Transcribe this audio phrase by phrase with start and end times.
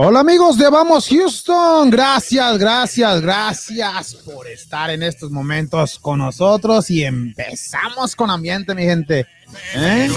[0.00, 6.88] Hola amigos de Vamos Houston, gracias, gracias, gracias por estar en estos momentos con nosotros
[6.88, 9.26] y empezamos con ambiente, mi gente.
[9.74, 10.08] ¿Eh?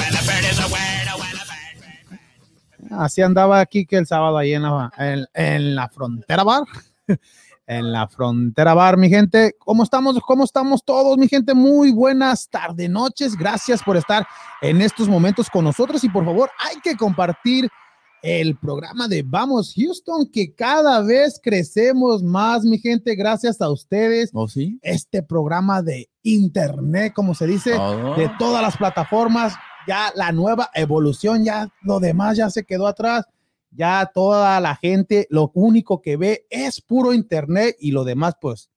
[2.92, 6.62] Así andaba aquí que el sábado ahí en la, en, en la frontera bar.
[7.68, 9.56] En la frontera bar, mi gente.
[9.58, 10.20] ¿Cómo estamos?
[10.28, 11.54] ¿Cómo estamos todos, mi gente?
[11.54, 13.38] Muy buenas tardes, noches.
[13.38, 14.28] Gracias por estar
[14.62, 17.70] en estos momentos con nosotros y por favor, hay que compartir
[18.22, 24.30] el programa de Vamos Houston, que cada vez crecemos más, mi gente, gracias a ustedes.
[24.34, 24.80] ¿Oh, sí?
[24.82, 28.16] Este programa de internet, como se dice, Oh.
[28.16, 29.56] de todas las plataformas,
[29.88, 33.26] ya la nueva evolución, ya lo demás ya se quedó atrás.
[33.74, 38.70] Ya toda la gente, lo único que ve es puro internet y lo demás, pues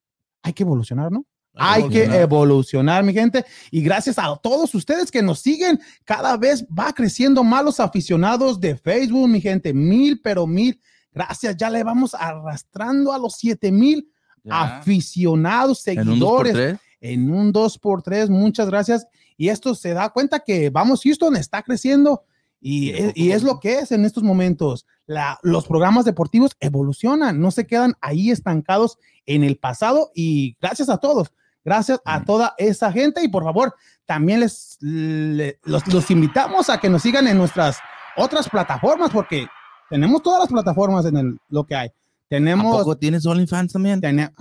[0.43, 1.27] hay que evolucionar, ¿no?
[1.57, 3.03] Hay que evolucionar.
[3.05, 3.45] mi gente.
[3.71, 8.59] Y gracias a todos ustedes que nos siguen, cada vez va creciendo más los aficionados
[8.61, 9.73] de Facebook, mi gente.
[9.73, 10.81] Mil, pero mil.
[11.13, 11.57] Gracias.
[11.57, 14.09] Ya le vamos arrastrando a los siete mil
[14.43, 14.79] Ya.
[14.79, 16.79] aficionados, En un dos por seguidores tres.
[17.01, 18.29] en un 2x3.
[18.29, 19.07] Muchas gracias.
[19.37, 22.25] Y esto se da cuenta que vamos, Houston está creciendo
[22.61, 24.87] y, es, y es lo que es en estos momentos.
[25.07, 30.89] La- los programas deportivos evolucionan, no se quedan ahí estancados en el pasado y gracias
[30.89, 31.33] a todos.
[31.65, 33.75] Gracias a toda esa gente y por favor,
[34.07, 37.79] también les le- los, los invitamos a que nos sigan en nuestras
[38.17, 39.47] otras plataformas porque
[39.89, 41.89] tenemos todas las plataformas en el, lo que hay.
[41.89, 41.93] ¿A
[42.37, 44.01] Tenemos poco tienes OnlyFans también?
[44.01, 44.33] Tene-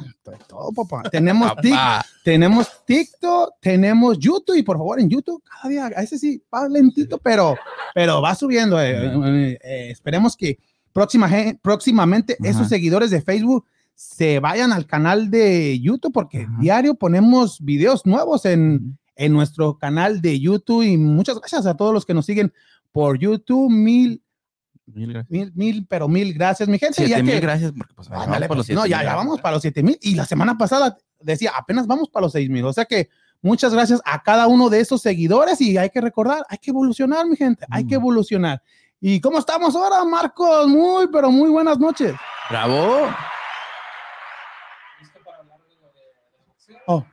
[0.48, 1.09] todo, papá.
[1.09, 2.03] Tenemos, Papá.
[2.24, 6.68] tenemos TikTok, tenemos YouTube y por favor en YouTube cada día, a ese sí va
[6.68, 7.56] lentito, pero,
[7.94, 8.81] pero va subiendo.
[8.81, 10.58] eh, eh, eh, esperemos que
[10.92, 11.30] próxima,
[11.62, 12.50] próximamente Ajá.
[12.50, 13.66] esos seguidores de Facebook
[13.96, 16.58] se vayan al canal de YouTube porque Ajá.
[16.59, 21.94] diario ponemos videos nuevos en, en nuestro canal de YouTube y muchas gracias a todos
[21.94, 22.52] los que nos siguen
[22.92, 23.72] por YouTube.
[23.72, 24.22] Mil,
[24.86, 27.02] Mil mil, mil, pero mil gracias, mi gente.
[27.04, 27.72] ya Siete mil que- gracias.
[27.72, 29.06] Porque, pues, vamos Ándale, por los pues, no, siete ya, mil.
[29.08, 29.98] ya vamos para los 7 mil.
[30.02, 32.66] Y la semana pasada decía, apenas vamos para los 6 mil.
[32.66, 33.08] O sea que
[33.42, 37.25] muchas gracias a cada uno de esos seguidores y hay que recordar, hay que evolucionar,
[37.28, 38.02] mi gente, hay que Mm.
[38.02, 38.62] evolucionar.
[39.00, 40.68] ¿Y cómo estamos ahora, Marcos?
[40.68, 42.14] Muy, pero muy buenas noches.
[42.50, 43.08] Bravo.
[46.88, 47.06] Oh.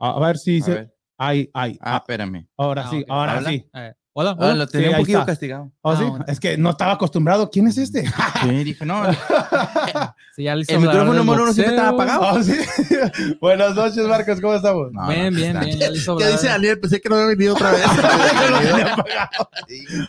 [0.00, 0.70] A, ver si A se...
[0.74, 0.94] ver.
[1.16, 2.48] Ay, ay, Ah, ah, espérame.
[2.56, 3.50] ahora Ah, sí, ahora Habla.
[3.50, 3.70] sí.
[4.16, 4.54] Hola, Ah, hola.
[4.54, 5.72] lo tenía Sí, un poquito castigado.
[5.82, 6.24] Oh, Ah, sí, bueno.
[6.28, 7.50] es que no estaba acostumbrado.
[7.50, 8.04] ¿Quién es este?
[8.42, 9.02] Sí, dije, no.
[10.36, 12.22] Sí, ya listo El micrófono número uno siempre estaba apagado.
[12.34, 12.54] Oh, sí.
[13.40, 14.92] Buenas noches, Marcos, ¿cómo estamos?
[14.92, 15.64] No, Bien, no, bien, está.
[15.64, 15.78] bien.
[15.78, 16.80] Ya listo ¿Qué para dice Daniel?
[16.80, 17.82] Pensé que no había venido otra vez.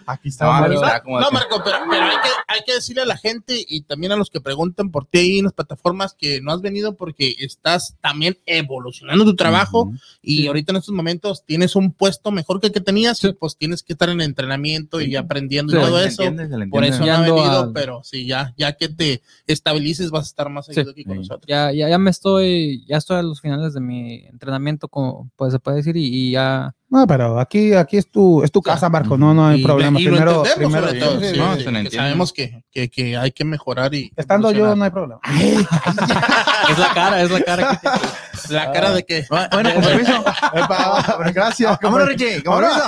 [0.08, 0.46] Aquí está.
[0.68, 4.16] No, Marco, pero, pero hay, que, hay que decirle a la gente y también a
[4.16, 7.96] los que preguntan por ti ahí en las plataformas que no has venido porque estás
[8.02, 9.92] también evolucionando tu trabajo
[10.22, 10.48] y Sí.
[10.48, 13.28] ahorita en estos momentos tienes un puesto mejor que el que tenías Sí.
[13.30, 15.79] y pues tienes que estar en entrenamiento y aprendiendo Sí.
[15.79, 16.23] y todo eso.
[16.69, 20.50] Por eso no ando venido, pero sí, ya, ya que te estabilices vas a estar
[20.50, 21.19] más seguido aquí con Sí.
[21.19, 21.45] nosotros.
[21.47, 25.51] Ya, ya, ya me estoy, ya estoy a los finales de mi entrenamiento, como pues
[25.53, 26.73] se puede decir, y, y ya.
[26.88, 29.17] No, pero aquí, aquí es tu, es tu casa, Marcos.
[29.19, 30.00] No, no hay Y- problema.
[30.00, 33.44] y primero, primero, sobre todo, sí, no, sí, que sabemos que, que, que hay que
[33.44, 35.19] mejorar y Estando yo, no hay problema.
[36.69, 37.69] Es la cara, es la cara.
[37.72, 37.97] que tiene.
[38.51, 40.23] la cara de que Bueno, con permiso.
[41.33, 41.78] Gracias.
[41.81, 42.44] Vámonos, Richie.
[42.44, 42.81] con Vámonos.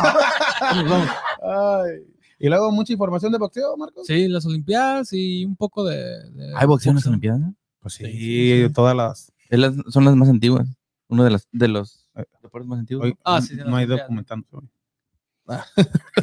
[0.60, 1.06] permiso.
[1.44, 2.04] Ay.
[2.40, 4.06] Y luego mucha información de boxeo, Marcos.
[4.06, 6.30] Sí, las Olimpiadas y un poco de.
[6.32, 7.42] de ¿Hay boxeo en las Olimpiadas?
[7.80, 8.74] Pues sí, Sí, sí, sí.
[8.74, 9.32] todas las.
[9.50, 10.68] Es las- son las más antiguas.
[11.10, 12.26] Uno de, las, de los Eh.
[12.44, 13.06] deportes más antiguos.
[13.06, 14.46] Hoy, Ah, sí, no hay documentando.
[14.52, 14.70] hoy.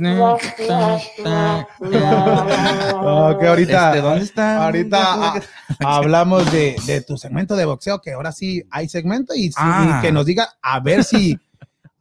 [3.46, 4.64] Ahorita, Este, ¿Dónde está?
[4.66, 5.40] ahorita ah,
[5.80, 10.00] hablamos de, de tu segmento de boxeo, que ahora sí hay segmento y, Ah.
[10.02, 11.38] que nos diga a ver si.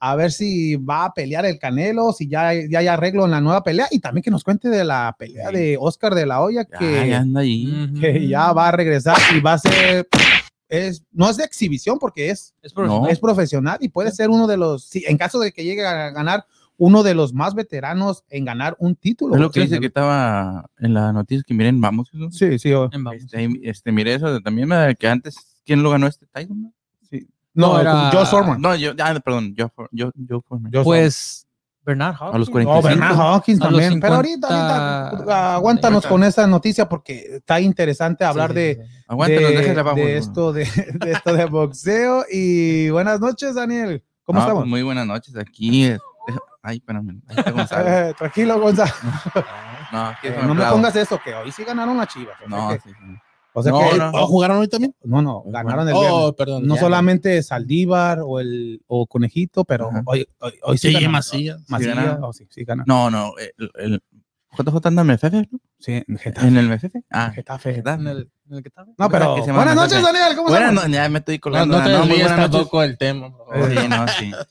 [0.06, 3.40] A ver si va a pelear el Canelo, si ya, ya hay arreglo en la
[3.40, 5.56] nueva pelea y también que nos cuente de la pelea Sí.
[5.56, 7.72] de Oscar de la Hoya, Ya, que, ya anda ahí.
[7.90, 8.02] Ujú.
[8.02, 10.06] que ya va a regresar y va a ser,
[10.68, 13.02] es, no es de exhibición porque es, Es profesional.
[13.04, 13.08] No.
[13.08, 16.10] es profesional y puede ser uno de los, sí, en caso de que llegue a
[16.10, 16.46] ganar,
[16.78, 19.36] uno de los más veteranos en ganar un título.
[19.36, 22.10] Es lo que Sí, dice que estaba en las noticias que miren, vamos.
[22.14, 22.30] eso.
[22.32, 22.74] Sí, sí.
[22.74, 23.22] o- En vamos.
[23.24, 25.36] Este, este, miré eso también que antes,
[25.66, 26.62] ¿quién lo ganó este Tyson?
[26.64, 26.74] no?
[27.56, 28.60] No, No, era- Joe Foreman.
[28.62, 30.72] No, yo, ah, perdón, yo, yo, yo, Foreman.
[30.74, 31.46] Joe Pues
[31.86, 32.66] Bernard a los Hopkins.
[32.66, 32.88] No, 45.
[32.90, 34.00] Bernard Hawkins también.
[34.00, 36.10] Pero ahorita, 50, ahorita, aguántanos 50.
[36.10, 38.86] con esa noticia porque está interesante hablar Sí, sí, de.
[39.08, 39.96] Aguántanos, de, vamos.
[39.98, 40.66] de esto de,
[41.00, 42.26] de esto de boxeo.
[42.32, 44.04] Y buenas noches, Daniel.
[44.24, 44.62] ¿Cómo No, estamos?
[44.64, 45.92] pues, muy buenas noches aquí.
[46.64, 47.22] Ay, espérame.
[47.28, 47.90] Ahí está Gonzalo.
[47.90, 48.92] Eh, tranquilo, Gonzalo.
[49.92, 52.36] No, aquí Eh, no me pongas eso, que hoy sí ganaron las chivas.
[52.48, 53.16] No, que, sí, sí.
[53.54, 54.10] o sea No, que- no.
[54.12, 54.96] ¿Oh, jugaron hoy también?
[55.04, 56.12] no, no, ganaron el viernes.
[56.12, 56.66] Oh, perdón.
[56.66, 56.82] No ya.
[56.82, 60.02] solamente Saldívar o el o Conejito, pero Ajá.
[60.06, 61.12] hoy, hoy, hoy sí, Sí, ganaron.
[61.12, 61.60] Macías.
[61.68, 62.24] Macías, ganaron.
[62.24, 62.86] oh, sí, sí ganaron.
[62.88, 63.34] No, no.
[63.38, 64.04] El, el-
[64.58, 65.60] JJ anda en el MFF, ¿no?
[65.80, 66.48] Sí, en Getafe.
[66.48, 66.96] En el MFF.
[67.12, 67.74] Ah, Getafe.
[67.76, 68.02] Getafe.
[68.02, 68.88] En el, en el estaba.
[68.98, 70.18] No, pero buenas noches, Getafe.
[70.20, 70.36] Daniel.
[70.38, 70.74] ¿Cómo estás?
[70.74, 71.78] no, ya me estoy No, colgando.
[71.78, 72.52] no te muy desvíes buenas noches.
[72.52, 73.28] tampoco del tema.
[73.28, 74.32] Sí, no, sí.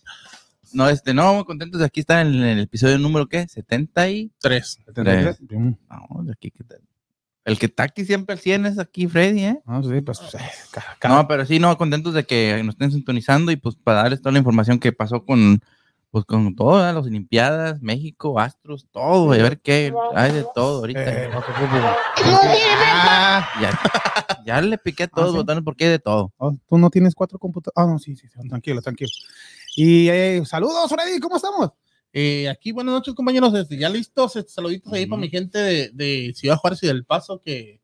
[0.74, 3.46] No, este, no, muy contentos de aquí estar en el episodio número, ¿qué?
[3.48, 4.30] 70 y...
[4.94, 5.40] Tres.
[5.50, 5.72] Mm.
[5.90, 6.80] No, de aquí, ¿qué tal?
[7.44, 9.60] El que está aquí siempre al 100 es aquí Freddy, ¿eh?
[9.66, 10.20] No, sí, pues.
[10.34, 10.38] eh,
[10.70, 14.02] ca- ca- No, pero sí, no, contentos de que nos estén sintonizando y pues para
[14.02, 15.60] darles toda la información que pasó con,
[16.12, 16.92] pues con todo, ¿eh?
[16.92, 21.24] las Olimpiadas, México, Astros, todo, y a ver qué hay de todo ahorita.
[21.24, 21.30] eh,
[22.24, 23.70] ah, Ya,
[24.46, 25.34] ya le piqué a todos ¿sí?
[25.34, 26.32] los botones porque hay de todo.
[26.36, 27.88] oh, Tú no tienes cuatro computadoras.
[27.88, 29.10] Ah, no, sí, sí, sí, tranquilo, tranquilo.
[29.74, 31.70] Y eh, saludos, Freddy, ¿cómo estamos?
[32.12, 33.54] Eh, aquí, buenas noches, compañeros.
[33.54, 34.36] Este, ya listos.
[34.36, 37.80] este, saluditos ahí para mi gente de, de Ciudad Juárez y del Paso, que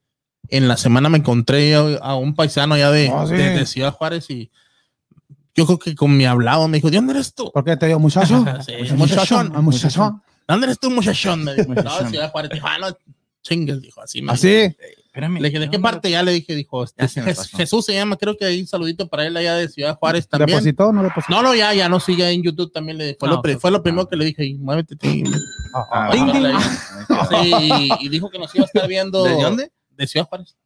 [0.50, 3.35] en la semana me encontré a, a un paisano ya de, Ah, sí.
[3.35, 4.50] de- de Ciudad Juárez y
[5.55, 7.50] yo creo que con mi hablado me dijo, ¿de dónde eres tú?
[7.52, 8.44] ¿Por qué te digo muchacho?
[8.67, 8.96] Sí, muchachón.
[8.99, 9.52] muchachón.
[9.55, 10.23] Ah, muchachón.
[10.46, 11.44] ¿De dónde eres tú, muchachón?
[11.44, 12.08] Me dijo, no.
[12.08, 12.50] Ciudad Juárez.
[12.52, 12.96] Dijo, ah, no,
[13.43, 14.69] chingues, dijo, así me Así.
[15.18, 15.40] Espérame.
[15.40, 16.10] Le dije, ¿de qué parte?
[16.12, 17.22] Ya le dije, dijo, este, se.
[17.56, 20.58] Jesús se llama, creo que ahí un saludito para él allá de Ciudad Juárez también.
[20.58, 21.32] ¿Depositó o no depositó?
[21.34, 22.98] No, no, ya, ya no sigue en YouTube también.
[22.98, 24.96] Le, fue, No, lo, pues, fue lo primero que le dije, y muévete.
[25.74, 26.10] Ah, Ah,
[27.10, 27.98] ah, ah.
[28.00, 29.24] y dijo que nos iba a estar viendo.
[29.24, 29.72] ¿De dónde?
[29.90, 30.56] De Ciudad Juárez.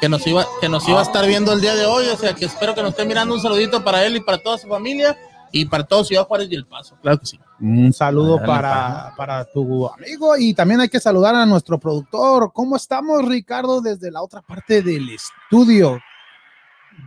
[0.00, 2.06] Que nos iba, que nos iba a estar viendo el día de hoy.
[2.06, 3.34] O sea, que espero que nos esté mirando.
[3.34, 5.14] Un saludito para él y para toda su familia.
[5.52, 6.96] Y para todo Ciudad Juárez y El Paso.
[7.02, 7.40] Claro que sí.
[7.60, 12.52] Un saludo para, para tu amigo y también hay que saludar a nuestro productor.
[12.52, 15.98] ¿Cómo estamos, Ricardo, desde la otra parte del estudio?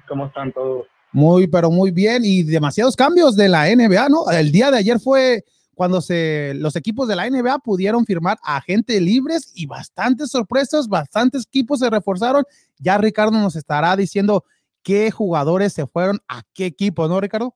[0.07, 0.85] ¿Cómo están todos?
[1.11, 4.29] Muy, pero muy bien y demasiados cambios de la NBA, ¿no?
[4.29, 5.43] El día de ayer fue
[5.73, 10.87] cuando se, los equipos de la NBA pudieron firmar a agentes libres y bastantes sorpresas,
[10.87, 12.43] bastantes equipos se reforzaron.
[12.77, 14.43] Ya Ricardo nos estará diciendo
[14.83, 17.55] qué jugadores se fueron a qué equipo, ¿no, Ricardo?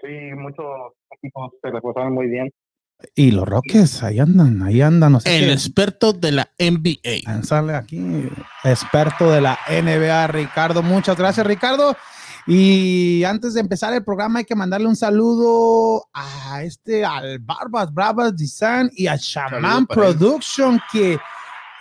[0.00, 0.64] Sí, muchos
[1.10, 2.50] equipos se reforzaron muy bien.
[3.14, 5.12] Y los Rockets, ahí andan, ahí andan.
[5.12, 7.30] No sé El qué- experto de la NBA.
[7.30, 8.00] Lanzarle aquí,
[8.64, 10.82] experto de la NBA, Ricardo.
[10.82, 11.94] Muchas gracias, Ricardo.
[12.46, 17.92] Y antes de empezar el programa, hay que mandarle un saludo a este, al Barbas
[17.92, 19.86] Bravas Design y a Shaman.
[19.86, 21.18] Production, que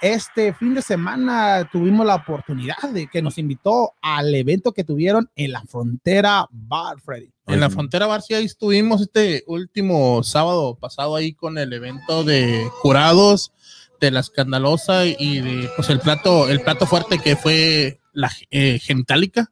[0.02, 5.30] este fin de semana tuvimos la oportunidad de que nos invitó al evento que tuvieron
[5.36, 7.32] en la frontera Bar, Freddy.
[7.48, 12.24] En la frontera Bar, sí, ahí estuvimos este último sábado pasado ahí con el evento
[12.24, 13.52] de jurados
[14.00, 18.80] de la escandalosa y de pues el plato, el plato fuerte que fue la eh,
[18.80, 19.52] gentálica.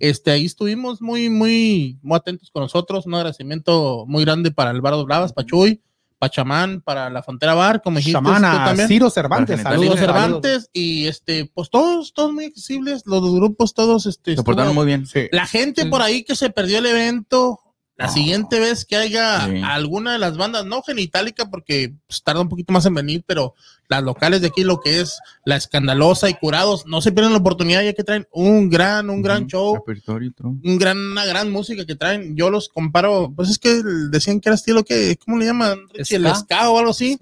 [0.00, 3.06] Este, ahí estuvimos muy, muy, muy atentos con nosotros.
[3.06, 5.80] Un agradecimiento muy grande para Álvaro Bravas, Pachuy,
[6.24, 8.88] Pachamán, para la Frontera Bar, como dijiste tú Chamana, también.
[8.88, 14.06] Ciro Cervantes, Saludos saludos, Cervantes y este, pues todos, todos muy accesibles, los grupos todos,
[14.06, 15.06] este, Se portaron muy bien.
[15.06, 15.28] Sí.
[15.32, 15.88] la gente Sí.
[15.88, 17.60] por ahí que se perdió el evento,
[17.96, 19.60] la siguiente vez que haya Sí.
[19.64, 23.54] alguna de las bandas, no genitálica porque pues, tarda un poquito más en venir, pero
[23.88, 27.38] las locales de aquí, lo que es la escandalosa y curados, no se pierdan la
[27.38, 29.80] oportunidad ya que traen un gran, un gran show,
[30.64, 32.34] un gran, una gran música que traen.
[32.34, 35.78] Yo los comparo, pues es que decían que era estilo que, ¿cómo le llaman?
[35.92, 36.16] Richie?
[36.16, 36.70] El Ska.
[36.70, 37.18] o algo así.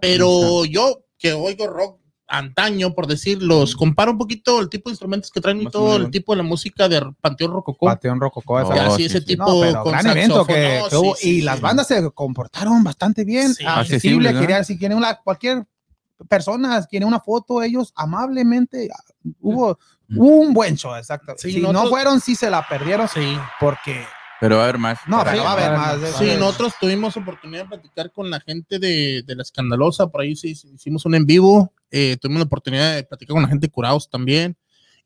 [0.00, 4.92] Pero yo que oigo rock antaño, por decir, los comparo un poquito el tipo de
[4.94, 7.86] instrumentos que traen y todo el tipo de la música de Panteón Rococó.
[7.86, 9.26] Panteón Rococó, esa- Oh, Ya, sí, ese sí.
[9.26, 11.62] tipo No, pero con gran evento que, que no, hubo sí, y sí, las sí.
[11.62, 13.64] bandas se comportaron bastante bien, Sí.
[13.66, 14.40] accesible, Accesible, ¿no?
[14.40, 15.66] quería, si quieren una, cualquier
[16.28, 19.02] persona quiere una foto, ellos amablemente, ah,
[19.40, 19.78] hubo,
[20.10, 21.34] hubo un buen show, exacto.
[21.36, 24.04] Sí, si no nosotros- fueron, sí se la perdieron, Sí, porque,
[24.40, 24.98] Pero va a haber más.
[25.06, 25.98] no, pero va a haber más.
[25.98, 26.16] más.
[26.18, 30.36] sí, nosotros tuvimos oportunidad de platicar con la gente de, de la escandalosa, por ahí
[30.36, 33.68] sí sí, hicimos un en vivo, eh, tuvimos la oportunidad de platicar con la gente
[33.68, 34.56] de curados también,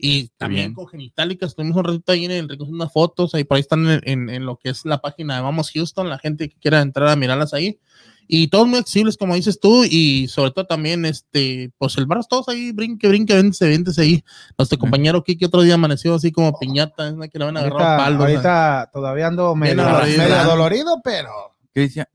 [0.00, 0.75] y también bien.
[0.75, 3.87] con genitálicas, tuvimos un ratito ahí en el recogiendo unas fotos, ahí por ahí están
[3.88, 6.80] en, en- en lo que es la página de Vamos Houston, la gente que quiera
[6.80, 7.78] entrar a mirarlas ahí,
[8.30, 12.21] y todos muy accesibles, como dices tú, y sobre todo también, este, pues el bar,
[12.28, 14.23] todos ahí, brinque, brinque, véntese, véntese ahí.
[14.59, 14.83] Nuestro Ujú.
[14.83, 17.80] compañero Kiki otro día amaneció así como piñata, es una que le van a agarrar
[17.83, 18.21] ahorita, palos.
[18.21, 19.83] ahorita todavía ando medio,
[20.16, 21.30] medio dolorido, pero...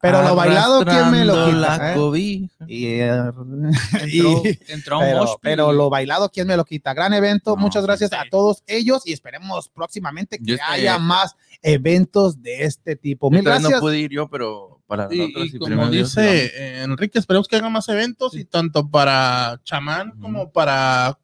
[0.02, 1.96] Pero lo bailado, ¿quién me lo quita, La eh?
[1.96, 2.66] cobija.
[2.68, 6.94] Y, Entró, y- entró a un pero, lo bailado, ¿quién me lo quita?
[6.94, 7.56] Gran evento.
[7.56, 8.16] No, Muchas gracias sí.
[8.16, 13.30] a todos ellos y esperemos próximamente que haya más eventos de este tipo.
[13.32, 13.72] Mil gracias.
[13.72, 17.48] no pude ir yo, pero para Y, nosotros y sí, como dice eh, Enrique, esperemos
[17.48, 21.18] que hagan más eventos y tanto para Chamán como para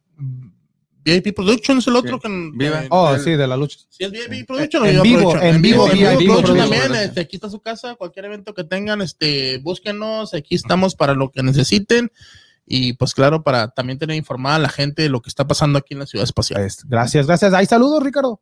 [1.04, 2.20] VIP Productions, el otro Sí.
[2.22, 2.82] que Viva.
[2.90, 3.78] Oh, el- sí, de la lucha.
[3.88, 5.54] Sí, es VIP Production En vivo, Production?
[5.54, 6.82] en vivo, en VIP vivo Production Production.
[6.82, 7.04] también.
[7.08, 11.30] este, aquí está su casa, cualquier evento que tengan, este, búsquenos, aquí estamos para lo
[11.30, 12.10] que necesiten.
[12.66, 15.78] Y pues claro, para también tener informada a la gente de lo que está pasando
[15.78, 16.68] aquí en la ciudad espacial.
[16.86, 17.52] Gracias, gracias.
[17.52, 18.40] Hay saludos, Ricardo.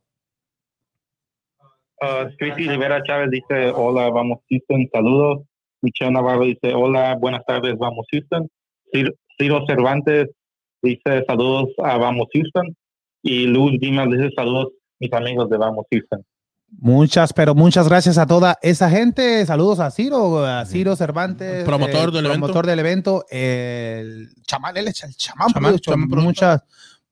[2.01, 5.41] Uh, Cristi Rivera Chávez dice, hola, vamos Houston, saludos.
[5.81, 8.47] Michelle Navarro dice, hola, buenas tardes, vamos Houston.
[9.37, 10.27] Ciro Cervantes
[10.81, 12.75] dice saludos a Vamos Houston.
[13.21, 14.69] Y Luz Dimas dice saludos
[14.99, 16.23] mis amigos de Vamos Houston.
[16.77, 19.43] Muchas, pero muchas gracias a toda esa gente.
[19.45, 22.39] Saludos a Ciro, a Ciro Cervantes, Promotor el del evento.
[22.39, 26.61] promotor del evento, el chamán, él es el chamán, Chamán, pues, chamán muchas,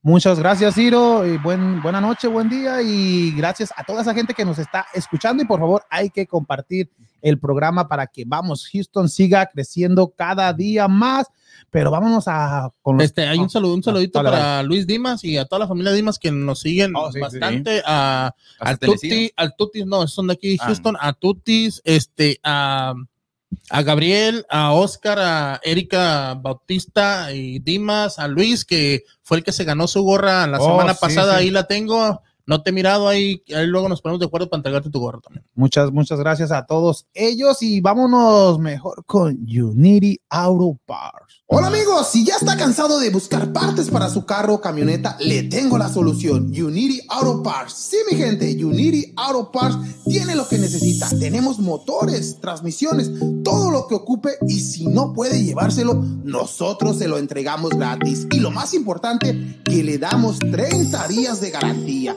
[0.00, 4.32] muchas gracias, Ciro, y buen, buena noche, buen día, y gracias a toda esa gente
[4.32, 5.42] que nos está escuchando.
[5.42, 6.88] Y por favor, hay que compartir
[7.22, 11.26] el programa para que vamos, Houston siga creciendo cada día más.
[11.70, 15.22] Pero vámonos a con los- Este, hay un saludo, un saludito Dale, para Luis Dimas
[15.24, 17.82] y a toda la familia Dimas que nos siguen Oh, sí, bastante.
[17.84, 20.66] A, al Tuti, al Tutis, no, son de aquí, Ah.
[20.66, 22.94] Houston, a Tutis, este, a,
[23.70, 29.52] a Gabriel, a Oscar, a Erika Bautista y Dimas, a Luis, que fue el que
[29.52, 31.44] se ganó su gorra la Oh, semana sí, pasada, sí.
[31.44, 32.22] ahí la tengo.
[32.48, 35.20] No te he mirado ahí, ahí luego nos ponemos de acuerdo para entregarte tu gorra
[35.20, 35.44] también.
[35.54, 41.42] Muchas, muchas gracias a todos ellos y vámonos mejor con Unity Auto Parts.
[41.48, 45.42] Hola amigos, si ya está cansado de buscar partes para su carro o camioneta, le
[45.42, 46.46] tengo la solución.
[46.46, 47.74] Unity Auto Parts.
[47.74, 49.76] Sí, mi gente, Unity Auto Parts
[50.06, 51.06] tiene lo que necesita.
[51.18, 53.10] Tenemos motores, transmisiones,
[53.44, 58.26] todo lo que ocupe y si no puede llevárselo, nosotros se lo entregamos gratis.
[58.30, 62.16] Y lo más importante, que le damos 30 días de garantía.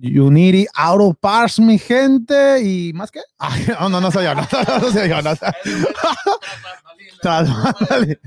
[0.00, 2.62] Unity Auto Parts, mi gente.
[2.62, 3.20] ¿Y más que?
[3.38, 4.34] Ay, no, no, no soy yo.
[4.34, 4.42] No,
[4.80, 5.20] no soy yo.
[5.22, 5.30] No,
[7.22, 8.20] Sal-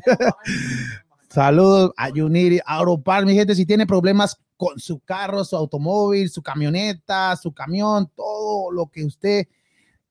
[1.29, 3.55] Saludos a Unity Auto Parts, mi gente.
[3.55, 9.05] Si tiene problemas con su carro, su automóvil, su camioneta, su camión, todo lo que
[9.05, 9.47] usted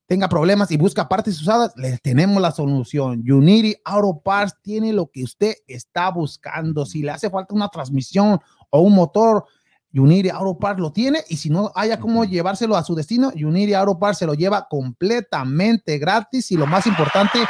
[0.06, 3.22] tenga problemas y busca partes usadas, le tenemos la solución.
[3.30, 6.84] Unity Auto Parts tiene lo que usted está buscando.
[6.86, 8.40] Si le hace falta una transmisión
[8.70, 9.44] o un motor,
[9.92, 13.74] Unity Auto Parts lo tiene y si no haya cómo llevárselo a su destino, Unity
[13.74, 17.40] Auto Parts se lo lleva completamente gratis y lo más importante,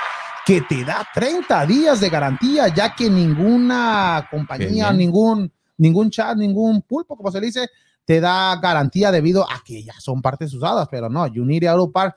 [0.46, 4.96] que te da 30 días de garantía, ya que ninguna compañía, bien.
[4.96, 7.68] ningún, ningún chat, ningún pulpo, como se dice,
[8.04, 12.16] te da garantía debido a que ya son partes usadas, pero no, Unity Auto Parts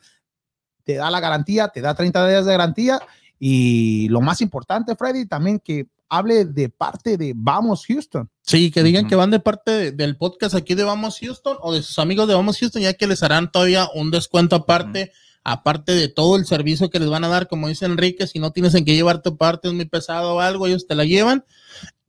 [0.84, 3.02] te da la garantía, te da 30 días de garantía
[3.40, 8.30] y lo más importante, Freddy, también que hable de parte de Vamos Houston.
[8.42, 11.74] Sí, que digan que van de parte de- del podcast aquí de Vamos Houston o
[11.74, 15.12] de sus amigos de Vamos Houston, ya que les harán todavía un descuento aparte,
[15.44, 18.52] aparte de todo el servicio que les van a dar, como dice Enrique, si no
[18.52, 21.44] tienes en qué llevar tu parte, es muy pesado o algo, ellos te la llevan.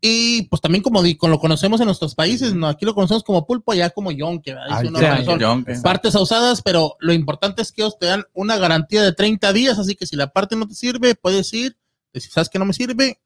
[0.07, 2.67] Y pues también como di- con lo conocemos en nuestros países, ¿no?
[2.69, 5.07] aquí lo conocemos como pulpo, allá como yonke, Ay, que-
[5.83, 9.79] partes usadas, pero lo importante es que ellos te dan una garantía de 30 días,
[9.79, 11.79] así que si la parte no te sirve, puedes ir,
[12.13, 13.19] si sabes que no me sirve,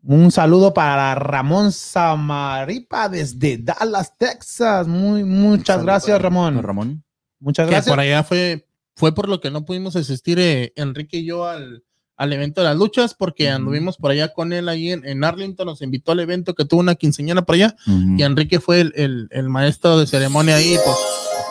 [0.06, 4.86] Un saludo para Ramón Samaripa desde Dallas, Texas.
[4.86, 6.62] Muy, muchas gracias, Ramón.
[6.62, 7.02] Ramón.
[7.40, 7.90] Muchas Que gracias.
[7.92, 11.84] por allá fue, fue por lo que no pudimos asistir eh, Enrique y yo al,
[12.16, 15.66] al evento de las luchas, porque anduvimos por allá con él ahí en, en Arlington,
[15.66, 17.74] nos invitó al evento que tuvo una quinceañera por allá,
[18.18, 20.96] y Enrique fue el, el- el maestro de ceremonia ahí, pues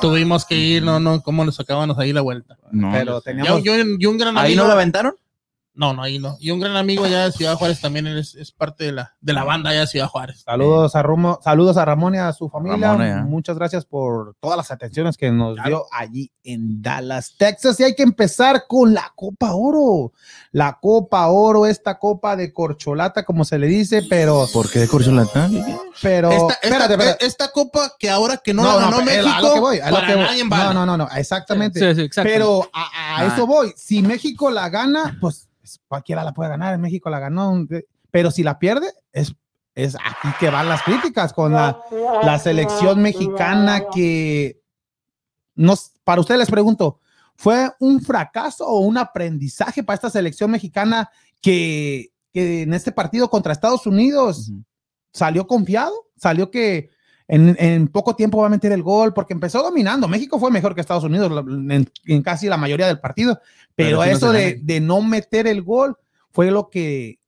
[0.01, 2.57] tuvimos que ir, no, no, cómo nos sacábamos ahí la vuelta.
[2.71, 5.15] No, Pero yo teníamos- Y un, y un gran ¿Ahí amigo, no la aventaron?
[5.75, 6.37] No, no, ahí no.
[6.39, 9.33] Y un gran amigo allá de Ciudad Juárez también es, es parte de la, de
[9.33, 10.41] la banda allá de Ciudad Juárez.
[10.45, 12.89] Saludos a Rumo, saludos a Ramón y a su familia.
[12.91, 13.21] Ramón, ya.
[13.23, 17.79] Muchas gracias por todas las atenciones que nos dio allí en Dallas, Texas.
[17.79, 20.11] Y hay que empezar con la Copa Oro.
[20.51, 24.87] La Copa Oro, esta copa de corcholata, como se le dice, pero, ¿Por qué de
[24.87, 25.49] corcholata?
[26.03, 27.25] pero, esta, esta- espérate, espérate.
[27.25, 29.89] esta copa que ahora que no, la ganó pero México, a lo que voy, a
[29.89, 30.23] lo para que voy.
[30.23, 30.63] nadie vale.
[30.65, 31.79] No, no, no, no, exactamente.
[31.79, 32.29] Sí, sí, exacto.
[32.31, 33.25] Pero a, a Ah.
[33.33, 33.73] eso voy.
[33.75, 36.73] Si México la gana, pues pues, cualquiera la puede ganar.
[36.73, 37.65] En México la ganó.
[38.11, 39.33] Pero si la pierde, es,
[39.73, 41.79] es aquí que van las críticas con la,
[42.21, 44.61] la selección mexicana que
[45.55, 46.99] nos, para ustedes les pregunto,
[47.35, 51.09] ¿fue un fracaso o un aprendizaje para esta selección mexicana
[51.41, 54.51] que, que en este partido contra Estados Unidos
[55.13, 55.93] salió confiado?
[56.17, 56.89] Salió que
[57.27, 60.07] en, en poco tiempo va a meter el gol porque empezó dominando.
[60.07, 63.39] México fue mejor que Estados Unidos en, en casi la mayoría del partido,
[63.75, 65.97] pero, Pero no eso se de, de no meter el gol
[66.31, 67.19] fue lo que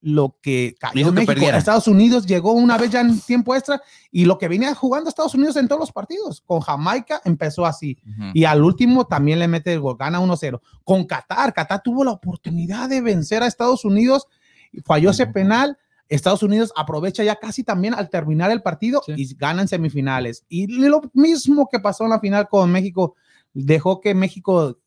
[0.00, 1.32] lo que cayó que México.
[1.32, 1.58] perdiera.
[1.58, 5.34] Estados Unidos llegó una vez ya en tiempo extra y lo que venía jugando Estados
[5.34, 6.40] Unidos en todos los partidos.
[6.46, 8.30] Con Jamaica empezó así Ujú.
[8.32, 10.60] y al último también le mete el gol, gana 1-0.
[10.84, 14.28] Con Qatar, Qatar tuvo la oportunidad de vencer a Estados Unidos,
[14.84, 15.32] falló ese Ujú.
[15.32, 15.76] penal.
[16.08, 19.12] Estados Unidos aprovecha ya casi también al terminar el partido Sí.
[19.16, 20.44] y ganan semifinales.
[20.48, 23.14] Y lo mismo que pasó en la final con México,
[23.52, 24.78] dejó que México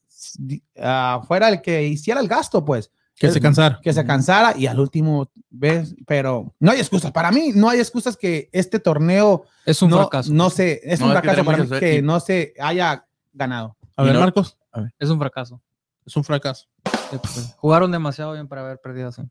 [0.79, 3.79] ah, fuera el que hiciera el gasto, pues Que se cansara.
[3.81, 7.11] que se cansara y al último ves, pero no hay excusas.
[7.11, 10.33] Para mí no hay excusas que este torneo es un no, fracaso.
[10.33, 13.75] no se, es No, un fracaso para mí que no se haya ganado.
[13.95, 14.57] A ver, no- Marcos,
[14.99, 15.61] Es un fracaso.
[16.05, 16.67] es un fracaso.
[17.11, 19.21] Pues, Jugaron demasiado bien para haber perdido así.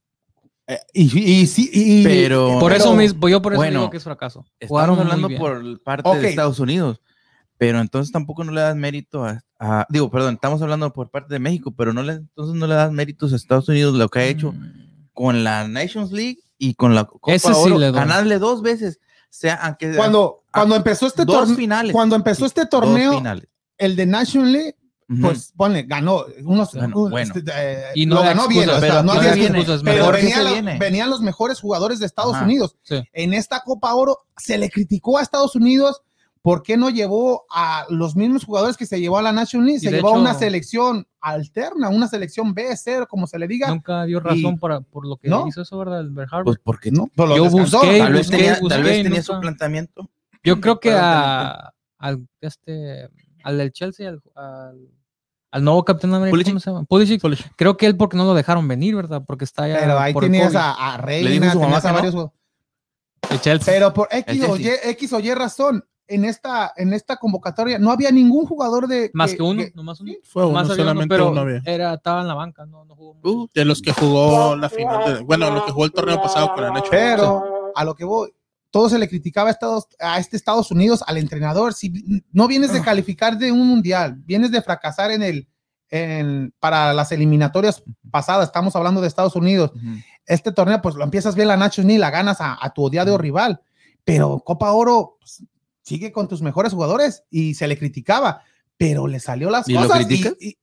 [0.73, 3.91] Eh, y, y sí, y- Pero- Por pero- eso mismo, yo por eso bueno, digo
[3.91, 4.45] que es fracaso.
[4.61, 6.17] Estamos Jugaron muy hablando por parte Ok.
[6.19, 7.01] de Estados Unidos,
[7.59, 11.35] pero entonces tampoco no le das mérito a, a- digo, perdón, estamos hablando por parte
[11.35, 14.19] de México, pero no le, entonces no le das méritos a Estados Unidos lo que
[14.21, 15.09] ha hecho Mm.
[15.13, 17.95] con la Nations League y con la Copa Ese sí Oro, le doy.
[17.97, 23.21] ganarle dos veces, sea aunque cuando, cuando empezó este torneo, finales, cuando empezó este torneo,
[23.77, 24.77] el de National League.
[25.21, 27.35] Pues ponle, ganó unos, Bueno, un- bueno.
[27.35, 29.59] este, eh, Y no lo ganó bien, o sea, no ¿qué había viene?
[29.59, 30.79] excusas, Pero ¿por venía se la- viene?
[30.79, 32.45] venían los mejores jugadores de Estados Ajá.
[32.45, 32.77] Unidos.
[32.83, 33.03] Sí.
[33.13, 36.03] En esta Copa Oro se le criticó a Estados Unidos
[36.43, 39.79] por qué no llevó a los mismos jugadores que se llevó a la National League,
[39.79, 43.69] Y se llevó a una selección alterna, una selección B, C, como se le diga.
[43.69, 45.47] Nunca dio razón para, por lo que ¿No?
[45.49, 46.01] hizo eso, ¿verdad?
[46.01, 46.15] El.
[46.45, 49.03] Pues porque no, pero lo Yo busqué, tal vez busqué, tenía, tal busqué vez y
[49.03, 50.09] tenía su planteamiento.
[50.43, 53.11] Yo creo que a, al, este,
[53.45, 54.89] al del Chelsea, al, al,
[55.53, 56.53] al nuevo capitán de América, Pulisic.
[56.53, 56.85] ¿cómo se llama?
[56.85, 57.53] Pulisic.
[57.57, 59.23] Creo que él porque no lo dejaron venir, ¿verdad?
[59.27, 60.57] Porque está allá Pero ahí por el tenías COVID.
[60.59, 62.13] a, a dijo Reina, su mamá tenías a que no.
[62.13, 62.31] varios.
[63.31, 63.75] El Chelsea.
[63.75, 64.69] Pero por X El o, y.
[64.85, 69.11] X o Y razón, en esta, en esta convocatoria no había ningún jugador de.
[69.15, 70.13] más que uno, nomás uno.
[70.25, 71.63] Fue uno, había uno, solamente pero uno había.
[71.65, 73.15] Era, estaba en la banca, no, no jugó.
[73.15, 73.29] mucho.
[73.31, 76.53] Uh, De los que jugó la final, de- bueno, lo que jugó el torneo pasado
[76.55, 76.89] con la Nacho.
[76.91, 78.33] Pero a lo que voy,
[78.71, 81.75] todo se le criticaba a, Estados, a este Estados Unidos, al entrenador.
[81.75, 85.49] Si no vienes de calificar de un mundial, vienes de fracasar en el.
[85.93, 89.73] En, para las eliminatorias pasadas, estamos hablando de Estados Unidos.
[90.25, 93.19] Este torneo, pues lo empiezas bien la Nations League, la ganas a, a tu odiado
[93.19, 93.61] rival.
[94.05, 95.43] Pero Copa Oro pues,
[95.83, 98.43] sigue con tus mejores jugadores y se le criticaba,
[98.77, 100.09] pero le salió las ¿Y lo cosas.
[100.09, 100.57] y- y-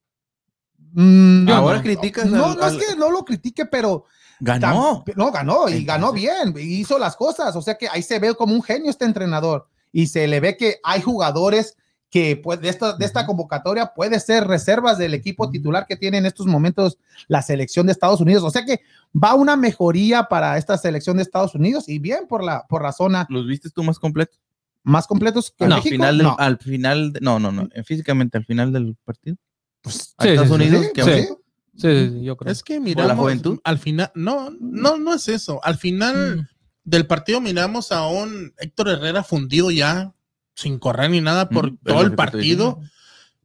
[0.93, 4.06] Mm, Ahora no, criticas No, al- no es que no lo critique, pero
[4.39, 5.04] ganó.
[5.15, 7.56] No, ganó y ganó bien, hizo las cosas.
[7.56, 10.58] O sea que ahí se ve como un genio este entrenador y se le ve
[10.58, 11.76] que hay jugadores
[12.10, 16.17] que pues, de, esta, de esta convocatoria puede ser reservas del equipo titular que tiene
[16.17, 16.97] en estos momentos
[17.28, 18.43] la selección de Estados Unidos.
[18.43, 18.80] O sea que
[19.13, 22.93] va una mejoría para esta selección de Estados Unidos y bien por la, por la
[22.93, 24.39] zona ¿Los viste tú más completos?
[24.84, 25.89] más completos que al México.
[25.89, 26.36] final del, no.
[26.39, 29.36] al final de- no no no físicamente al final del partido
[29.82, 31.28] Pues, Sí, Estados sí, Unidos sí, que
[31.78, 32.10] sí.
[32.10, 32.52] Sí, yo creo.
[32.52, 33.60] Es que miramos juventud?
[33.63, 35.60] al final, no, no, no es eso.
[35.63, 36.48] Al final Mm.
[36.84, 40.13] del partido miramos a un Héctor Herrera fundido ya,
[40.56, 42.80] sin correr ni nada por Mm, todo el partido,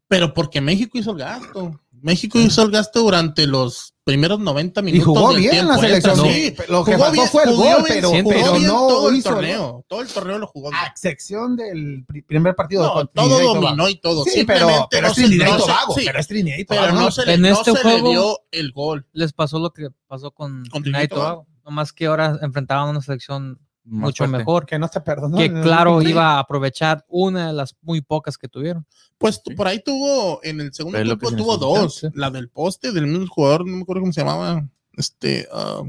[0.09, 1.79] pero porque México hizo el gasto.
[2.03, 5.07] México hizo el gasto durante los primeros 90 y minutos.
[5.07, 6.13] jugó del bien tiempo la selección.
[6.13, 6.73] extra, No, sí.
[6.73, 9.09] Lo que Jugó bien, fue el jugó gol, bien, pero, jugó pero bien no todo
[9.09, 9.85] el hizo el torneo.
[9.89, 10.83] Todo el torneo lo jugó bien.
[10.83, 12.83] A excepción del pri- primer partido.
[12.83, 14.25] No, todo y dominó y todo.
[14.25, 16.27] Sí, pero, Simplemente pero no es se- Trinidad y no se- Tobago, sí, pero es
[16.29, 17.11] Trinidad y pero Tobago, no ¿no?
[17.13, 19.07] se le, En no este se le juego- dio el gol.
[19.13, 21.47] Les pasó lo que pasó con, Con Trinidad y y Tobago.
[21.65, 24.39] Nomás que ahora enfrentaban una selección mucho fuerte.
[24.39, 24.67] mejor.
[24.67, 25.37] que no te perdonó.
[25.37, 28.87] que claro iba a aprovechar una de las muy pocas que tuvieron.
[29.19, 31.97] Pues por ahí tuvo, en el segundo tiempo se tuvo dos.
[31.97, 32.09] sí.
[32.15, 34.69] La del poste del mismo jugador, no me acuerdo cómo se llamaba.
[34.97, 35.83] Este, ah,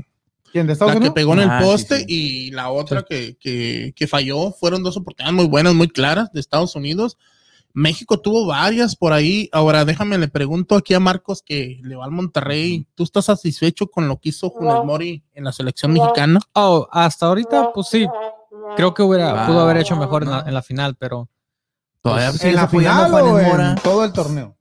[0.52, 2.06] ¿Quién de Estados la que pegó en el Ah, poste sí.
[2.08, 4.52] y la otra que, que, que falló.
[4.52, 7.18] Fueron dos oportunidades muy buenas, muy claras de Estados Unidos.
[7.74, 9.50] México tuvo varias por ahí.
[9.52, 12.88] Ahora déjame, le pregunto aquí a Marcos que le va al Monterrey.
[12.96, 16.40] ¿Tú estás satisfecho con lo que hizo Funes Mori en la selección mexicana?
[16.54, 18.08] Oh, hasta ahorita, pues sí.
[18.76, 21.30] Creo que hubiera, pudo haber hecho mejor en la, en la final, pero
[22.02, 23.76] Todavía ¿En sigues la final o en Mora.
[23.84, 24.58] todo el torneo?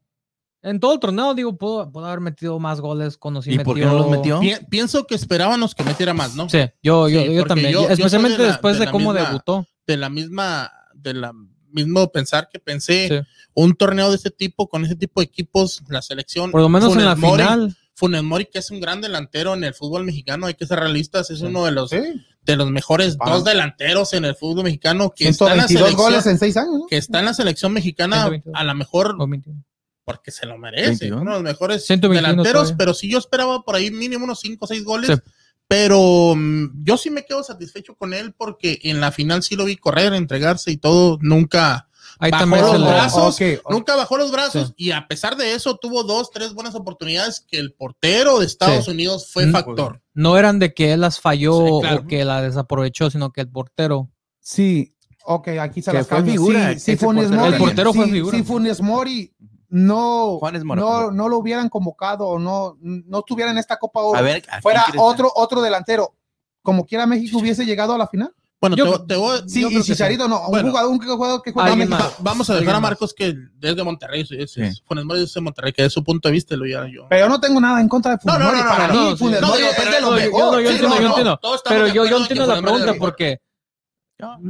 [0.65, 3.65] en todo el torneo, digo, pudo, pudo haber metido más goles cuando sí ¿Y metió.
[3.65, 4.39] por qué no los metió?
[4.39, 6.49] Pi- pienso que esperábamos que metiera más, ¿no?
[6.49, 7.73] Sí, yo, yo, Sí, yo también.
[7.73, 9.67] yo- yo soy especialmente de la- después de cómo misma- debutó.
[9.89, 11.33] De la misma, de la
[11.73, 13.09] mismo pensar que pensé.
[13.09, 13.15] Sí.
[13.55, 16.51] Un torneo de ese tipo, con ese tipo de equipos, la selección.
[16.51, 17.77] Por lo menos en la Mori- final.
[17.95, 21.31] Funes Mori, que es un gran delantero en el fútbol mexicano, hay que ser realistas,
[21.31, 21.45] es Sí.
[21.45, 21.99] uno de los, Sí.
[22.43, 26.11] de los mejores dos delanteros en el fútbol mexicano que está en la 122 selección.
[26.11, 26.87] goles en seis años, ¿no?
[26.89, 28.55] que está en la selección mexicana, 122.
[28.59, 29.63] a lo mejor o 21.
[30.05, 31.21] porque se lo merece, 21.
[31.21, 32.77] uno de los mejores 121 delanteros, todavía.
[32.79, 35.31] pero sí yo esperaba por ahí mínimo unos 5 o 6 goles, Sí.
[35.73, 39.65] Pero mm, yo sí me quedo satisfecho con él porque en la final sí lo
[39.65, 43.39] vi correr, entregarse y todo, nunca, Ahí Bajó también los le- brazos.
[43.69, 44.75] Nunca bajó los brazos Sí.
[44.77, 48.85] y a pesar de eso tuvo dos, tres buenas oportunidades que el portero de Estados
[48.85, 48.91] Sí.
[48.93, 49.53] Unidos fue Mm.
[49.53, 50.01] factor.
[50.15, 52.03] No eran de que él las falló Sí, claro.
[52.03, 54.09] o que la desaprovechó, sino que el portero.
[54.39, 57.41] Sí, ok, aquí se las fue figura, Sí, Funes portero.
[57.43, 57.53] Mori.
[57.55, 58.37] El portero fue sí, figura.
[58.39, 59.35] Sí, Funes Mori
[59.75, 60.39] no,
[60.77, 64.19] no, no lo hubieran convocado o no, no estuviera en esta Copa Oro.
[64.19, 66.15] A ver, ¿a quién fuera otro, otro delantero.
[66.63, 68.35] Como quiera México hubiese llegado a la final.
[68.61, 70.43] Bueno, Yo- te, te voy, Sí, Yo y Chicharito no.
[70.49, 70.67] Bueno.
[70.67, 72.01] un jugador, un jugador que juega más.
[72.01, 72.81] Va- vamos a dejar a.
[72.81, 74.37] Marcos que desde Monterrey, Sí.
[74.39, 77.07] es- Funes Mori es de Monterrey, que es su punto de vista, lo ya yo.
[77.09, 78.59] Pero yo no tengo nada en contra de Funes No, no, Mori.
[78.59, 79.17] no, no, Para no, mí.
[79.17, 80.61] Funes Mori es pero de lo yo- mejor.
[80.61, 81.41] entiendo, yo entiendo.
[81.69, 83.39] Pero de yo, entiendo la Mori pregunta porque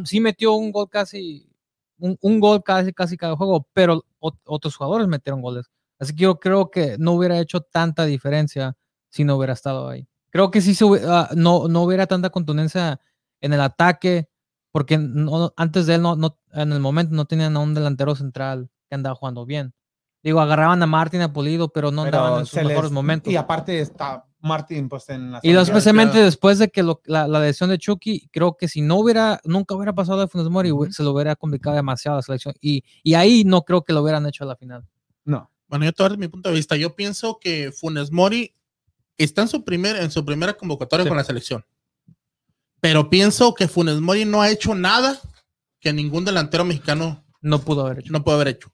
[0.04, 1.48] sí metió un gol casi,
[2.02, 5.66] un, un gol casi, casi cada juego, pero ot- otros jugadores metieron goles.
[5.98, 8.76] Así que yo creo que no hubiera hecho tanta diferencia
[9.08, 10.08] si no hubiera estado ahí.
[10.30, 13.00] Creo que sí se ah, no, no hubiera tanta contundencia
[13.40, 14.28] en el ataque,
[14.72, 18.14] porque no- antes de él, no, no, en el momento, no tenían a un delantero
[18.16, 19.74] central que andaba jugando bien.
[20.24, 23.32] Digo, agarraban a Martín Apolido, pero no Pero andaban en sus les- mejores momentos.
[23.32, 27.40] Y aparte está Martín, pues en la Y especialmente después de que lo- la, la
[27.40, 31.02] lesión de Chucky, creo que si no hubiera, nunca hubiera pasado de Funes Mori, se
[31.02, 32.55] lo hubiera complicado demasiado la selección.
[32.61, 34.85] Y, y ahí no creo que lo hubieran hecho a la final.
[35.24, 35.50] No.
[35.68, 36.76] Bueno, yo te voy mi punto de vista.
[36.76, 38.55] Yo pienso que Funes Mori
[39.16, 41.09] está en su, primer, en su primera convocatoria Sí.
[41.09, 41.64] con la selección.
[42.81, 45.18] Pero pienso que Funes Mori no ha hecho nada
[45.81, 48.12] que ningún delantero mexicano No pudo haber hecho.
[48.12, 48.72] no puede haber hecho.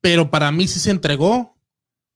[0.00, 1.56] Pero para mí sí se entregó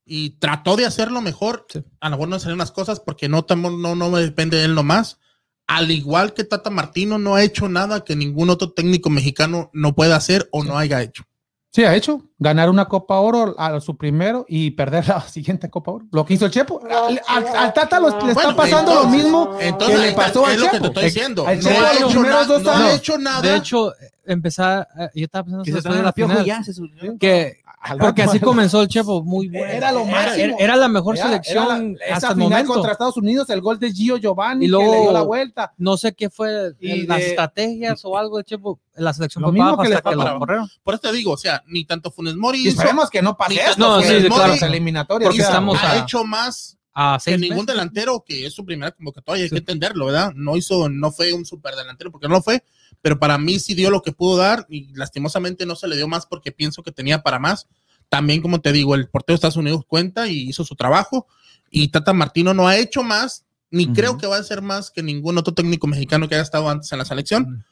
[0.07, 1.67] y trató de hacerlo mejor.
[1.69, 1.85] Sí.
[2.01, 4.75] A lo mejor no salieron las cosas porque no, no, no me depende de él
[4.75, 5.19] nomás.
[5.67, 9.95] Al igual que Tata Martino no ha hecho nada que ningún otro técnico mexicano no
[9.97, 11.25] pueda hacer o no haya hecho.
[11.73, 12.26] Sí, ha hecho.
[12.39, 16.07] Ganar una Copa Oro a su primero y perder la siguiente Copa Oro.
[16.13, 16.81] Lo que hizo el Chepo.
[16.85, 20.13] Al, al- al Tata lo- le está Bueno, pasando lo entonces- mismo Entonces, que le
[20.13, 20.87] pasó está- al es lo que te Chepo.
[20.89, 21.47] estoy diciendo.
[21.47, 22.95] al No Chepo ha los hecho, primeros na- dos no ha años.
[22.95, 23.41] hecho nada.
[23.43, 23.93] De hecho,
[24.27, 27.17] empezar, eh, yo estaba pensando Que se de la final, ya, se subió.
[27.19, 27.57] que,
[28.01, 29.67] porque así comenzó el Chepo, muy bueno.
[29.73, 30.57] Era lo máximo.
[30.57, 32.73] Era, era la mejor Era- selección era la- hasta el momento.
[32.75, 35.73] contra Estados Unidos, el gol de Gio Giovanni Y que luego- le dio la vuelta.
[35.79, 39.49] No sé qué fue Y las de- estrategias o algo, el Chepo, la selección Lo
[39.49, 40.69] fue mismo que le hasta que está lo corrieron.
[40.83, 43.55] Por eso te digo, o sea, ni tanto Funes Mori Y esperemos que no pase
[43.55, 43.79] esto.
[43.79, 44.49] No, sí, claro.
[44.55, 47.67] Mori, eliminatorias, Porque estamos ha a- hecho más A que ningún meses.
[47.75, 49.55] delantero que es su primera convocatoria, hay Sí.
[49.55, 50.33] que entenderlo, ¿verdad?
[50.35, 52.65] No hizo, no fue un super delantero porque no lo fue,
[53.03, 56.09] pero para mí sí dio lo que pudo dar y lastimosamente no se le dio
[56.09, 57.67] más porque pienso que tenía para más.
[58.09, 61.27] También, como te digo, el portero de Estados Unidos cuenta y hizo su trabajo
[61.71, 65.03] y Tata Martino no ha hecho más, ni creo que va a hacer más que
[65.03, 67.65] ningún otro técnico mexicano que haya estado antes en la selección.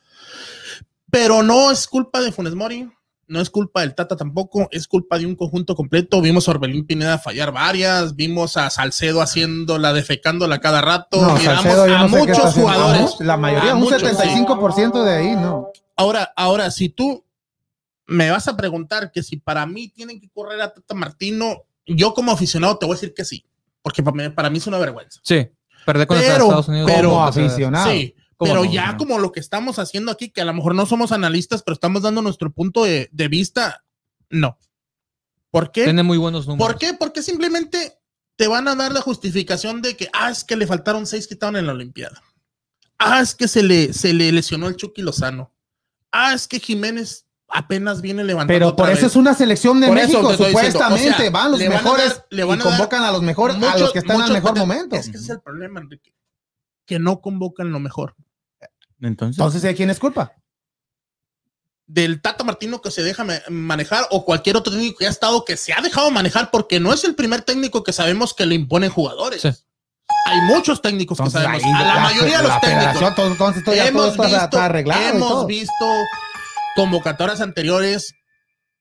[1.10, 2.90] Pero no es culpa de Funes Mori,
[3.26, 6.20] no es culpa del Tata tampoco, es culpa de un conjunto completo.
[6.20, 11.62] Vimos a Orbelín Pineda fallar varias, vimos a Salcedo haciéndola, defecándola cada rato, No, miramos
[11.62, 12.52] Salcedo, yo a muchos haciendo.
[12.72, 13.16] jugadores.
[13.20, 15.68] La mayoría, un muchos, 75% de ahí, ¿no?
[15.96, 17.24] Ahora, ahora, si tú
[18.06, 22.14] me vas a preguntar que si para mí tienen que correr a Tata Martino, yo
[22.14, 23.44] como aficionado te voy a decir que sí,
[23.82, 25.20] porque para mí, para mí es una vergüenza.
[25.22, 25.48] Sí,
[25.86, 26.90] perder contra Pero- Estados Unidos.
[26.94, 27.90] pero- Como aficionado.
[27.90, 28.72] Sí, ¿Cómo pero no?
[28.72, 28.98] ya No.
[28.98, 32.02] como lo que estamos haciendo aquí, que a lo mejor no somos analistas, pero estamos
[32.02, 33.84] dando nuestro punto de, de vista,
[34.30, 34.58] no.
[35.50, 35.84] ¿Por qué?
[35.84, 36.66] Tiene muy buenos números.
[36.66, 36.94] ¿Por qué?
[36.94, 37.98] Porque simplemente
[38.36, 41.34] te van a dar la justificación de que, ah, es que le faltaron seis que
[41.34, 42.20] estaban en la Olimpiada.
[42.98, 45.52] Ah, es que se le, se le lesionó el Chucky Lozano.
[46.10, 48.52] Ah, es que Jiménez apenas viene levantando.
[48.52, 49.12] Pero por otra eso vez.
[49.12, 51.10] es una selección de Por México, supuestamente.
[51.10, 53.02] o sea, van los le van a mejores dar- le van y a dar convocan
[53.04, 54.96] a los mejores, a los que están muchos- al mejor momento.
[54.96, 56.12] Es que ese es el problema, Enrique.
[56.86, 58.16] Que no convocan lo mejor.
[59.00, 60.32] Entonces, Entonces, ¿de quién es culpa?
[61.86, 65.44] Del Tata Martino que se deja ma- manejar o cualquier otro técnico que ha estado
[65.44, 68.54] que se ha dejado manejar porque no es el primer técnico que sabemos que le
[68.54, 69.42] imponen jugadores.
[69.42, 69.50] Sí.
[70.26, 71.64] Hay muchos técnicos Entonces, que sabemos.
[71.64, 73.14] ahí a la, mayoría de los la técnicos.
[73.14, 75.02] todo- entonces, todo, todo hemos está, visto, está arreglado.
[75.02, 75.46] hemos todo.
[75.46, 75.84] visto
[76.76, 78.14] convocatorias anteriores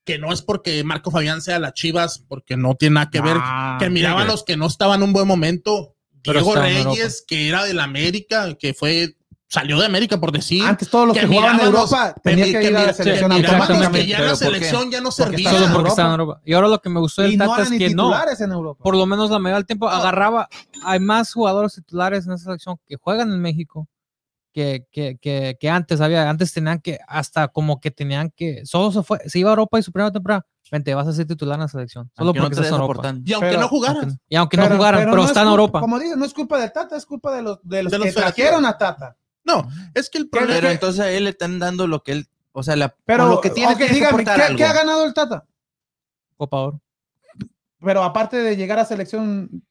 [0.06, 3.38] que no es porque Marco Fabián sea las Chivas, porque no tiene nada que ver,
[3.40, 5.96] Ah, que miraba a que- los que no estaban en un buen momento.
[6.24, 9.18] Pero Diego Reyes, que era del América, que fue,
[9.54, 10.64] salió de América por decir.
[10.64, 13.30] Antes todos los que, que jugaban en Europa tenían que que ir a la selección
[13.32, 15.38] que que ya ¿Pero la selección ya no servía.
[15.38, 15.90] estaban Solo porque Europa.
[15.90, 16.42] estaba en Europa.
[16.44, 18.04] Y ahora lo que me gustó del Y no Tata es que no.
[18.06, 18.84] titulares en Europa.
[18.84, 20.50] Por lo menos la mayoría del tiempo agarraba.
[20.84, 23.88] Hay más jugadores titulares en esa selección que juegan en México
[24.54, 26.28] que, que, que, que antes había.
[26.28, 28.66] Antes tenían que, hasta como que tenían que.
[28.66, 30.46] Solo se fue, se iba a Europa y su primera temporada.
[30.72, 32.10] Vente, vas a ser titular en la selección.
[32.18, 33.14] Solo Aunque no porque te estás en Europa.
[33.24, 33.98] Y aunque Pero- no jugaran.
[33.98, 35.80] Aunque- Y aunque no jugaran, pero, no es está en Europa.
[35.80, 38.08] Como digo, no es culpa del Tata, es culpa de los, de los De los
[38.08, 39.16] que trajeron a Tata.
[39.46, 42.28] No, es que el problema Pero entonces a él le están dando lo que él,
[42.54, 44.58] o sea, la, Pero, lo que tiene, ok, tiene que dígame, ¿qué, algo.
[44.58, 45.46] qué ha ganado el Tata?
[46.38, 46.82] Copa Oro.
[47.84, 49.64] Pero aparte de llegar a selección,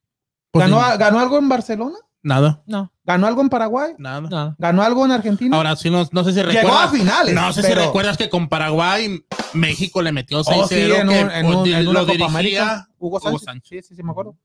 [0.50, 1.96] Pues ¿ganó, ¿ganó algo en Barcelona?
[2.24, 3.94] nada, No, ¿Ganó algo en Paraguay?
[3.98, 4.20] nada.
[4.20, 4.54] nada.
[4.58, 5.56] ¿Ganó algo en Argentina?
[5.56, 6.52] Ahora sí, no, no sé si Llegó a
[6.86, 6.90] recuerdas.
[6.92, 7.34] finales.
[7.34, 10.62] No sé pero- si recuerdas que con Paraguay México le metió 6-0.
[10.62, 12.88] Oh, sí, en, un, en, un- en lo una Copa dirigía América.
[12.98, 13.44] Hugo Hugo Sánchez.
[13.44, 13.68] Sánchez.
[13.86, 14.36] Sí, sí, sí, me acuerdo.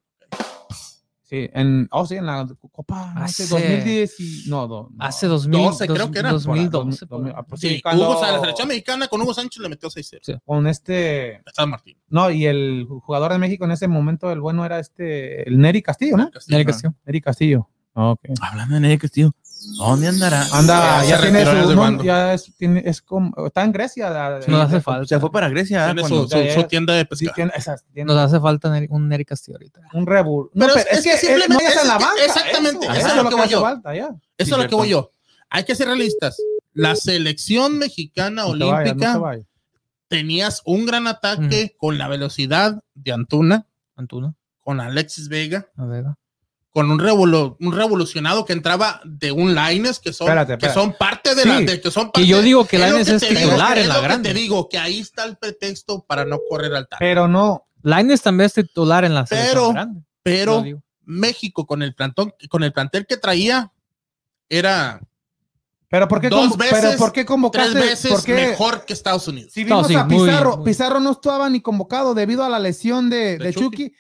[1.29, 5.03] Sí, en, oh, sí, en la Copa, sé, Hace- 2010 y, no, do- no.
[5.05, 6.31] Hace 2000, 12 creo que era.
[6.31, 7.05] 2012.
[7.05, 9.67] Dos mil- ah, pues Sí, sí, cuando- Hugo, la selección mexicana con Hugo Sánchez le
[9.67, 10.39] metió 6-0.
[10.45, 11.97] con este, Estaba Martín.
[12.07, 15.81] no, y el jugador de México en ese momento, el bueno era este, el Neri
[15.81, 16.31] Castillo, ¿no?
[16.47, 16.93] Neri Castillo.
[17.05, 17.69] Neri Castillo.
[17.93, 18.21] Ah, ok.
[18.39, 19.31] Hablando de Neri Castillo,
[19.77, 20.45] ¿dónde andará?
[20.53, 24.09] Anda, Ya ya tiene su, no, ya es, tiene, es como, está en Grecia.
[24.09, 25.05] la- Nos hace falta.
[25.07, 25.85] Se fue para Grecia.
[25.93, 27.51] Tiene su, su- ya- su tienda de sí, tiene,
[27.93, 29.81] tiene Nos hace falta un Neri Castillo ahorita.
[29.93, 30.51] un rebur.
[30.53, 32.23] No, Pero pero es- que simplemente- no es en la banca.
[32.25, 33.61] exactamente, eso, eso eso es lo que voy yo.
[33.61, 34.05] falta, ya.
[34.05, 35.11] Eso Sí, es lo que voy yo.
[35.49, 36.37] Hay que ser realistas.
[36.73, 39.45] La selección mexicana No te vayas, olímpica no te vayas.
[40.07, 43.65] tenías un gran ataque con la velocidad de Antuna,
[43.95, 44.33] Antuna.
[44.61, 46.05] con Alexis Vega, A ver.
[46.77, 50.79] Con un, revolu- un revolucionado que entraba de un Lines que son, Espérate, que espérate.
[50.79, 53.09] son parte de la de- que son Que parte- yo digo que es lo Lainez
[53.09, 54.29] es digo, titular en la que grande.
[54.29, 56.99] Te digo que ahí está el pretexto para no correr al TAC.
[56.99, 60.01] Pero no, Lainez también es titular en la selección Pero- grande.
[60.21, 60.63] Pero.
[61.09, 63.71] México con el plantón, con el plantel que traía
[64.49, 65.01] era
[65.89, 67.71] pero ¿por qué, Dos veces, pero ¿por qué convocaste?
[67.71, 68.33] tres veces ¿Por qué?
[68.33, 69.53] mejor que Estados Unidos.
[69.53, 72.59] Si No, vimos sí, a Pizarro, bien, Pizarro no estaba ni convocado debido a la
[72.59, 73.85] lesión de, De de Chucky.
[73.85, 73.95] Chucky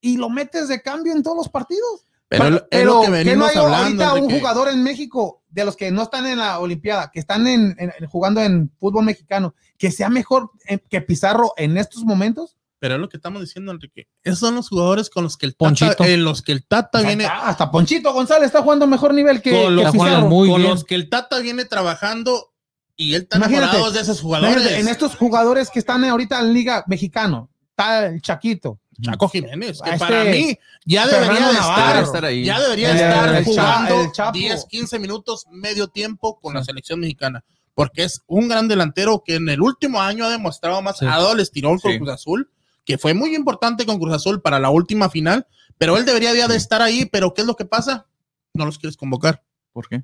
[0.00, 2.04] y lo metes de cambio en todos los partidos.
[2.28, 4.04] Pero lo- es lo que ¿qué no venimos hay hablando.
[4.04, 7.10] ahorita de un que- jugador en México de los que no están en la Olimpiada,
[7.10, 7.74] que están en,
[8.10, 12.56] jugando en fútbol mexicano, que sea mejor eh, que Pizarro en estos momentos?
[12.80, 14.06] Pero es lo que estamos diciendo, Enrique.
[14.22, 16.04] Esos son los jugadores con los que el Tata, Ponchito.
[16.04, 19.50] en los que el Tata viene, hasta, hasta Ponchito González está jugando mejor nivel que,
[19.64, 20.28] Con los- Pizarro.
[20.28, 20.70] muy con bien.
[20.70, 22.52] los que el Tata viene trabajando
[22.94, 24.66] y él está Imagínate, enamorado de esos jugadores.
[24.72, 29.90] En estos jugadores que están ahorita en Liga Mexicano, está el Chaquito, Chaco Jiménez, que
[29.90, 32.44] este para mí ya debería de estar, estar ahí.
[32.44, 34.32] ya debería El- estar el jugando el Chapo.
[34.38, 37.44] 10, 15 minutos, medio tiempo con la selección mexicana.
[37.74, 41.04] Porque es un gran delantero que en el último año ha demostrado más, Sí.
[41.06, 41.98] ha dado el estirón con Sí.
[41.98, 42.50] Cruz Azul,
[42.84, 45.46] que fue muy importante con Cruz Azul para la última final,
[45.78, 48.06] pero él debería ya de estar ahí, pero ¿qué es lo que pasa?
[48.52, 49.44] No los quieres convocar.
[49.72, 50.02] ¿Por qué?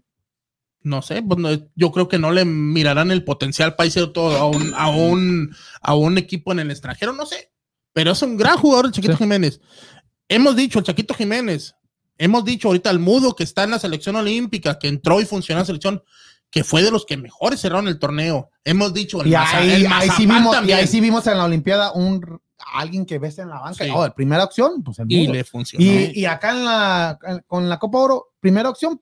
[0.83, 4.37] No sé, pues no, yo creo que no le mirarán el potencial para irse todo
[4.38, 7.50] a un, a un, a un equipo en el extranjero, no sé.
[7.94, 9.18] Pero es un gran jugador el Chiquito Sí.
[9.20, 9.61] Jiménez.
[10.28, 11.74] Hemos dicho, el Chiquito Jiménez,
[12.18, 15.61] hemos dicho ahorita al Mudo que está en la selección olímpica, que entró y funcionó
[15.61, 16.02] en la selección,
[16.50, 18.50] que fue de los que mejores cerraron el torneo.
[18.64, 20.78] Hemos dicho, el Y Maza- ahí, el ahí sí vimos, y también.
[20.78, 22.40] ahí sí vimos en la Olimpiada un
[22.74, 23.85] alguien que ves en la banca.
[23.85, 23.90] Sí.
[23.94, 25.85] Oh, primera opción, pues el y le funcionó.
[25.85, 29.00] Y, y acá en la, con la Copa Oro, primera opción,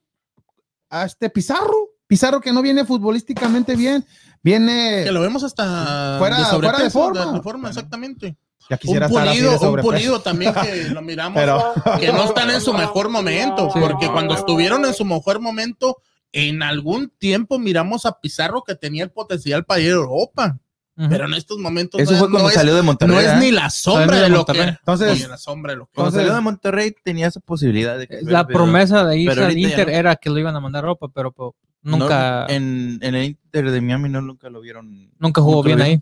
[0.89, 1.89] a este Pizarro.
[2.05, 4.05] Pizarro que no viene futbolísticamente bien,
[4.43, 5.01] viene.
[5.05, 7.31] que lo vemos hasta Fuera- de fuera de forma.
[7.31, 8.35] de forma, exactamente.
[8.69, 12.11] Ya Un quisiera estar así de pulido, un pulido también que lo miramos Pero, que
[12.13, 13.79] no están en su mejor momento, Sí.
[13.79, 15.97] porque cuando estuvieron en su mejor momento,
[16.31, 20.57] en algún tiempo miramos a Pizarro que tenía el potencial para ir a Europa,
[20.95, 23.15] pero en estos momentos Eso no, fue es- cuando no es, salió de Monterrey.
[23.15, 23.41] no es ¿verdad?
[23.41, 26.09] ni la sombra de de lo que Entonces- ni la sombra de lo que Cuando
[26.09, 29.57] Entonces- salió de Monterrey tenía esa posibilidad de que La pero- promesa de irse al
[29.57, 29.93] Inter no.
[29.93, 33.23] era que lo iban a mandar a Europa, pero, pero no, nunca, en, en el
[33.25, 35.11] Inter de Miami no nunca lo vieron.
[35.19, 36.01] nunca jugó nunca bien ahí.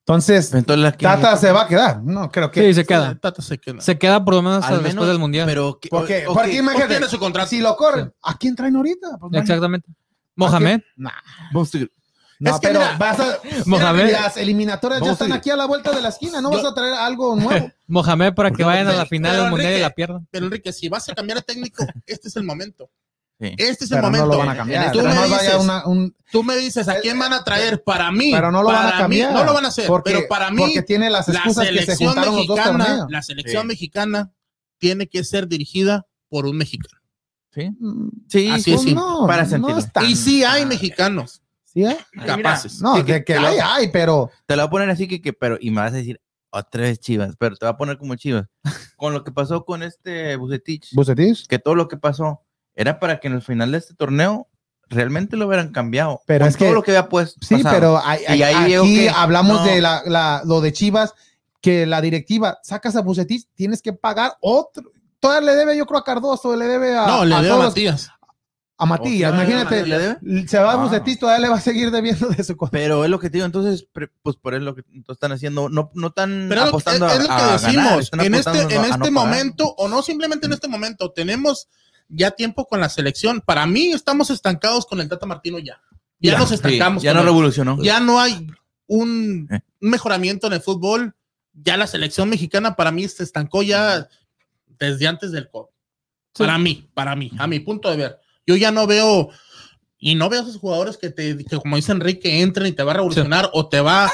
[0.00, 2.02] Entonces, Entonces, la- Tata se va a quedar.
[2.02, 2.60] No, creo que.
[2.62, 3.14] Sí, se queda.
[3.18, 3.80] Tata se queda.
[3.80, 5.46] Se queda por lo menos hasta después del Mundial.
[5.46, 6.24] Pero, que- Porque,
[6.56, 7.48] imagínate, tiene su contrato.
[7.50, 9.18] si lo corren, ¿a quién traen ahorita?
[9.20, 9.88] Pues Exactamente.
[10.34, 10.80] Mohamed.
[10.96, 11.10] Nah,
[11.52, 13.38] no, Es que pero mira, vas a.
[13.66, 14.04] Mohamed.
[14.06, 16.40] mira, las eliminatorias ya están aquí a la vuelta de la esquina.
[16.40, 17.70] No Yo- vas a traer algo nuevo.
[17.86, 20.26] Mohamed para que vayan a la final del Mundial y Enrique, la pierdan.
[20.30, 22.90] Pero Enrique, si vas a cambiar de técnico, este es el momento.
[23.40, 23.54] Sí.
[23.56, 24.26] Este es el Pero momento.
[24.26, 24.92] no lo van a cambiar.
[24.92, 28.30] Tú me, dices, una- un- tú me dices a quién van a traer para mí.
[28.32, 29.30] pero no lo van a cambiar.
[29.32, 31.66] Mí, no lo van a hacer, porque, pero para mí Porque tiene las la excusas
[31.68, 33.68] que se los dos mexicana, la selección Sí.
[33.68, 34.30] mexicana
[34.78, 37.00] tiene que ser dirigida por un mexicano.
[37.54, 37.70] Sí.
[37.80, 38.94] Mm, Sí, Así es pues simple.
[38.94, 39.78] no, para no sentirlo.
[39.78, 41.42] es tan- Y sí hay mexicanos.
[41.64, 41.96] ¿Sí hay?
[42.26, 42.80] capaces.
[42.82, 44.90] No, Sí, que- de que que lo- hay, hay, pero Te lo voy a poner
[44.90, 47.72] así que, que, pero, y me vas a decir otra vez Chivas, pero te voy
[47.72, 48.46] a poner como Chivas.
[48.96, 51.46] Con lo que pasó con este Bucetich, Bucetis.
[51.48, 52.42] que todo lo que pasó
[52.74, 54.48] era para que en el final de este torneo
[54.88, 56.20] realmente lo hubieran cambiado.
[56.26, 57.74] Pero Con es que- todo lo que había pues Sí, pasado.
[57.74, 59.66] pero hay- Y ahí aquí que hablamos no.
[59.66, 61.14] de la, la- lo de Chivas,
[61.60, 64.90] que la directiva sacas a Bucetis, tienes que pagar otro.
[65.20, 67.66] Todavía le debe, yo creo, a Cardoso, le debe a, No, le a debo a
[67.68, 68.10] Matías.
[68.78, 69.30] a Matías.
[69.30, 70.48] ¿O sea, imagínate, ¿le debe?
[70.48, 70.76] se va a Ah.
[70.76, 72.70] Bucetis, todavía le va a seguir debiendo de su cosa.
[72.72, 73.86] Pero es lo que te digo, entonces,
[74.22, 77.12] pues por eso lo que están haciendo, no, no tan Pero es lo- apostando es,
[77.12, 78.10] a, es lo que a decimos.
[78.14, 79.12] en este, en no este pagar.
[79.12, 81.68] momento, o no simplemente en este momento, tenemos
[82.10, 83.40] ya tiempo con la selección.
[83.40, 85.80] Para mí, estamos estancados con el Tata Martino ya.
[86.18, 87.02] Ya, Ya, nos sí, estancamos.
[87.02, 87.82] ya no revolucionó.
[87.82, 88.46] ya no hay
[88.86, 89.60] un, Eh.
[89.80, 91.14] un mejoramiento en el fútbol.
[91.52, 94.08] Ya la selección mexicana para mí se estancó ya
[94.78, 95.68] desde antes del COVID.
[96.36, 98.18] Para mí, para mí, a mi punto de ver.
[98.46, 99.30] Yo ya no veo,
[99.98, 102.82] y no veo a esos jugadores que te, que como dice Enrique, entren y te
[102.82, 104.10] va a revolucionar o te va,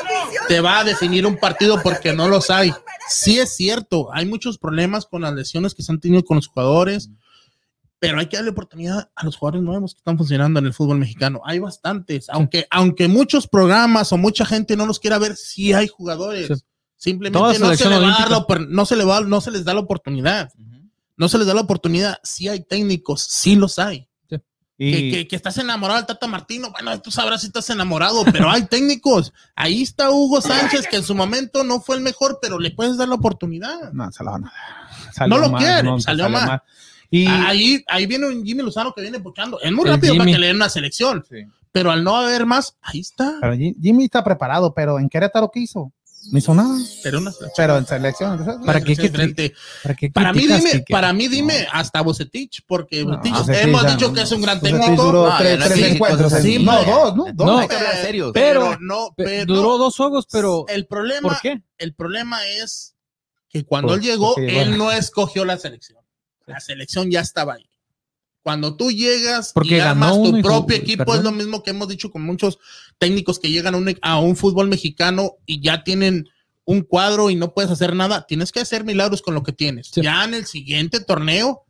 [0.49, 2.73] te va a definir un partido porque no los hay.
[3.09, 6.49] Sí es cierto, hay muchos problemas con las lesiones que se han tenido con los
[6.49, 7.11] jugadores,
[7.99, 10.99] pero hay que darle oportunidad a los jugadores nuevos que están funcionando en el fútbol
[10.99, 11.41] mexicano.
[11.45, 15.89] Hay bastantes, aunque, aunque muchos programas o mucha gente no los quiera ver, sí hay
[15.89, 16.47] jugadores.
[16.49, 16.55] Sí.
[16.99, 19.75] Simplemente no se, le va a dar no, se le va, no se les da
[19.75, 20.51] la oportunidad.
[21.17, 22.19] No se les da la oportunidad.
[22.23, 24.09] Sí hay técnicos, sí los hay.
[24.79, 28.25] Y, Que, que- que estás enamorado del Tata Martino, bueno, tú sabrás si estás enamorado,
[28.31, 29.33] pero hay técnicos.
[29.55, 32.99] Ahí está Hugo Sánchez, que en su momento no fue el mejor, pero le puedes
[32.99, 33.91] dar la oportunidad.
[33.93, 34.53] no, se la van a
[35.17, 35.29] dar.
[35.31, 36.63] No lo mal, quiere, salió mal.
[37.11, 39.61] Y Ahí, ahí viene un Jimmy Lozano que viene puchando.
[39.61, 40.33] Es muy rápido para Jimmy.
[40.33, 41.37] que le den una selección, Sí.
[41.73, 43.37] pero al no haber más, ahí está.
[43.41, 45.93] pero Ji- Jimmy está preparado, pero en Querétaro, ¿qué hizo?
[46.33, 46.77] No hizo nada.
[47.05, 47.53] Pero una selección.
[47.57, 48.63] Pero en selección.
[48.67, 49.55] ¿Para qué diferente.
[49.85, 50.85] ¿Para, qué Para mí, dime, Quique?
[50.91, 54.43] para mí, dime hasta Bucetich, porque No, Bucetich Bucetich hemos ya- dicho que es un
[54.43, 55.05] gran técnico.
[55.05, 56.33] duró No, tres, no, tres sí, encuentros.
[56.33, 57.25] sí, no, dos, ¿no?
[57.33, 57.47] Dos.
[57.47, 58.31] No, Hay que hablar serios.
[58.35, 61.63] pero, Pero- no, Pe- pero Duró dos juegos, pero el problema, ¿por qué?
[61.79, 62.97] el problema es
[63.49, 64.77] que cuando Pues, él llegó, sí, él bueno.
[64.79, 66.01] no escogió la selección.
[66.47, 67.69] La selección ya estaba ahí.
[68.43, 71.17] Cuando tú llegas Porque y ganó armas tu propio jugó- equipo, ¿verdad?
[71.19, 72.59] es lo mismo que hemos dicho con muchos
[72.99, 76.29] técnicos que llegan a un, a un fútbol mexicano y ya tienen
[76.65, 78.25] un cuadro y no puedes hacer nada.
[78.27, 79.89] Tienes que hacer milagros con lo que tienes.
[79.93, 80.01] Sí.
[80.03, 81.65] Ya en el siguiente torneo,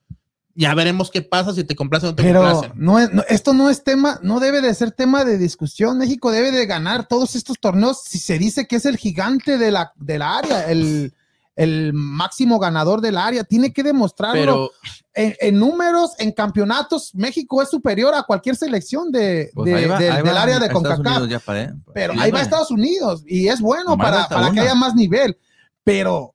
[0.55, 2.73] ya veremos qué pasa si te complace o no te Pero complace.
[2.77, 5.97] no es, no, esto no es tema, no debe de ser tema de discusión.
[5.99, 9.71] México debe de ganar todos estos torneos si se dice que es el gigante de
[9.71, 11.15] la, del área, el,
[11.57, 13.43] el máximo ganador del área.
[13.43, 14.71] Tiene que demostrarlo Pero
[15.15, 17.15] en, en números, en campeonatos.
[17.15, 20.43] México es superior a cualquier selección de, pues, de- ahí va- del- ahí del va
[20.43, 20.99] área de CONCACAF.
[21.85, 22.43] Para- Pero ahí va.
[22.43, 25.37] Estados Unidos y es bueno para, para que haya más nivel.
[25.83, 26.35] Pero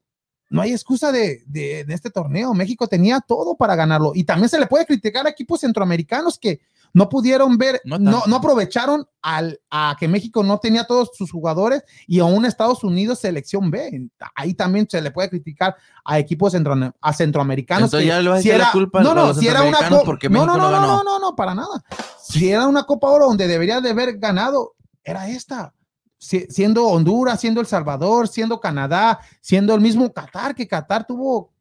[0.50, 2.54] no hay excusa de, de- de este torneo.
[2.54, 4.12] México tenía todo para ganarlo.
[4.16, 6.60] Y también se le puede criticar a equipos centroamericanos que
[6.94, 11.84] no pudieron ver, No no, aprovecharon al, a que México no tenía todos sus jugadores
[12.08, 14.10] y aún Estados Unidos selección B.
[14.36, 17.86] Ahí también se le puede criticar a equipos centro- a centroamericanos.
[17.86, 19.48] Entonces que ya le vas a si echar la era- culpa no, no, los si
[19.48, 21.84] era una porque no, México no, no no, no, no, no, para nada.
[22.22, 25.74] Si era una Copa Oro donde debería de haber ganado, era esta.
[26.18, 31.52] Si- siendo Honduras, siendo El Salvador, siendo Canadá, siendo el mismo Qatar, que Qatar tuvo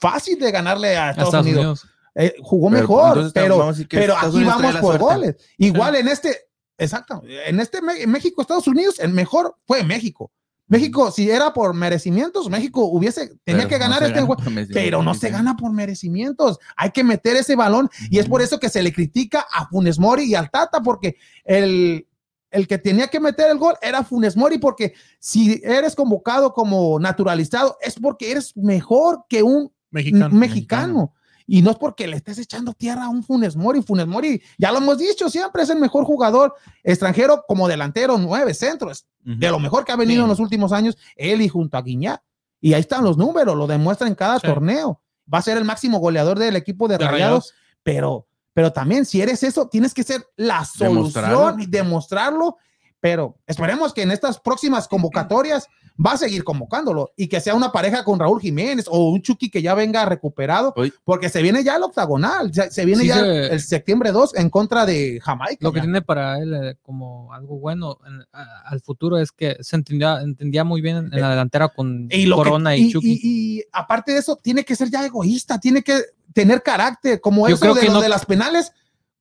[0.00, 1.64] fácil de ganarle a A Estados, Estados Unidos.
[1.64, 1.86] Unidos.
[2.14, 5.36] Eh, jugó Pero, mejor, pero, vamos pero aquí vamos por goles.
[5.58, 6.48] Igual en este,
[6.78, 10.30] exacto, en este México, Estados Unidos, el mejor fue México.
[10.66, 14.36] México, si era por merecimientos, México hubiese, tenía Pero que ganar este juego
[14.72, 16.58] pero no se gana por merecimientos.
[16.76, 19.98] Hay que meter ese balón y es por eso que se le critica a Funes
[19.98, 22.08] Mori y al Tata, porque el,
[22.50, 26.98] el que tenía que meter el gol era Funes Mori, porque si eres convocado como
[26.98, 30.30] naturalizado es porque eres mejor que un Mexicano.
[30.30, 30.38] mexicano.
[30.40, 31.14] mexicano.
[31.46, 33.82] Y no es porque le estés echando tierra a un Funes Mori.
[33.82, 38.54] Funes Mori, ya lo hemos dicho, siempre es el mejor jugador extranjero como delantero, nueve
[38.54, 40.22] centros de lo mejor que ha venido Sí.
[40.24, 42.22] en los últimos años, él y junto a Guiñá.
[42.60, 44.46] Y ahí están los números, lo demuestra en cada Sí.
[44.46, 45.00] torneo.
[45.32, 47.18] Va a ser el máximo goleador del equipo de, De Rayados,
[47.52, 47.54] Rayados.
[47.82, 51.56] pero, pero también si eres eso, tienes que ser la solución Demostrarlo.
[51.62, 52.56] y demostrarlo.
[53.00, 57.70] Pero esperemos que en estas próximas convocatorias va a seguir convocándolo y que sea una
[57.70, 60.92] pareja con Raúl Jiménez o un Chucky que ya venga recuperado, Oye.
[61.04, 64.34] porque se viene ya el octagonal, se, se viene Sí, ya se- el septiembre 2
[64.34, 65.58] en contra de Jamaica.
[65.60, 65.82] Lo que ya.
[65.84, 70.20] tiene para él eh, como algo bueno en- a- al futuro es que se entendía,
[70.20, 73.12] entendía muy bien en, la delantera con Y lo que- Corona y, y, Chucky.
[73.22, 76.00] y- y aparte de eso, tiene que ser ya egoísta, tiene que
[76.32, 78.72] tener carácter, como Yo eso creo de que lo no- de las penales,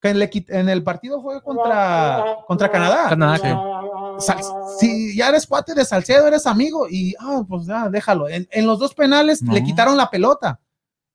[0.04, 3.08] que en, le quit- en el partido fue contra, contra Canadá.
[3.08, 4.26] Canadá, sí.
[4.26, 4.43] Sal-
[4.78, 8.28] si ya eres cuate de Salcedo, eres amigo, y ah, pues ya, déjalo.
[8.28, 9.54] En, en los dos penales No.
[9.54, 10.60] le quitaron la pelota.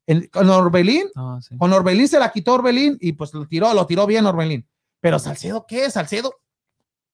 [0.06, 1.54] En- con Orbelín, Ah, sí.
[1.58, 4.66] con Orbelín se la quitó Orbelín y pues lo tiró, lo tiró bien Orbelín.
[5.00, 5.90] Pero Salcedo, ¿qué?
[5.90, 6.32] Salcedo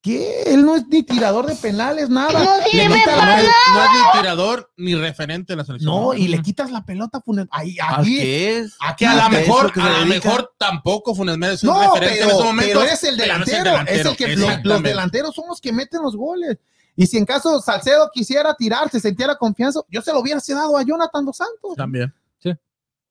[0.05, 0.43] ¿Qué?
[0.49, 2.31] Él no es ni tirador de penales, nada.
[2.45, 3.49] No Le sirve para No es
[3.95, 5.91] ni tirador ni referente de la selección.
[5.91, 7.23] No, y le quitas la pelota.
[7.23, 8.77] Funes- Ahí, ¿A aquí, qué es?
[8.81, 11.55] aquí Que a lo ¿A qué es mejor, que a lo mejor tampoco Funes Mori
[11.55, 12.83] es un No, referente pero, en estos momentos.
[12.83, 15.73] pero es el pero no delantero, es el que los- los, delanteros son los que
[15.73, 16.59] meten los goles.
[16.97, 20.77] Y si en caso Salcedo quisiera tirar, se sintiera confianza, yo se lo hubiera dado
[20.77, 21.77] a Jonathan dos Santos.
[21.77, 22.13] También.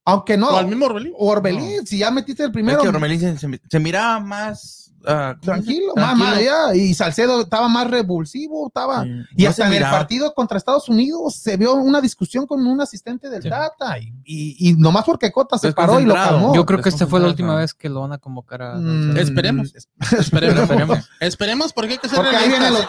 [0.06, 1.14] Aunque no, O al mismo Orbelín.
[1.18, 4.83] o Orbelín, si ya metiste el Es primero, que Romelín se, se- se miraba más
[5.08, 6.76] ah, ¿cómo se tranquilo, más allá.
[6.76, 9.04] Y Salcedo estaba más revulsivo, estaba.
[9.04, 9.10] Sí.
[9.38, 12.82] Y No hasta en el partido contra Estados Unidos se vio una discusión con un
[12.82, 13.98] asistente del Tata.
[14.00, 16.56] Y, y, y nomás porque Cota se paró y lo calmó.
[16.56, 18.76] Yo creo que esta fue la última vez que lo van a convocar a.
[18.76, 19.74] Mm, Esperemos.
[20.20, 20.60] Esperemos.
[20.62, 21.00] Esperemos.
[21.20, 22.88] Esperemos porque hay que ser Porque ahí viene los-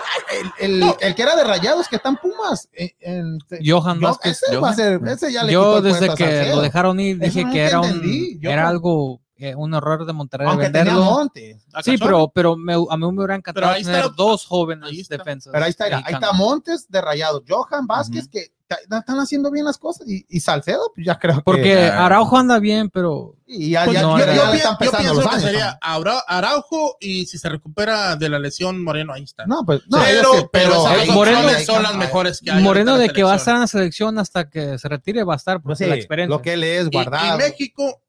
[0.61, 2.69] el, el- el que era de rayados que están Pumas.
[2.73, 4.43] eh, en- Johan yo- Vázquez.
[4.43, 6.57] ese va a ser, ese ya le Yo desde que Salcedo.
[6.57, 9.21] lo dejaron ir dije que era un era algo
[9.51, 11.05] eh, un error de Monterrey Aunque tenía venderlo.
[11.05, 11.67] Montes.
[11.83, 15.09] Sí, pero pero me, a mí me hubiera encantado Pero ahí tener está- dos jóvenes
[15.09, 15.53] defensas.
[15.53, 16.33] Pero ahí está, mira, ahí está.
[16.33, 17.43] Montes de rayados.
[17.49, 18.49] Johan Vázquez que
[18.91, 20.09] están haciendo bien las cosas.
[20.09, 21.43] Y, y Salcedo, pues ya creo que.
[21.43, 21.85] Porque.
[21.87, 25.29] Araujo anda bien, pero y ya, Pues ya- no, ya yo, están yo pienso los
[25.29, 29.47] que sería Ara- Araujo y si se recupera de la lesión Moreno, ahí está.
[29.47, 29.83] No, pues.
[29.89, 32.63] No, pero, es que- pero, esas dos Moreno- son las mejores que hay.
[32.63, 35.37] Moreno de que va a estar en la selección hasta que se retire va a
[35.37, 36.35] estar Pues porque sí, la experiencia.
[36.37, 37.35] lo que él es Y- guardado.
[37.37, 38.01] Y, México,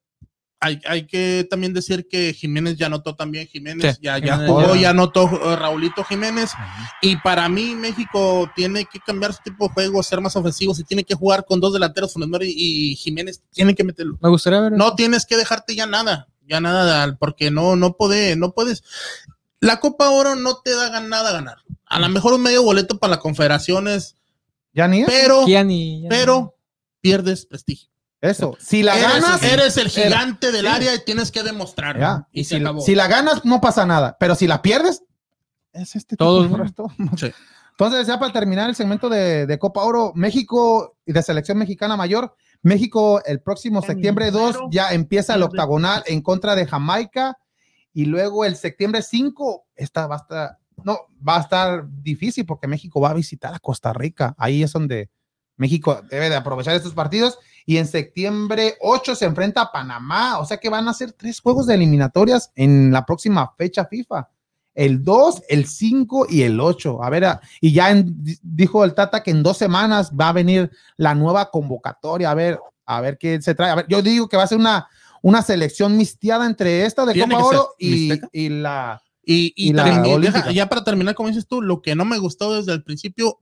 [0.58, 3.46] hay, hay que también decir que Jiménez ya anotó también.
[3.46, 6.50] Jiménez Sí, ya, ya Jiménez jugó, ya- ya anotó eh, Raulito Jiménez.
[7.02, 10.74] Y para mí, México tiene que cambiar su tipo de juego, ser más ofensivo.
[10.74, 14.18] Si tiene que jugar con dos delanteros, Mori y Jiménez, tienen que meterlo.
[14.22, 14.72] Me gustaría ver.
[14.72, 18.82] No tienes que dejarte ya nada, ya nada, porque no, no puede, no puedes.
[19.60, 21.58] La Copa Oro no te da nada a ganar.
[21.86, 24.16] A lo mejor un medio boleto para la Confederaciones,
[24.74, 25.06] Ya ni es.
[25.06, 26.54] pero, ya- pero
[27.00, 27.88] pierdes prestigio.
[28.20, 28.56] Eso.
[28.60, 29.42] Si la eres, ganas.
[29.42, 30.72] eres el gigante del Sí.
[30.72, 32.00] área y tienes que demostrarlo.
[32.00, 32.28] Ya.
[32.32, 32.80] Y, se si, acabó.
[32.80, 34.16] si la ganas, no pasa nada.
[34.18, 35.02] Pero si la pierdes,
[35.72, 36.56] es este tipo Todos, de ¿no?
[36.64, 36.86] resto.
[37.16, 37.30] Sí.
[37.72, 41.94] Entonces, ya para terminar el segmento de, de Copa Oro, México y de selección mexicana
[41.96, 47.36] mayor, México el próximo septiembre 2 ya empieza el octagonal en contra de Jamaica
[47.92, 52.66] y luego el septiembre 5, esta va a estar, no, va a estar difícil porque
[52.66, 54.34] México va a visitar a Costa Rica.
[54.38, 55.10] Ahí es donde
[55.58, 60.46] México debe de aprovechar estos partidos y en septiembre 8 se enfrenta a Panamá, o
[60.46, 64.28] sea que van a ser tres juegos de eliminatorias en la próxima fecha FIFA
[64.74, 67.02] el 2, el 5 y el 8.
[67.02, 70.32] A ver, a- y ya en- dijo el Tata que en dos semanas va a
[70.32, 72.30] venir la nueva convocatoria.
[72.30, 73.70] A ver, a ver qué se trae.
[73.70, 74.86] A ver, yo digo que va a ser una,
[75.22, 79.02] una selección mistiada entre esta de Copa Oro y, la.
[79.24, 79.84] Y, y Y la
[80.20, 83.38] deja- ya para terminar, como dices tú, lo que no me gustó desde el principio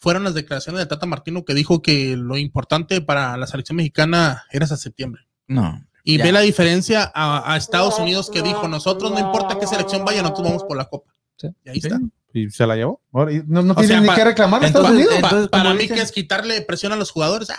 [0.00, 4.44] fueron las declaraciones de Tata Martino que dijo que lo importante para la selección mexicana
[4.50, 5.22] era hasta septiembre.
[5.46, 5.86] No.
[6.02, 6.24] Y Ya.
[6.24, 10.22] ve la diferencia a, a Estados Unidos que dijo, nosotros no importa qué selección vaya,
[10.22, 11.12] nosotros vamos por la copa.
[11.36, 11.48] Sí.
[11.64, 12.00] Y ahí está.
[12.32, 13.02] Y se la llevó.
[13.12, 13.24] No,
[13.62, 15.24] no tiene sea, ni que reclamar a Estados entonces, Unidos.
[15.24, 17.56] Entonces, para mí dicen- que es quitarle presión a los jugadores, ah,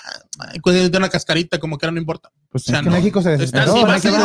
[0.64, 2.32] de una cascarita como que ahora no importa.
[2.50, 2.96] Pues o sea, es que no.
[2.96, 3.64] México se desesperó.
[3.66, 4.16] Está- si vas a ir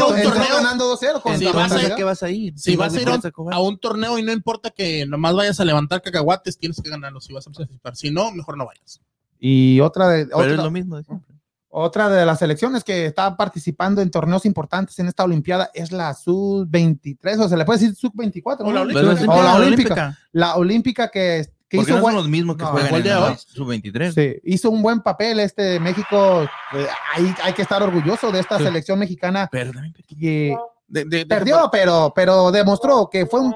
[0.00, 1.96] a- un torneo- ganando 2-0 contra si vas a ir- Costa ¿a Rica.
[1.96, 2.58] qué vas a ir?
[2.58, 6.00] Si vas a ir a un, torneo y no importa que nomás vayas a levantar
[6.00, 7.96] cacahuates, tienes que ganarlo si vas a participar.
[7.96, 9.00] Si no, mejor no vayas.
[9.38, 10.26] Y otra de.
[10.26, 11.02] Pero es otra- lo mismo.
[11.02, 11.29] siempre.
[11.72, 16.12] Otra de las selecciones que está participando en torneos importantes en esta Olimpiada es la
[16.14, 18.56] Sub-23, o se le puede decir Sub-24.
[18.60, 19.32] O la ¿no?
[19.32, 20.18] O la olímpica.
[20.32, 23.14] La Olímpica que, que hizo, no buen, son los mismos que No, juegan en de
[23.14, 23.36] hoy.
[23.36, 24.12] sub-23.
[24.12, 26.42] sí, hizo un buen papel este México.
[26.42, 28.64] eh, ahí hay que estar orgulloso de esta Sí.
[28.64, 30.56] selección mexicana que
[30.88, 33.54] De- de- de- perdió, pero, pero demostró que fue un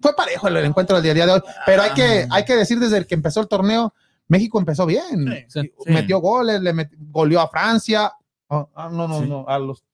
[0.00, 1.42] fue parejo el encuentro del día, día de hoy.
[1.66, 3.92] Pero hay que, hay que decir desde el que empezó el torneo,
[4.30, 5.44] México empezó bien.
[5.48, 5.70] Sí.
[5.86, 8.12] Metió goles, le met- goleó a Francia.
[8.48, 9.28] Ah, no, no, Sí.
[9.28, 9.84] no, a los.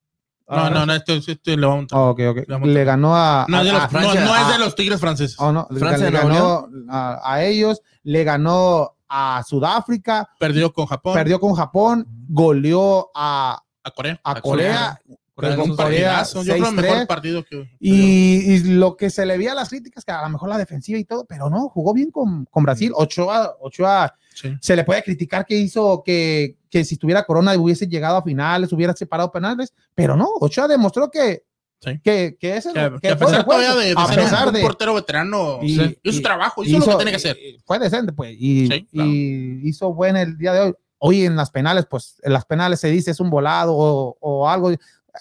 [0.47, 1.95] No, a- no, no, este, este le vamos a...
[1.97, 2.65] Ah, ok, ok.
[2.65, 3.45] Le a- ganó a.
[3.49, 5.37] No, es de a- los, a no, Francia, no es a- de los Tigres franceses.
[5.39, 10.85] oh, no, le- Francia, le ganó a, a ellos, le ganó a Sudáfrica, Perdió con
[10.85, 11.13] Japón.
[11.15, 14.19] perdió con Japón, goleó a, a Corea.
[14.23, 16.43] a A Corea, Corea con un partidazo.
[16.43, 17.07] Yo creo mejor 6-3.
[17.07, 17.69] partido que.
[17.79, 20.57] y, y lo que se le veía a las críticas, que a lo mejor la
[20.57, 22.91] defensiva y todo, pero no, jugó bien con, con Brasil.
[22.95, 24.55] Ochoa, Ochoa Sí.
[24.61, 28.71] se le puede criticar que hizo que, que si estuviera Corona hubiese llegado a finales,
[28.71, 31.43] hubiera separado penales, pero no, Ochoa demostró que,
[31.79, 31.99] Sí.
[32.03, 34.53] que, que ese Que, que a pesar todavía de, de a ser un- pesar un,
[34.55, 37.37] de portero veterano, Y- hizo y- su trabajo, hizo, lo que tenía que hacer.
[37.65, 39.09] Fue decente, pues, y, Sí, claro.
[39.09, 40.73] y hizo buen el día de hoy.
[40.99, 44.49] Hoy en las penales, pues, en las penales se dice es un volado o, o
[44.49, 44.71] algo.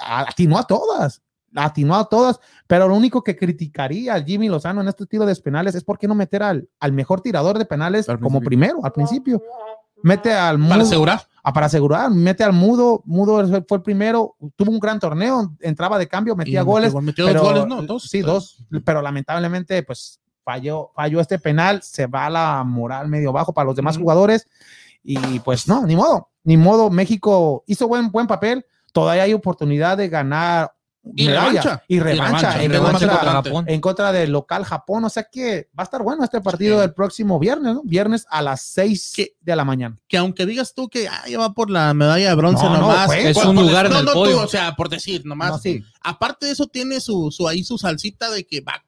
[0.01, 1.23] Atinó a todas,
[1.55, 5.35] atinó a todas, pero lo único que criticaría al Jimmy Lozano en este tiro de
[5.37, 8.81] penales es por qué no meter al, al mejor tirador de penales Al como primero,
[8.85, 9.43] al principio.
[10.03, 11.23] Mete al Para muy, asegurar.
[11.43, 15.99] ah, para asegurar, mete al Mudo, Mudo fue el primero, tuvo un gran torneo, entraba
[15.99, 17.83] de cambio, metía Y goles, Metió pero- dos goles, ¿no?
[17.83, 18.03] Dos.
[18.11, 23.55] sí, dos, pero lamentablemente, pues falló, falló este penal, se va la moral medio bajo
[23.55, 24.47] para los demás jugadores.
[25.03, 28.65] Y pues no, ni modo, ni modo, México hizo buen, buen papel,
[28.97, 30.73] todavía hay oportunidad de ganar
[31.15, 31.83] Y medalla, revancha.
[31.87, 33.49] y revancha, Y en, revancha contra, contra importante.
[33.51, 33.65] Japón.
[33.69, 36.85] en contra del local Japón, o sea que va a estar bueno este partido Sí.
[36.85, 37.83] el próximo viernes, ¿no?
[37.85, 39.99] Viernes a las 6 Que- de la mañana.
[40.09, 42.81] que aunque digas tú que ah, ya va por la medalla de bronce No, no,
[42.81, 43.07] nomás.
[43.07, 45.51] pues, es por- un por lugar el no, no, tú, o sea, por decir nomás.
[45.51, 48.83] No, sí, Aparte de eso, tiene su, su ahí su salsita de que va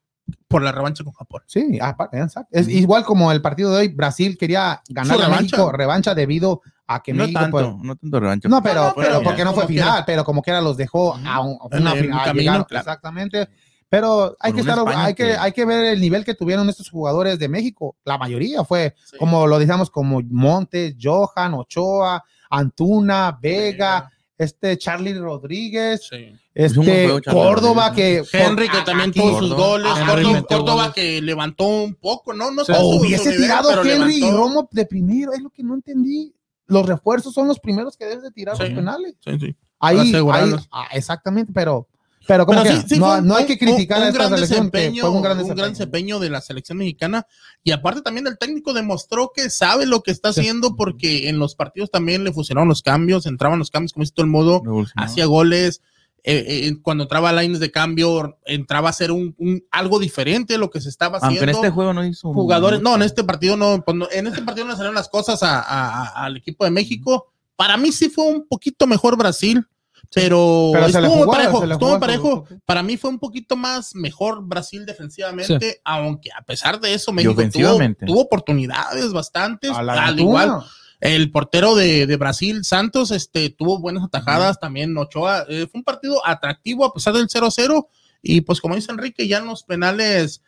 [0.49, 1.43] por la revancha con Japón.
[1.47, 2.49] sí, aparte, exacto.
[2.53, 5.41] es igual como el partido de hoy, Brasil quería ganar a revancha.
[5.57, 8.49] México revancha debido a que No México tanto, pues, no tanto revancha.
[8.49, 10.07] No, pero, No, no, pero pero porque no fue final, quiera.
[10.07, 12.81] pero como quiera los dejó a, un- a una el final, a camino, llegar, claro.
[12.83, 13.49] exactamente.
[13.91, 16.69] Pero hay que estar, España hay que, que- hay que ver el nivel que tuvieron
[16.69, 17.97] estos jugadores de México.
[18.05, 19.17] La mayoría fue, Sí.
[19.19, 26.33] como lo decíamos, como Montes, Johan, Ochoa, Antuna, Vega, este Charlie Rodríguez, Sí.
[26.55, 29.69] Este Charlie Córdoba Rodríguez, que Henry, que también aquí- tuvo sus Córdoba.
[29.69, 29.93] goles.
[29.99, 32.51] Henry Córdoba, que levantó un poco, ¿no?
[32.51, 34.31] No sé o hubiese nivel, tirado Henry y.
[34.31, 36.35] Romo de primero, es lo que no entendí.
[36.69, 38.63] Los refuerzos son los primeros que debes de tirar Sí.
[38.65, 39.15] los penales.
[39.25, 39.57] Sí, sí.
[39.81, 41.87] Ahí, ahí ah, exactamente, pero,
[42.27, 44.13] pero como Pero que sí, sí no, un- no hay que criticar un, a un
[44.13, 46.19] esta gran selección, que desempeño, fue un gran un gran desempeño.
[46.19, 47.27] de la selección mexicana
[47.65, 50.41] y aparte también el técnico demostró que sabe lo que está Sí.
[50.41, 54.13] haciendo porque en los partidos también le funcionaron los cambios, entraban los cambios como dice
[54.15, 54.63] todo el modo,
[54.97, 55.81] hacía goles,
[56.25, 60.55] eh, eh, cuando entraba a lines de cambio entraba a hacer un, un- algo diferente
[60.55, 61.45] de lo que se estaba Aunque haciendo.
[61.53, 62.33] en este juego no hizo.
[62.33, 65.43] jugadores, no, en este partido no, pues no, en este partido no salieron las cosas
[65.43, 67.33] a- a- a- al equipo de México.
[67.57, 69.67] Para mí sí fue un poquito mejor Brasil,
[70.15, 72.45] pero, estuvo muy parejo, estuvo muy.
[72.65, 77.35] Para mí fue un poquito más mejor Brasil defensivamente, aunque a pesar de eso México
[77.35, 80.63] tuvo, tuvo oportunidades bastantes, al igual
[81.01, 84.97] el portero de, de Brasil, Santos, este, tuvo buenas atajadas también.
[84.97, 87.89] Ochoa, eh, fue un partido atractivo a pesar del 0-0.
[88.23, 90.43] Y pues, como dice Enrique, ya en los penales,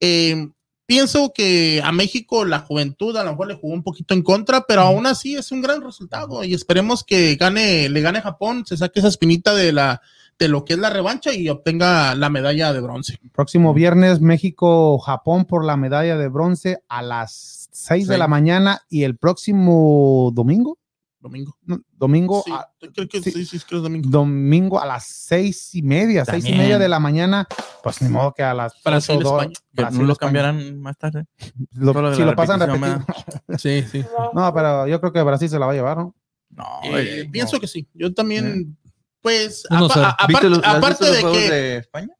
[0.00, 0.48] eh,
[0.86, 4.62] pienso que a México la juventud a lo mejor le jugó un poquito en contra,
[4.62, 6.42] pero aún así es un gran resultado.
[6.42, 10.00] Y esperemos que gane, le gane Japón, se saque esa espinita de la
[10.38, 13.18] de lo que es la revancha y obtenga la medalla de bronce.
[13.32, 18.18] Próximo viernes, México, Japón por la medalla de bronce a las 6 de Seis.
[18.18, 20.78] la mañana y el próximo domingo,
[21.20, 21.56] Domingo.
[21.62, 23.30] no, domingo, Sí, a, creo que sí.
[23.30, 24.10] sí, sí, creo domingo.
[24.10, 26.58] domingo a las seis y media, seis y También.
[26.64, 27.46] media de la mañana,
[27.82, 29.54] pues ni modo que a las ocho, do- España.
[29.90, 31.24] Que no lo cambiarán más tarde.
[31.74, 33.04] Lo- de si lo pasan repetido.
[33.56, 34.04] Sí, sí.
[34.34, 36.14] No, pero yo creo que Brasil se la va a llevar, ¿no?
[36.50, 37.60] No, Eh, eh, pienso no.
[37.60, 37.88] que sí.
[37.94, 38.76] Yo también,
[39.22, 42.14] pues, apa- a- ¿Viste aparte, aparte de que de España?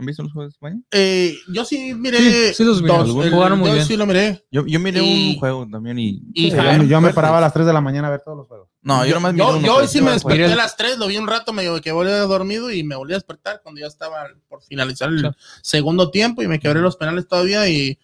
[0.00, 0.80] ¿Han visto los juegos de España?
[0.90, 2.94] eh, yo sí miré Sí, sí los miré.
[2.96, 3.24] dos.
[3.24, 3.86] El- Jugaron muy yo bien.
[3.86, 4.44] sí lo miré.
[4.50, 6.22] Yo, yo miré Y- un juego también y.
[6.34, 8.22] Y Sí, Javier yo, yo me paraba a las 3 de la mañana a ver
[8.24, 8.68] todos los juegos.
[8.82, 10.98] No, yo nomás miré Yo, uno, yo hoy pero sí me desperté a las 3,
[10.98, 13.80] lo vi un rato, medio que volví a dormido y me volví a despertar cuando
[13.80, 15.26] ya estaba por finalizar el Sí.
[15.62, 17.98] segundo tiempo y me quebré los penales todavía y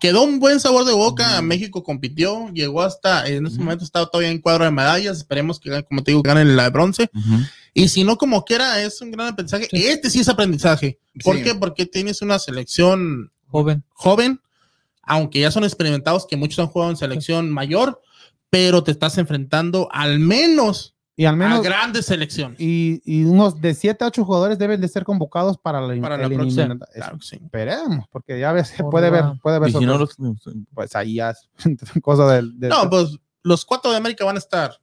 [0.00, 1.40] quedó un buen sabor de boca.
[1.42, 5.18] México compitió, llegó hasta, en este momento está todavía en cuadro de medallas.
[5.18, 7.10] Esperemos que, como te digo, gane la de bronce.
[7.74, 9.68] Y si no, como quiera, es un gran aprendizaje.
[9.70, 9.86] Sí.
[9.86, 10.98] Este sí es aprendizaje.
[11.22, 11.42] ¿Por Sí.
[11.42, 11.54] qué?
[11.54, 13.84] Porque tienes una selección Joven.
[13.92, 14.40] joven,
[15.02, 18.00] aunque ya son experimentados, que muchos han jugado en selección mayor,
[18.50, 22.60] pero te estás enfrentando al menos, Y al a menos, grandes selecciones.
[22.60, 26.18] y, y unos de 7 a 8 jugadores deben de ser convocados para la, para
[26.18, 26.76] la el próxima.
[26.94, 27.36] Claro que sí.
[27.42, 30.14] Esperemos, porque ya ves, Por puede ver, la- puede ver Y si no, los-
[30.74, 31.48] pues ahí ya es
[32.02, 34.78] cosa del, No, pues los cuatro de América van a estar.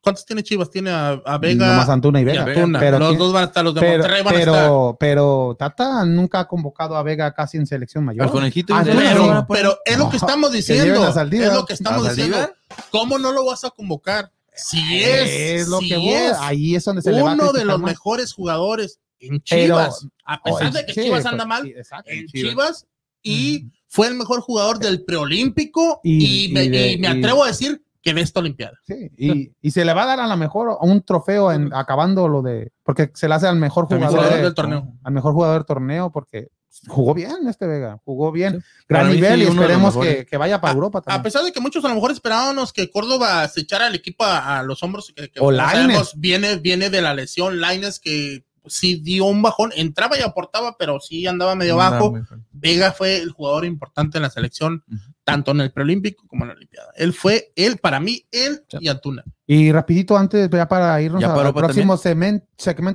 [0.00, 0.70] ¿Cuántos tiene Chivas?
[0.70, 2.42] Tiene a, a Vega nomás Antuna y y Vega.
[2.42, 2.78] a Antuna.
[2.80, 4.54] Pero los dos van a estar, los de pero, Monterrey van a estar.
[4.54, 8.22] pero, pero Tata nunca ha convocado a Vega casi en selección mayor.
[8.24, 9.46] Al conejito Ah, y- Antuna Pero, sí.
[9.48, 11.04] pero es lo que estamos diciendo.
[11.04, 11.08] a.
[11.22, 12.38] Es lo que estamos ¿A diciendo.
[12.90, 14.30] ¿Cómo no lo vas a convocar?
[14.58, 15.30] Si es,
[15.62, 17.80] es lo que voy, es ahí es donde se le va a uno de los
[17.80, 20.06] mejores jugadores en Pero- Chivas.
[20.24, 22.10] a pesar Oh, de que sí, Chivas pues, anda mal, sí, exacto.
[22.10, 22.50] en Chivas.
[22.50, 22.86] Chivas
[23.22, 27.18] y fue el mejor jugador del preolímpico y, Y- me, y de- y me y-
[27.18, 28.78] atrevo a decir que de esta Olimpiada.
[28.86, 32.28] Sí, y, y se le va a dar a la mejor un trofeo en acabando
[32.28, 34.92] lo de porque se le hace al mejor jugador, jugador de- del torneo.
[35.02, 36.48] al mejor jugador del torneo porque
[36.86, 40.74] jugó bien este Vega, jugó bien, gran nivel sí, y esperemos que, que vaya para
[40.74, 43.94] Europa A pesar de que muchos a lo mejor esperábamos que Córdoba se echara el
[43.94, 48.00] equipo a, a los hombros, que, que O sabemos, viene, viene de la lesión Laines
[48.00, 52.14] que sí dio un bajón, entraba y aportaba, pero sí andaba medio bajo.
[52.52, 54.84] Vega fue el jugador importante en la selección.
[55.32, 56.90] Tanto en el preolímpico como en la Olimpiada.
[56.96, 58.78] Él fue, él, para mí, él Sí.
[58.80, 59.22] y Antuna.
[59.46, 62.46] Y rapidito antes ya para irnos Ya al próximo segmento,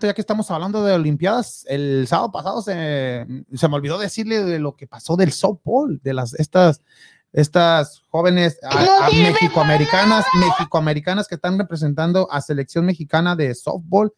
[0.08, 4.60] ya que estamos hablando de Olimpiadas, el sábado pasado se, se me olvidó decirle de
[4.60, 6.82] lo que pasó del softball, de las estas
[7.36, 14.14] estas jóvenes a- a mexicoamericanas, mexicoamericanas que están representando a selección mexicana de softball,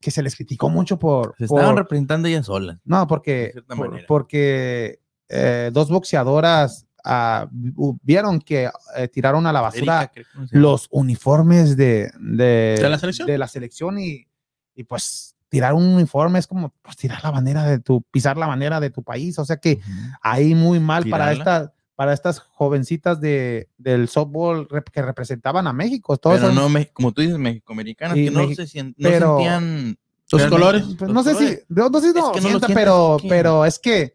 [0.00, 2.78] que se les criticó mucho por, Se por- estaban representando ellas solas.
[2.84, 7.72] no, porque, por- porque eh, dos boxeadoras ah, vi-
[8.02, 13.26] vieron que eh, tiraron a la basura Erika, los uniformes de, de, ¿De la selección?
[13.26, 14.26] de la selección y,
[14.74, 18.46] y, pues tirar un uniforme es como pues, tirar la bandera de tu, pisar la
[18.46, 19.38] bandera de tu país.
[19.38, 19.90] O sea que Ujú.
[20.22, 21.54] ahí muy mal para Tirarla.
[21.64, 26.16] esta, para estas jovencitas de, del softball rep- que representaban a México.
[26.16, 28.92] Todos Pero son- no, me- como tú dices, mexicoamericanas, Y que no, Mexi- se no
[29.02, 29.98] pero- sentían
[30.30, 30.82] Los colores.
[30.96, 32.66] pues, los no sé si, no, no sé si Es no que no lo sienta,
[32.68, 34.14] sientes, pero, pero es que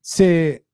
[0.00, 0.64] se,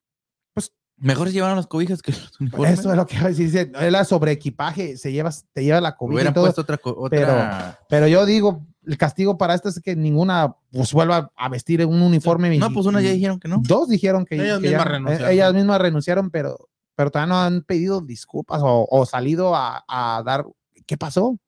[1.01, 2.79] Mejor se llevaron las cobijas que los uniformes.
[2.81, 6.15] eso es lo que dice, es la sobreequipaje, se lleva, te lleva la cobija y
[6.17, 10.57] Hubieran todo, puesto otra, otra- pero yo digo, el castigo para esto es que ninguna
[10.73, 12.57] pues vuelva a vestir un uniforme.
[12.59, 13.61] No, y- pues unas ya dijeron que no.
[13.63, 15.29] Dos dijeron que, Ellas que mismas ya- renunciaron.
[15.29, 19.85] eh, ellas mismas renunciaron, pero, pero todavía no han pedido disculpas o, o salido a,
[19.87, 20.47] a dar
[20.87, 21.39] qué pasó.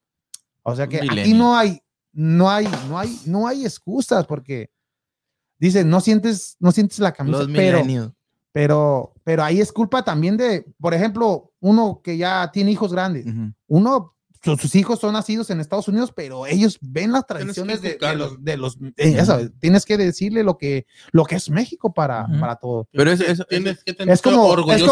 [0.63, 1.81] O sea que aquí no hay,
[2.13, 4.71] no hay, no hay, no hay excusas porque
[5.59, 8.13] dicen no sientes, no sientes la camisa, Los pero, milenios.
[8.53, 13.27] Pero, pero ahí es culpa también de, por ejemplo, uno que ya tiene hijos grandes,
[13.67, 17.91] uno su- sus hijos son nacidos en Estados Unidos, pero ellos ven las tradiciones de,
[17.91, 21.93] de los, de los eh, eso, tienes que decirle lo que, lo que es México
[21.93, 22.89] para, para todo.
[22.91, 24.83] Pero eso, eso, Tienes que tener Es como, es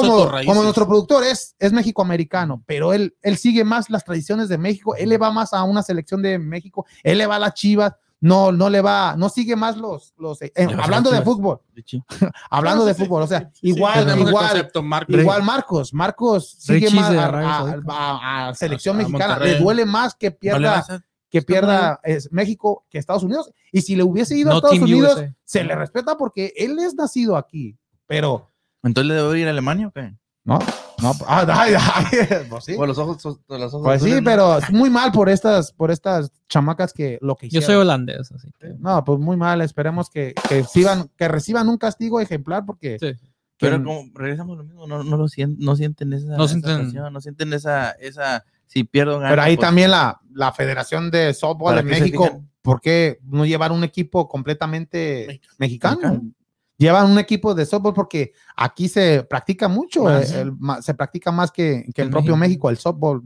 [0.47, 4.95] como nuestro productor es, es mexicoamericano, pero él, él sigue más las tradiciones de México,
[4.97, 7.95] él le va más a una selección de México, él le va a las chivas,
[8.21, 10.53] no, no le va, no sigue más los, los eh,
[10.83, 11.61] hablando de fútbol,
[12.51, 15.13] hablando de fútbol, o sea, sí, igual, igual, concepto, Marco.
[15.13, 17.93] Igual Marcos, Marcos sigue más a, Rayos a- ahorita.
[17.93, 19.35] a- a selección A- a mexicana.
[19.35, 19.53] Monterrey.
[19.55, 20.85] Le duele más que pierda,
[21.31, 23.53] que pierda es, México que Estados Unidos.
[23.71, 25.35] Y si le hubiese ido a Estados Unidos, USA.
[25.45, 27.79] se le respeta porque él es nacido aquí.
[28.07, 28.49] Pero,
[28.83, 30.13] Entonces le debo ir a Alemania o qué?
[30.45, 30.59] no,
[31.03, 32.07] no, ah, ay, ay,
[32.51, 32.77] pues sí.
[32.77, 36.33] Los ojos, o los ojos Pues sí, pero es muy mal por estas, por estas
[36.49, 38.75] chamacas que lo que Yo soy holandés, así que.
[38.79, 39.61] No, pues muy mal.
[39.61, 43.13] Esperemos que, que, reciban, que reciban un castigo ejemplar porque Sí.
[43.61, 46.55] Pero como regresamos a lo mismo, no, no lo sienten, no sienten esa, No esa
[46.55, 49.21] sienten- no sienten esa, esa, si pierdo.
[49.21, 52.45] Pero ahí pues, también la, la Federación de Softball ¿Para de México?
[52.63, 55.97] ¿por qué no llevar un equipo completamente mexicano?
[55.97, 56.33] Mexicano.
[56.81, 60.33] Llevan un equipo de softball porque aquí se practica mucho, Más.
[60.33, 62.69] eh, el- se practica más que, En propio México.
[62.69, 63.21] México, el softball,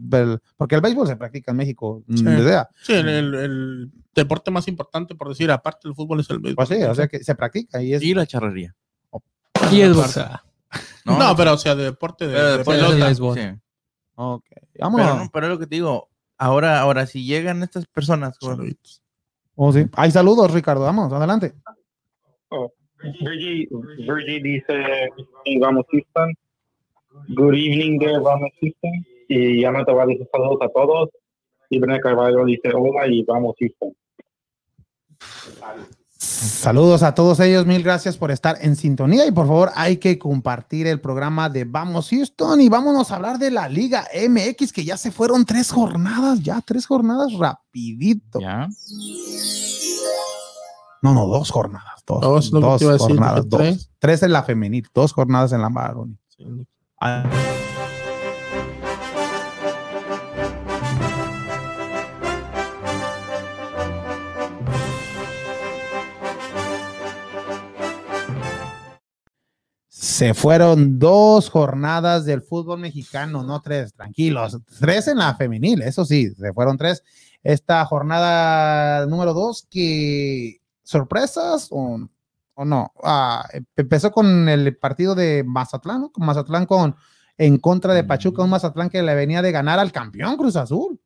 [0.57, 2.25] porque el béisbol se practica en México, Sí.
[2.25, 2.69] sea.
[2.83, 6.67] Sí, el, el- el deporte más importante, por decir, aparte del fútbol, es el béisbol.
[6.67, 8.75] Pues sí, o sea que se practica y es Y la charrería.
[9.71, 10.31] Y el boxeo.
[11.05, 13.35] No, pero o sea, de deporte de, pero de béisbol.
[13.39, 13.43] sí.
[14.15, 15.19] Ok, Pero, vámonos.
[15.25, 19.03] no, pero es lo que te digo, ahora, ahora, si llegan estas personas, Saluditos.
[19.57, 19.85] Oh, sí.
[19.95, 21.55] Hay saludos, Ricardo, vamos, adelante.
[23.21, 25.09] Virgie, Virgie dice,
[25.45, 26.35] "Y vamos Houston.
[27.29, 29.07] Good evening there, vamos Houston.
[29.29, 31.11] Y Ana Tobar dice saludos a todos.
[31.71, 33.95] Y Brenda Carvalho dice hola y vamos Houston.
[36.19, 40.19] Saludos a todos ellos, mil gracias por estar en sintonía y por favor hay que
[40.19, 44.85] compartir el programa de Vamos Houston y vámonos a hablar de la Liga MX que
[44.85, 48.41] ya se fueron tres jornadas, ya tres jornadas rapidito.
[48.41, 48.69] ya.
[51.03, 53.61] No, no, dos jornadas, dos, Dos, que decir, jornadas, dos.
[53.61, 53.91] tres.
[53.99, 56.17] Tres en la femenil, dos jornadas en la varonil.
[56.29, 56.45] Sí.
[57.01, 57.25] Ah,
[69.89, 74.57] Se fueron dos jornadas del fútbol mexicano, no tres, tranquilos.
[74.79, 77.03] Tres en la femenil, eso sí, se fueron tres.
[77.43, 80.62] Esta jornada número dos, que
[80.93, 82.09] sorpresas o,
[82.55, 82.93] o no.
[83.03, 86.13] Ah, empezó con el partido de Mazatlán, ¿no?
[86.13, 86.95] Con Mazatlán con
[87.39, 91.01] en contra de Pachuca, un Mazatlán que le venía de ganar al campeón Cruz Azul,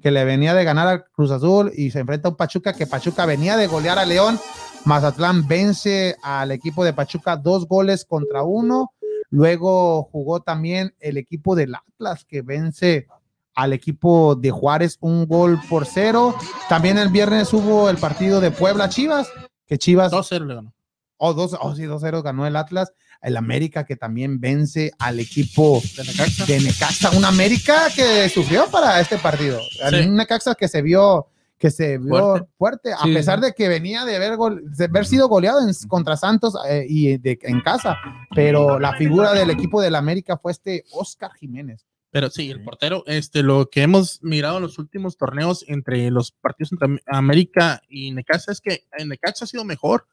[0.00, 2.86] que le venía de ganar al Cruz Azul y se enfrenta a un Pachuca que
[2.86, 4.38] Pachuca venía de golear a León.
[4.84, 8.92] Mazatlán vence al equipo de Pachuca dos goles contra uno.
[9.30, 13.06] Luego jugó también el equipo del Atlas que vence
[13.54, 16.34] al equipo de Juárez un gol por cero.
[16.68, 19.28] También el viernes hubo el partido de Puebla Chivas,
[19.66, 20.74] que Chivas 2-0 le ganó.
[21.18, 22.92] Oh, dos, oh, sí, 2-0 ganó el Atlas.
[23.20, 26.46] El América que también vence al equipo De Necaxa.
[26.46, 27.10] de Necaxa.
[27.16, 29.60] Un América que sufrió para este partido.
[29.88, 29.94] Sí.
[30.08, 31.28] Un Necaxa que se vio
[31.58, 32.92] que se vio fuerte, Fuerte.
[32.92, 33.14] a Sí.
[33.14, 36.84] pesar de que venía de haber, gol- de haber sido goleado en- contra Santos eh,
[36.88, 37.96] y de- en casa,
[38.34, 41.86] pero la figura del equipo del América fue este Oscar Jiménez.
[42.12, 46.30] Pero sí, el portero, este, lo que hemos mirado en los últimos torneos entre los
[46.30, 50.06] partidos entre Am- América y Necaxa es que en Necaxa ha sido mejor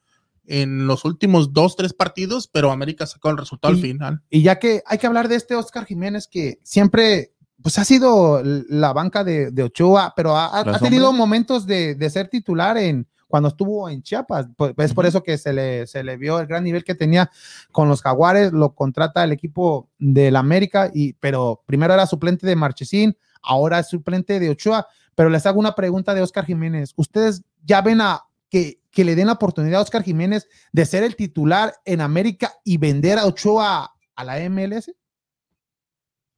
[0.46, 4.22] en los últimos dos, tres partidos, pero América sacó el resultado al final.
[4.30, 8.42] Y ya que hay que hablar de este Oscar Jiménez que siempre pues ha sido
[8.44, 13.48] la banca de, de Ochoa, pero ha, tenido momentos de, de ser titular en cuando
[13.48, 14.48] estuvo en Chiapas.
[14.58, 17.32] Pues, es por eso que se le, se le vio el gran nivel que tenía
[17.72, 22.56] con los Jaguares, lo contrata el equipo del América, y, pero primero era suplente de
[22.56, 24.88] Marchesín, ahora es suplente de Ochoa.
[25.14, 26.94] Pero les hago una pregunta de Oscar Jiménez.
[26.96, 31.04] ¿Ustedes ya ven a que, que le den la oportunidad a Oscar Jiménez de ser
[31.04, 34.92] el titular en América y vender a Ochoa a la MLS?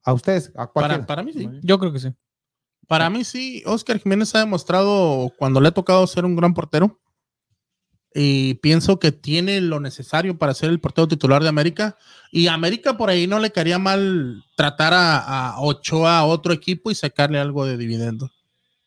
[0.03, 0.71] A ustedes, a.
[0.71, 1.47] Para, para mí sí.
[1.61, 2.13] Yo creo que sí.
[2.91, 6.99] Para mí sí, Oscar Jiménez ha demostrado cuando le ha tocado ser un gran portero.
[8.13, 11.95] Y pienso que tiene lo necesario para ser el portero titular de América.
[12.33, 15.19] Y a América por ahí no le caería mal tratar a,
[15.51, 18.29] a Ochoa a otro equipo y sacarle algo de dividendo.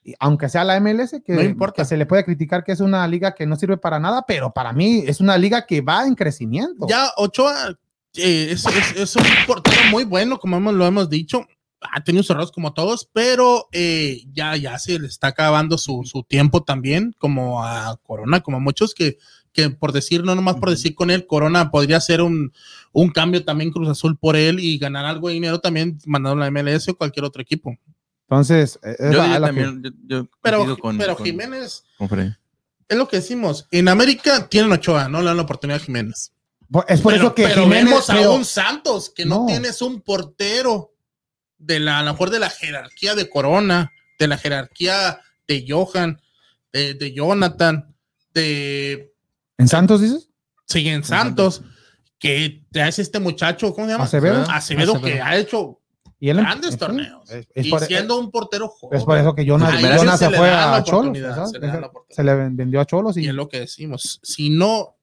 [0.02, 1.76] Y aunque sea la MLS, que, No importa.
[1.80, 4.52] que se le puede criticar que es una liga que no sirve para nada, pero
[4.52, 6.86] para mí es una liga que va en crecimiento.
[6.90, 7.70] Ya Ochoa
[8.16, 11.46] eh, es, es- es un portero muy bueno, como hemos- lo hemos dicho.
[11.93, 16.03] Ha tenido sus errores como todos, pero eh, ya, ya se le está acabando su,
[16.05, 19.18] su tiempo también, como a Corona, como a muchos que,
[19.53, 22.53] que por decir, no nomás por decir con él, Corona podría ser un,
[22.93, 26.51] un cambio también Cruz Azul por él y ganar algo de dinero también mandando a
[26.51, 27.76] la MLS o cualquier otro equipo.
[28.28, 29.91] Entonces, eh, es Yo la- la que- también, yo,
[30.22, 32.35] yo Pero, con, pero con- Jiménez, con
[32.89, 36.32] es lo que decimos, en América tienen Ochoa, no le dan la oportunidad a Jiménez.
[36.70, 39.41] por- es por pero, eso que pero Jiménez, vemos a pero- un Santos que no,
[39.41, 39.47] No.
[39.47, 40.93] tienes un portero
[41.64, 46.20] de la, a lo mejor de la jerarquía de Corona, de la jerarquía de Johan,
[46.72, 47.94] de, de Jonathan,
[48.32, 49.12] de
[49.58, 50.30] ¿En Santos dices?
[50.66, 51.62] Siguen Santos,
[52.18, 54.04] que te hace este muchacho, ¿cómo se llama?
[54.04, 54.44] Acevedo.
[54.50, 55.80] Acevedo, que ha hecho
[56.18, 57.30] Y él grandes sí, torneos.
[57.30, 58.98] Es, es y por, siendo un portero joven.
[58.98, 61.16] es por eso que Jonas, Ahí Jonas se fue a Cholos.
[61.50, 62.16] se le da la oportunidad.
[62.16, 64.20] Se le vendió a Cholos y y es lo que decimos.
[64.22, 64.96] Si no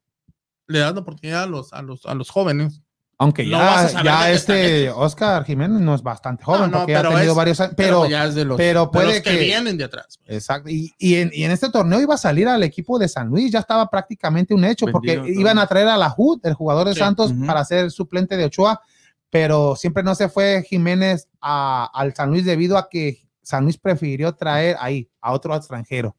[0.68, 2.82] le das la oportunidad a los, a los, a los jóvenes,
[3.24, 3.58] aunque no
[4.04, 4.90] ya, de este.
[4.90, 7.74] Oscar Jiménez no es bastante joven No, no, porque ya ha tenido es- varios años,
[7.78, 10.18] pero, pero, ya es de los, pero de puede los que, que- vienen de atrás.
[10.26, 10.38] pues.
[10.38, 10.70] Exacto.
[10.70, 13.52] Y, y en, y en este torneo iba a salir al equipo de San Luis,
[13.52, 16.94] ya estaba prácticamente un hecho, porque iban a traer a la HUD, el jugador de
[16.96, 17.00] Sí.
[17.00, 18.82] Santos, para ser suplente de Ochoa,
[19.30, 23.78] pero siempre no se fue Jiménez a- al San Luis debido a que San Luis
[23.78, 26.16] prefirió traer ahí a otro extranjero,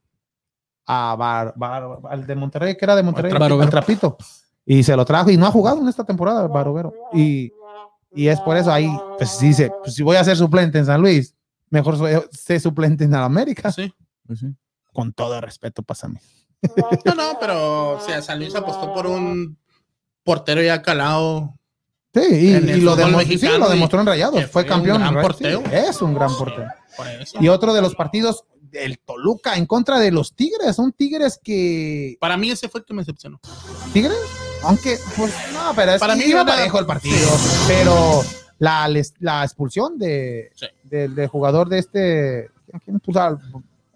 [0.86, 4.16] a Bar- Bar- al de Monterrey, que era de Monterrey, al Trapito.
[4.64, 6.92] Y se lo trajo y no ha jugado en esta temporada, Barovero.
[7.12, 7.52] Y,
[8.14, 11.00] y es por eso ahí, pues dice, pues si voy a ser suplente en San
[11.00, 11.34] Luis,
[11.70, 13.92] mejor soy, ser suplente en América Sí.
[14.26, 14.46] Pues sí.
[14.92, 16.20] con todo respeto, pásame.
[17.04, 19.58] No, no, pero o sea, San Luis apostó por un
[20.22, 21.58] portero ya calado.
[22.14, 24.40] Sí, y, lo, fútbol demo- sí, lo demostró en Rayados.
[24.42, 24.98] Fue fue un campeón.
[25.00, 26.68] gran en sí, es un gran portero.
[26.96, 27.38] Por eso.
[27.40, 30.76] Y otro de los partidos, el Toluca en contra de los Tigres.
[30.76, 32.16] Son Tigres que.
[32.20, 33.40] Para mí ese fue el que me decepcionó.
[33.92, 34.16] ¿Tigres?
[34.64, 37.28] Aunque, pues, no, pero es Para que mí iba parejo el partido.
[37.66, 38.22] Pero
[38.58, 38.88] la,
[39.20, 40.66] la expulsión de, Sí.
[40.84, 42.50] del, del jugador de este.
[42.72, 43.18] ¿A quién puso?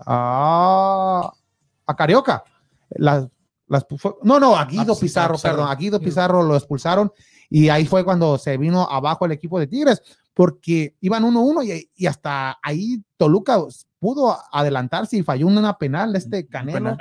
[0.05, 1.33] A,
[1.87, 2.45] a Carioca.
[2.91, 3.29] La-
[3.69, 3.85] la
[4.23, 5.57] no, no, a Guido sí, Pizarro, Pizarro.
[5.57, 5.71] perdón.
[5.73, 7.13] A Guido Pizarro lo expulsaron.
[7.51, 10.03] Y ahí fue cuando se vino abajo el equipo de Tigres,
[10.37, 13.57] porque iban 1-1 y, y hasta ahí Toluca
[13.99, 16.95] pudo adelantarse y falló una penal este Canelo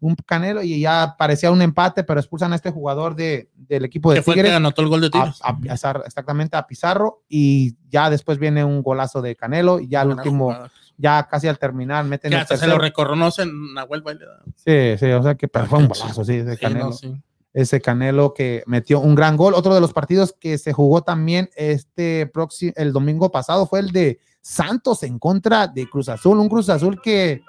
[0.00, 4.10] un canelo y ya parecía un empate, pero expulsan a este jugador de, del equipo
[4.10, 5.38] de Que fue el que Tigres, anotó el gol de a- Tigres.
[5.40, 10.00] a Pizarro, exactamente a Pizarro, y ya después viene un golazo de Canelo, y ya
[10.00, 10.52] al último,
[10.98, 14.42] ya casi al terminar, meten Que el hasta se lo reconocen Nahuel Baileda.
[14.56, 16.86] Sí, sí, o sea que pero fue un golazo, sí, Sí, Canelo.
[16.86, 17.14] no, sí.
[17.52, 19.54] Ese Canelo que metió un gran gol.
[19.54, 23.90] Otro de los partidos que se jugó también este próximo, el domingo pasado fue el
[23.90, 26.38] de Santos en contra de Cruz Azul.
[26.38, 27.40] Un Cruz Azul que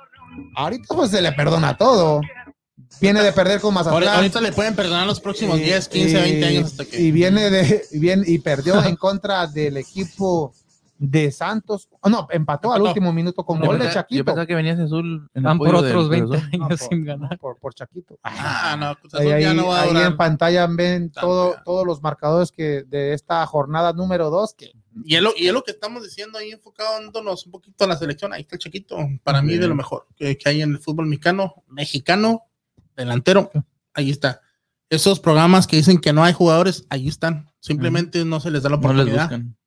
[0.55, 2.21] ahorita pues se le perdona todo.
[2.99, 4.15] Viene de perder con Mazatlán.
[4.15, 6.99] Ahorita le pueden perdonar los próximos Y- 10, 15, 20 y- años hasta que.
[6.99, 10.53] Y viene de y bien y perdió en contra del equipo
[11.03, 11.89] de Santos.
[12.01, 14.25] Oh, no, empató, al último minuto con Yo gol de pensaba- Yo Chaquito.
[14.25, 16.49] pensaba que venías azul en Van por otros Cruz 20 Azul.
[16.59, 17.39] No, años por- sin ganar.
[17.39, 18.19] por, por Chaquito.
[18.21, 21.87] Ah, no, Cruz Ahí, ya ahí- no va a ahí en pantalla ven todo, todos
[21.87, 24.73] los marcadores que de esta jornada número 2 que
[25.03, 27.95] Y es, lo, y es lo que estamos diciendo ahí, enfocándonos un poquito a la
[27.97, 28.31] selección.
[28.33, 31.07] Ahí está el Chiquito, para mí de lo mejor que, que hay en el fútbol
[31.07, 32.43] mexicano, mexicano,
[32.95, 33.49] delantero,
[33.95, 34.39] ahí está.
[34.91, 37.49] Esos programas que dicen que no hay jugadores, ahí están.
[37.59, 39.23] Simplemente no se les da la No les oportunidad.
[39.23, 39.57] buscan.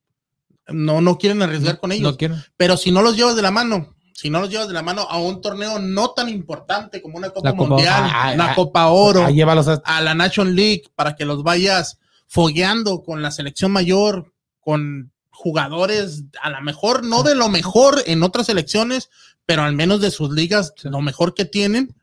[0.69, 2.17] No, no quieren arriesgar con ellos.
[2.29, 2.37] No.
[2.57, 5.03] Pero si no los llevas de la mano, si no los llevas de la mano
[5.03, 8.55] a un torneo no tan importante como una Copa La Copa- Mundial, Ah, una ah,
[8.55, 11.99] Copa Oro, llévalos a- a la Nation League, para que los vayas
[12.29, 18.23] fogueando con la selección mayor, con jugadores, a lo mejor no de lo mejor en
[18.23, 19.11] otras selecciones,
[19.47, 21.95] pero al menos de sus ligas, lo mejor que tienen,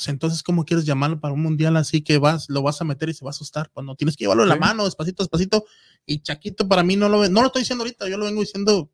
[0.00, 3.10] Pues entonces, ¿cómo quieres llamarlo para un mundial así que vas, lo vas a meter
[3.10, 3.68] y se va a asustar?
[3.70, 5.66] Cuando tienes que llevarlo en la mano, despacito, despacito.
[6.06, 8.90] Y Chaquito para mí no lo no lo estoy diciendo ahorita, yo lo vengo diciendo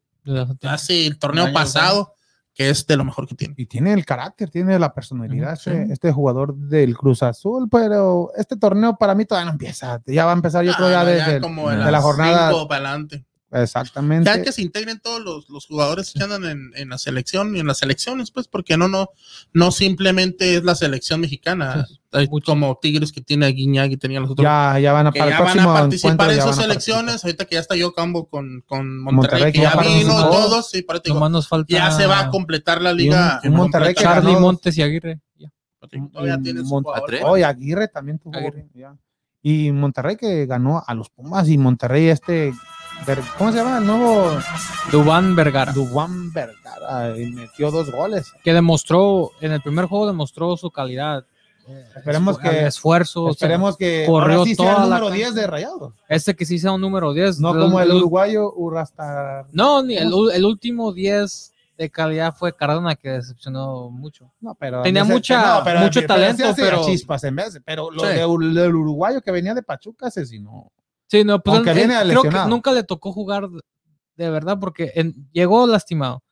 [0.64, 2.14] hace el torneo pasado,
[2.52, 3.54] que es de lo mejor que tiene.
[3.57, 5.92] Y tiene el carácter, tiene la personalidad, este, sí.
[5.92, 10.02] este jugador del Cruz Azul, pero este torneo para mí todavía no empieza.
[10.07, 12.50] Ya va a empezar, yo creo, Ah, ya no, desde el- de las la jornada.
[12.50, 13.24] cinco para adelante.
[13.53, 14.28] Exactamente.
[14.28, 17.61] Ya que se integren todos los, los jugadores que andan en, en la selección y
[17.61, 19.11] en las selecciones, pues, porque no, no,
[19.53, 21.86] no simplemente es la selección mexicana.
[22.12, 24.42] Hay como Tigres que tiene a Guiñac y tenía los otros.
[24.44, 27.24] Ya, ya van a para ya van participar en sus selecciones.
[27.24, 30.01] Ahorita que ya está yo cambo con, con Monterrey, Monterrey, que que ya ya vino
[30.01, 30.30] y participó.
[30.30, 33.40] todos, sí, parece, Nomás nos falta ya se va a completar la Y un- liga.
[33.44, 33.94] un Monterrey.
[33.94, 35.20] Charlie Montes y Aguirre.
[35.38, 35.53] Ya.
[36.12, 37.05] Todavía jugador.
[37.07, 37.22] tres.
[37.24, 38.36] Oye, Aguirre también tuvo.
[38.36, 38.66] Aguirre.
[38.74, 38.97] ya.
[39.42, 42.53] Y Monterrey que ganó a los Pumas y Monterrey este,
[43.07, 43.78] Ver- ¿cómo se llama?
[43.78, 44.38] El nuevo
[44.90, 45.72] Dubán Vergara.
[45.72, 48.32] Dubán Vergara y metió dos goles.
[48.42, 51.24] que demostró, en el primer juego demostró su calidad.
[51.97, 53.24] Esperemos Esfu- que- el esfuerzo.
[53.24, 55.14] o sea, Esperemos que corrió sí sea el número cancha.
[55.16, 55.94] 10 de Rayados.
[56.09, 57.40] este que sí sea un número 10.
[57.40, 59.47] No como el uruguayo Urrasta.
[59.53, 60.12] No, ni el,
[60.44, 64.32] último 10 de calidad fue Cardona, que decepcionó mucho.
[64.40, 68.07] No, pero Tenía ese- mucha- mucho talento, pero- chispas en vez, pero lo Sí.
[68.14, 70.70] de ur- del uruguayo que venía de Pachuca asesinó.
[71.09, 73.48] Sí, no, pues Aunque él- viene él creo que nunca le tocó jugar
[74.16, 76.22] de verdad porque en- llegó lastimado.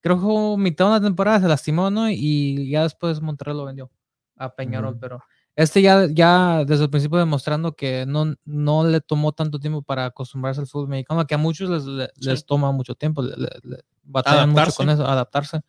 [0.00, 2.10] Creo que mitad de una temporada, se lastimó, ¿no?
[2.10, 3.90] Y ya después Monterrey lo vendió
[4.36, 5.20] a Peñarol, pero
[5.56, 10.04] este ya, ya desde el principio demostrando que no, no le tomó tanto tiempo para
[10.06, 12.28] acostumbrarse al fútbol mexicano, que a muchos les, le- Sí.
[12.30, 15.60] les toma mucho tiempo, le- le- batallan mucho con eso, adaptarse.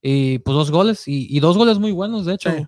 [0.00, 2.50] Y pues dos goles, y, y dos goles muy buenos, de hecho.
[2.50, 2.66] Sí.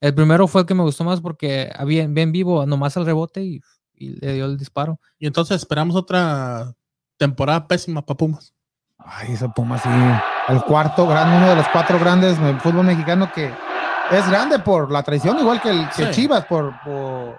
[0.00, 3.42] El primero fue el que me gustó más porque había bien vivo, nomás al rebote
[3.44, 3.60] y,
[4.02, 4.98] y le dio el disparo.
[5.18, 6.74] Y entonces esperamos otra
[7.16, 8.52] temporada pésima para Pumas.
[8.98, 9.88] Ay, ese Puma sí.
[10.48, 13.52] El cuarto gran, uno de los cuatro grandes del fútbol mexicano que
[14.10, 16.10] es grande por la traición, igual que el que Sí.
[16.12, 17.36] Chivas, por, por,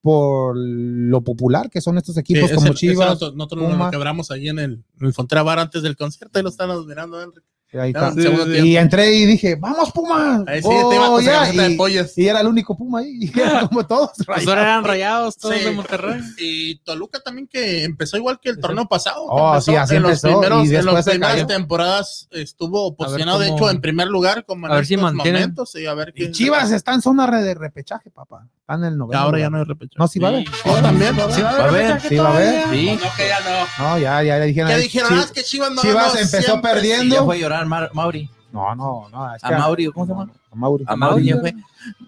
[0.00, 3.08] por lo popular que son estos equipos como Chivas.
[3.08, 6.38] nosotros, nosotros nos lo quebramos ahí en el, en el Frontera Bar antes del concierto
[6.38, 7.42] y lo estábamos mirando, Henry.
[7.72, 8.22] Y ahí Ah, está.
[8.22, 8.80] segundo y tiempo.
[8.80, 10.42] entré y dije, vamos Pumas.
[10.48, 12.18] Ahí sí, te iba Oh, con su ya, camiseta de y, pollas.
[12.18, 14.10] y era el único Puma ahí, y era como todos.
[14.16, 14.48] Pues rayados.
[14.48, 15.64] ahora eran rayados todos Sí.
[15.64, 16.20] de Monterrey.
[16.38, 19.24] Y Toluca también que empezó igual que el torneo pasado.
[19.28, 21.46] Oh, empezó sí, así en los empezó, primeros- y en las primeras cayó.
[21.46, 25.74] temporadas estuvo posicionado, de cómo- hecho, en primer lugar, como en a ver si momentos,
[25.76, 28.46] y a ver Y Chivas está en zona de repechaje, papá.
[28.60, 29.20] Está en el Y noveno.
[29.20, 29.96] ahora ya no hay repechaje.
[29.98, 30.46] No, sí va a haber.
[30.46, 30.52] Sí.
[30.62, 30.82] Sí va a haber.
[30.82, 31.14] también.
[31.34, 32.00] Sí va a haber.
[32.00, 32.62] Sí va a haber.
[32.70, 32.86] Sí.
[33.02, 33.84] No, que ya no.
[33.84, 34.70] No, ya, ya le dijeron.
[34.70, 35.08] ¿Qué dijeron?
[35.10, 35.14] sí.
[35.18, 37.24] Ah, es que Chivas no Chivas empezó perdiendo.
[37.60, 38.30] A Mauri.
[38.52, 39.34] No, no, no.
[39.34, 40.30] es A Mauri, ¿cómo se llama?
[40.50, 40.84] A Mauri.
[40.86, 41.54] A Mauri ya fue.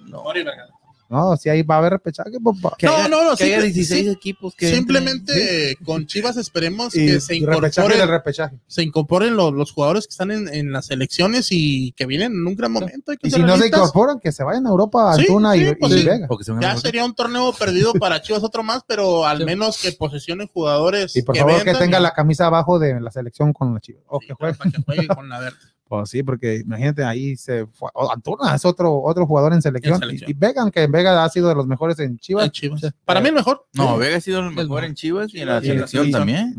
[0.07, 0.69] No, Mori, verga.
[1.13, 2.75] No, sí, ahí va a haber repechaje, papá.
[2.79, 6.37] que No, haya, no, no, que haya simple- 16 sim- equipos que Simplemente con Chivas
[6.39, 8.57] esperemos Y que se incorporen, repechaje.
[8.67, 12.47] se incorporen los, los jugadores que están en, en las selecciones y que vienen en
[12.47, 13.11] un gran momento.
[13.13, 15.67] hay que Y si no se incorporan, que se vayan a Europa, Sí, Antuna y,
[15.67, 16.05] sí, pues y sí.
[16.07, 16.29] Vega.
[16.43, 19.45] Se a Ya sería un torneo perdido para Chivas otro más, pero al Sí.
[19.45, 21.15] menos que posesionen jugadores.
[21.17, 24.03] Y por favor, que tenga y- la camisa abajo de la selección con la Chivas.
[24.07, 24.55] O Sí, que juegue.
[24.55, 25.59] para que juegue con la verde.
[25.89, 27.91] Pues sí, porque imagínate, ahí se fue.
[28.11, 29.95] Antuna es otro, otro jugador en selección.
[29.97, 30.31] En selección.
[30.31, 32.47] Y, y Vega, que Vega ha sido de los mejores en Chivas.
[32.47, 32.81] En Chivas.
[33.05, 33.67] Para mí el mejor.
[33.75, 36.13] No, Vega ha sido el mejor en Chivas y en la Sí, selección sí.
[36.13, 36.55] también.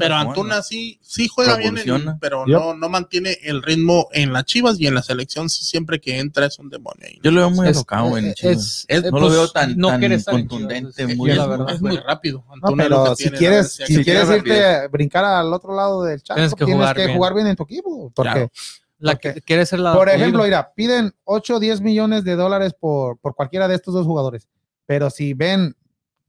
[0.00, 0.16] Pero.
[0.16, 2.58] Antuna sí, sí juega bien, en- pero Yep.
[2.58, 6.18] no, no mantiene el ritmo en las Chivas y en la selección sí, siempre que
[6.18, 7.06] entra es un demonio.
[7.06, 7.20] ahí.
[7.22, 8.84] Yo lo veo muy alocado en es- Chivas.
[8.88, 11.14] es- no pues, lo veo tan, no tan contundente.
[11.14, 11.70] Muy es verdad.
[11.70, 12.44] es muy rápido.
[12.48, 16.34] No, Antuna lo pero si quieres, si quieres irte, brincar al otro lado del charco,
[16.40, 16.64] Tienes que
[17.14, 17.46] jugar bien.
[17.46, 18.10] en tu equipo.
[18.12, 18.48] Porque.
[19.02, 19.94] La Porque- que quiere ser la.
[19.94, 23.92] por ejemplo, mira, piden 8 o 10 millones de dólares por, por cualquiera de estos
[23.94, 24.48] dos jugadores.
[24.86, 25.76] Pero si ven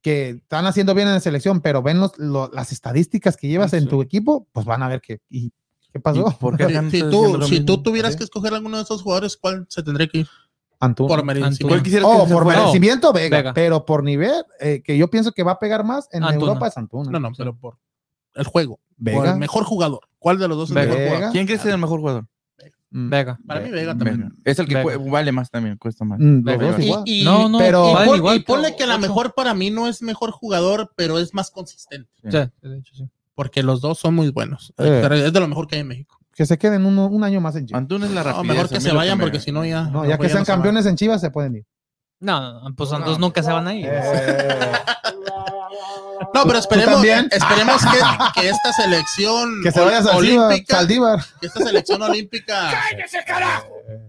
[0.02, 3.74] que están haciendo bien en la selección, pero ven los- lo- las estadísticas que llevas
[3.74, 3.88] en Sí.
[3.90, 5.52] tu equipo, pues van a ver que, ¿y
[5.92, 6.26] qué pasó?
[6.30, 7.66] ¿Y por qué Si- tú, si mismo?
[7.66, 8.18] tú tuvieras Sí.
[8.18, 10.28] que escoger alguno de esos jugadores, ¿cuál se tendría que ir?
[10.80, 11.08] Antuna.
[11.08, 11.68] Por merecimiento.
[11.68, 13.54] ¿Cuál quisieras Oh, por merecimiento Vega, Vega.
[13.54, 16.48] pero por nivel eh, que yo pienso que va a pegar más en Antuna.
[16.54, 17.10] Europa es Antuna.
[17.12, 17.78] No, no, pero por
[18.34, 18.78] el juego.
[18.78, 19.32] Por Vega.
[19.32, 20.02] el mejor jugador.
[20.20, 20.92] ¿Cuál de los dos es Vega.
[20.92, 21.32] el mejor jugador?
[21.32, 22.26] ¿Quién crees que es el mejor jugador?
[22.94, 23.40] Mm, Vega.
[23.48, 24.18] Para mí Vega también.
[24.20, 24.32] Vega.
[24.46, 24.76] Es el que
[25.10, 26.20] vale más también, cuesta más.
[26.20, 26.76] Mm, Vega.
[26.80, 27.22] Y-.
[27.22, 29.02] Y, No, no, pero- y pon- igual, y ponle pero que la ocho.
[29.02, 32.10] mejor para mí no es mejor jugador, pero es más consistente.
[32.24, 33.10] Sí, de hecho, sí.
[33.36, 34.74] Porque los dos son muy buenos.
[34.78, 35.02] Eh.
[35.26, 36.20] Es de lo mejor que hay en México.
[36.36, 37.80] Que se queden uno- un año más en Chivas.
[37.82, 38.48] Antuna es la No, rapidez.
[38.48, 39.84] mejor a que se lo vayan me- porque si no ya.
[39.84, 41.66] No, ya que no sean campeones en Chivas se pueden ir.
[42.24, 43.28] No, pues entonces no.
[43.28, 43.88] nunca se van a ir.
[43.90, 44.72] Eh,
[46.34, 50.46] No, pero esperemos, esperemos que, que esta selección que se vaya a ol- Saldívar.
[50.48, 51.20] olímpica, Saldívar.
[51.40, 52.72] que esta selección olímpica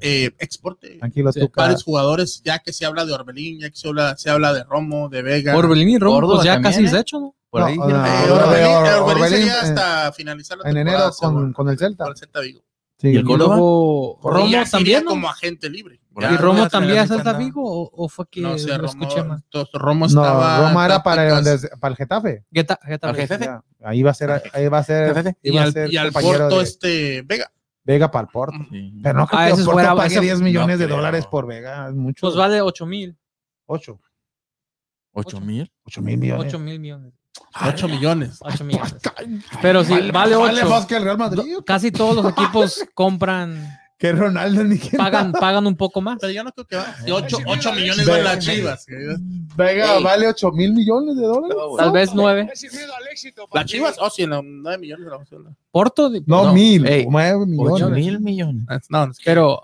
[0.01, 1.67] eh, exporte Tranquilo, Sí, tú, cara.
[1.69, 4.65] varios jugadores, ya que se habla de Orbelín, ya que se habla, se habla de
[4.65, 5.57] Romo, de Vega.
[5.57, 6.87] Orbelín y Romo, Córdoba pues ya también, casi ¿eh?
[6.87, 7.35] es hecho, ¿no?
[7.51, 7.77] Por ahí.
[7.77, 11.15] No, Eh, no, Orbelín, Or- Orbelín Orbelín, sería eh, hasta finalizar la en temporada, enero
[11.19, 12.05] con, seguro, con el Celta.
[12.05, 12.61] con el Celta Vigo.
[13.05, 13.57] Sí, ¿Y el Córdoba?
[13.57, 15.11] luego Romo ya también, ¿no?
[15.11, 16.01] como agente libre.
[16.19, 17.35] Ya, ¿Y no Romo también a Celta.
[17.35, 19.43] Vigo o, o fue que No sé, lo Romo, escuché más?
[19.43, 20.69] entonces, Romo No, estaba.
[20.69, 22.45] Roma era para, donde- para el Getafe.
[22.51, 23.23] Geta- Getafe.
[23.35, 23.39] Al.
[23.41, 25.37] Ya, ahí va a ser, ahí va a ser.
[25.43, 27.51] Y al, ser y al Porto, de este Vega.
[27.85, 28.57] Vega para el Porto.
[28.71, 28.99] Sí.
[29.03, 30.97] Pero no creo Ah, que el Porto fuera- pague ese- 10 millones de creo.
[30.97, 31.89] dólares por Vega.
[31.89, 32.27] Es mucho.
[32.27, 33.19] Pues vale 8 mil.
[33.67, 34.01] 8.
[35.13, 35.71] ¿Ocho mil?
[35.85, 36.47] 8 mil millones.
[36.47, 37.13] 8 mil millones.
[37.65, 38.39] 8 millones.
[38.41, 38.95] 8 millones.
[39.63, 40.69] Pero sí, vale 8.
[40.69, 41.43] más que el Real Madrid.
[41.65, 46.19] Casi todos los equipos compran, Que Ronaldo ni que pagan, pagan un poco más.
[46.21, 46.95] Pero yo no creo que va.
[47.11, 48.87] 8, millones Ve- van las chivas.
[49.57, 51.57] Vega vale 8 mil millones de dólares.
[51.79, 52.51] Tal vez 9.
[53.53, 55.07] Las chivas, oh, sí, no, 9 millones.
[55.07, 55.51] la.
[55.71, 56.87] Porto, No, No, mil.
[56.87, 58.05] ey, 9 ¿Ocho millones.
[58.05, 58.65] mil millones?
[58.69, 59.63] Ah, No, es que- pero,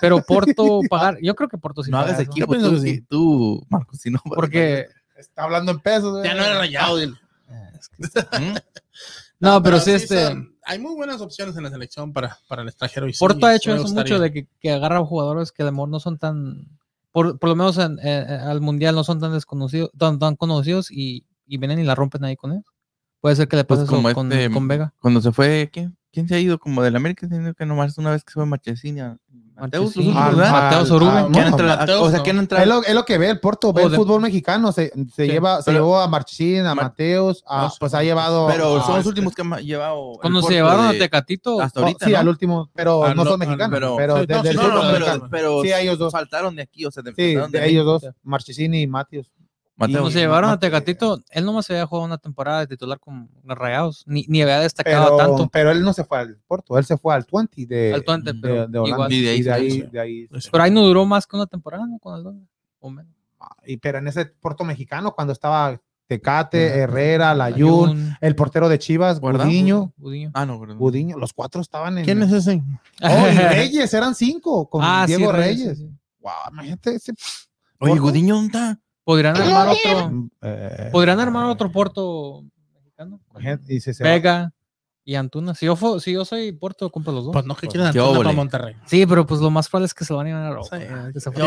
[0.00, 4.10] pero Porto pagar, yo creo que Porto sí No hagas equipo tú, tú, Marcos, si
[4.10, 4.20] no.
[4.24, 4.86] Porque,
[5.20, 6.24] Está hablando en pesos.
[6.24, 6.96] ya no era rayado.
[6.96, 7.14] dile.
[8.40, 8.54] ¿Mm?
[9.40, 12.68] no, pero sí, este, son- hay muy buenas opciones en la selección para, para el
[12.68, 13.08] extranjero.
[13.08, 14.02] Y sí, Porto ha hecho eso gustaría.
[14.14, 16.66] mucho de que, que agarra jugadores que a lo mejor no son tan,
[17.12, 20.36] por, por lo menos en- eh, eh, al mundial no son tan desconocidos, tan, tan
[20.36, 22.62] conocidos y, y vienen y la rompen ahí con él.
[23.20, 24.94] Puede ser que le pase Pues eso como con, este, con Vega.
[25.00, 26.58] Cuando se fue, ¿quién, quién se ha ido?
[26.58, 29.00] Como del América, entiendo que nomás una vez que se fue Marchesini.
[29.00, 29.16] a-
[29.60, 30.14] Mateus, ¿verdad?
[30.16, 32.24] Ah, Mateo ah, ¿Quién no, entra- Mateus, o sea, no.
[32.24, 32.62] ¿quién entra?
[32.62, 34.72] Es lo, es lo que ve el Porto, ve O el de- fútbol mexicano.
[34.72, 38.46] Se, se Sí, lleva, se llevó a Marchín, a Mateos, a- No, pues ha llevado.
[38.48, 40.12] Pero a- son los últimos que ha llevado.
[40.18, 42.06] Cuando se llevaron a Tecatito, hasta oh, ahorita.
[42.06, 42.18] sí, ¿no?
[42.18, 43.70] al último, pero no no- son mexicanos.
[43.70, 45.28] pero- pero Sí, de- no, del sí, No, fútbol no, pero, mexicano.
[45.30, 46.12] pero Sí, ellos dos.
[46.12, 48.06] faltaron de aquí, o sea, de, Sí, ellos dos.
[48.22, 49.30] Marchesini y Matios.
[49.88, 53.30] Cuando se llevaron a Tecatito, él nomás se había jugado una temporada de titular con
[53.44, 55.48] los Rayados, ni, ni había destacado Pero, tanto.
[55.50, 58.32] pero él no se fue al Porto, él se fue al 20 de, Al 20,
[58.32, 58.88] de- pero de Holanda.
[58.88, 59.12] igual.
[59.12, 59.86] Y de ahí Y de se ahí, hizo.
[59.90, 61.98] de ahí- Pero ahí no duró más que una temporada, ¿no?
[61.98, 63.12] Con el Londres, o menos.
[63.66, 68.78] y pero en ese Porto mexicano, cuando estaba Tecate, Herrera, Layun, Ayun, el portero de
[68.80, 69.20] Chivas.
[69.20, 70.30] Gudiño, Gudiño.
[70.34, 70.76] Ah, no, perdón.
[70.78, 72.04] Gudiño, los cuatro estaban en.
[72.04, 72.60] ¿Quién es ese?
[73.00, 75.78] Oh, y Reyes, eran cinco, con Ah, sí, Diego Reyes, Reyes.
[75.78, 75.90] sí, sí.
[76.18, 77.12] Wow, imagínate ese.
[77.78, 77.98] Oye.
[77.98, 78.80] Gudiño, ¿dónde está?
[79.10, 82.44] Podrían armar otro, eh, podrían armar otro Porto
[82.74, 83.20] mexicano.
[83.32, 84.52] imagínate, y se- se va- Vega
[85.04, 85.54] y Antuna.
[85.54, 87.32] Si yo, fu- si yo soy Porto, compro los dos.
[87.32, 88.76] Pues no, que quieren ¿Qué Antuna para Monterrey.
[88.86, 90.78] Sí, pero pues lo más probable es que se lo van a ir a Europa.
[90.78, 90.84] Sí.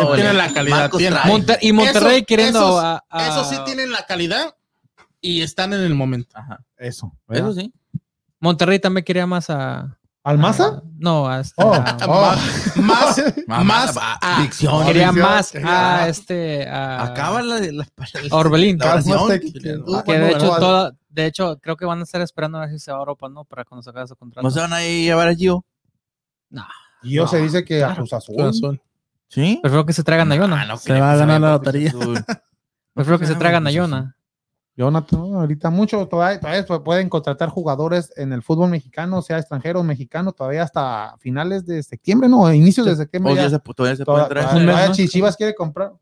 [0.03, 0.16] óvole.
[0.22, 0.91] Tienen la calidad.
[0.91, 1.20] Tienen-.
[1.26, 4.55] Monter- y Monterrey queriendo esos- a, a- Eso sí tienen la calidad
[5.22, 6.36] y están en el momento.
[6.38, 6.64] Ajá.
[6.78, 7.16] Eso.
[7.30, 7.72] Eso sí.
[8.39, 9.97] Monterrey también quería más a.
[10.26, 10.66] ¿Almaza?
[10.68, 12.82] a- no, a este- Oh, a- oh.
[12.82, 14.86] Más, más va, a- dicción.
[14.86, 16.68] quería más a este.
[16.68, 17.88] A, Acaba la de la, a
[18.36, 18.78] Orbelín.
[18.78, 19.02] la.
[19.04, 22.62] Cálmate, que- de hecho, no, toda, de hecho, creo que van a estar esperando a
[22.62, 23.44] ver si se va a Europa, ¿no?
[23.44, 24.48] Para cuando se acabe su contrato.
[24.48, 25.66] No se van a ir a llevar a Gio.
[27.04, 28.36] Y yo se dice que a Cruz Azul.
[28.36, 28.82] Cruz Azul.
[29.28, 29.60] ¿Sí?
[29.62, 30.62] Prefiero que se traigan a Yona.
[30.62, 31.92] Ah, no, Se va a ganar la lotería.
[32.94, 34.16] Prefiero que se Ah, traigan a Yona.
[34.76, 39.38] Jonathan, no, ahorita mucho, todavía, todavía pu- pueden contratar jugadores en el fútbol mexicano, sea
[39.38, 43.34] extranjero o mexicano, todavía hasta finales de septiembre, no, inicios de septiembre.
[43.34, 43.44] O ya.
[43.44, 44.66] ya se, todavía se Toda- puede traer.
[44.66, 45.94] todavía- Chivas quiere comprar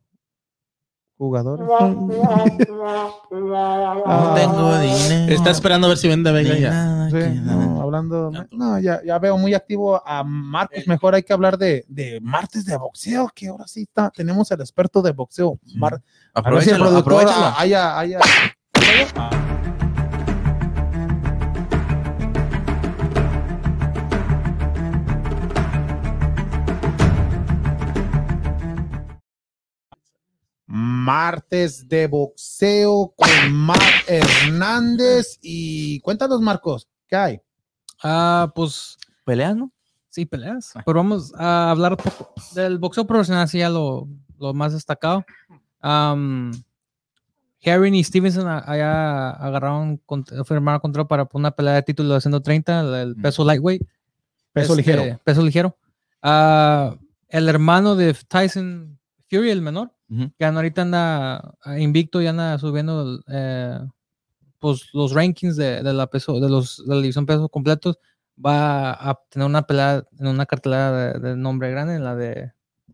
[1.18, 1.68] jugadores.
[3.32, 5.34] No tengo dinero.
[5.34, 6.70] Está esperando a ver si vende Vega ya.
[6.72, 8.32] nada Sí, que no, hablando,
[8.82, 10.88] ya, ya veo muy activo a Marcos.
[10.88, 14.62] Mejor hay que hablar de, de martes de boxeo, que ahora sí está, tenemos el
[14.62, 15.60] experto de boxeo.
[15.66, 15.78] Sí.
[15.78, 16.02] Mar-
[16.34, 17.46] a ver si el Aprovechalo, productor aprovechalo.
[17.46, 18.00] ah, haya,
[30.66, 33.78] Martes de boxeo con Mar
[34.08, 35.40] Hernández.
[35.42, 37.42] Y cuéntanos, Marcos, ¿qué hay?
[38.04, 39.72] Ah, pues ¿Peleas, no?
[40.10, 40.74] sí, peleas.
[40.86, 45.26] Pero vamos a hablar un poco del boxeo profesional, así ya lo, lo más destacado.
[45.80, 46.52] Am,
[47.66, 50.02] Harry y Stevenson allá agarraron,
[50.46, 53.22] firmaron contrato para una pelea de título de 130, el, Mm.
[53.22, 53.84] peso lightweight.
[54.54, 55.20] Peso Este, ligero.
[55.24, 55.78] Peso ligero.
[56.22, 56.96] Ah,
[57.30, 58.98] el hermano de Tyson
[59.30, 59.92] Fury, el menor,
[60.38, 63.80] que ahorita anda invicto y anda subiendo eh,
[64.60, 67.98] pues, los rankings de, de la peso, de los de la división peso completos.
[68.44, 72.52] Va a tener una pelea en una cartelera de, de nombre grande, en la de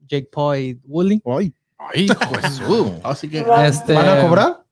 [0.08, 1.22] Jake Paul y Woodley.
[1.26, 2.08] Ay, Ay,
[2.68, 2.92] uh.
[3.04, 4.64] Así que Este, ¿Van a cobrar?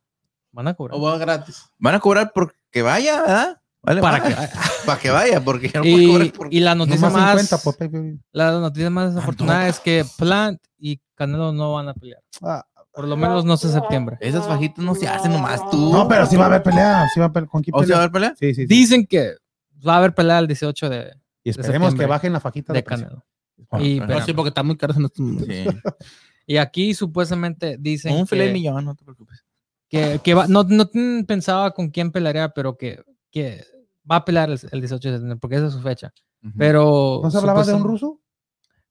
[0.52, 0.98] Van a cobrar.
[0.98, 1.64] o va gratis.
[1.78, 3.62] Van a cobrar porque vaya, ¿verdad?
[3.82, 6.74] Vale, Para para, que- para que vaya, porque no puede cobrar y, por- y la
[6.74, 8.20] noticia más 50 por pay-per-view.
[8.32, 9.66] la noticia más desafortunada no.
[9.68, 12.22] es que Plant y Canelo no van a pelear.
[12.42, 14.18] Ah, Por lo menos no sé septiembre.
[14.22, 15.92] Esas fajitas no se hacen nomás tú.
[15.92, 17.08] no, pero sí va a haber pelea.
[17.14, 18.30] Sí va a haber, ¿Con quién ¿O se va a pelea?
[18.30, 18.36] haber pelea?
[18.40, 18.66] Sí, sí, sí.
[18.68, 19.36] Dicen que
[19.88, 22.84] va a haber pelea el 18 de, Y esperemos que bajen la fajita de.
[22.84, 23.24] Canelo.
[23.70, 25.48] Ah, Y, pero pero- sí, porque está muy caro en estos momentos.
[25.48, 25.66] Sí.
[26.46, 29.44] Y aquí supuestamente dicen Un filet que, millón, no te preocupes.
[29.90, 30.90] que, que va- no, no
[31.28, 33.64] pensaba con quién pelearía, pero que, que
[34.10, 36.14] va a pelear el, el 18 de septiembre porque esa es su fecha.
[36.44, 36.54] Ujú.
[36.58, 37.20] Pero.
[37.24, 38.20] ¿No se hablaba de un ruso?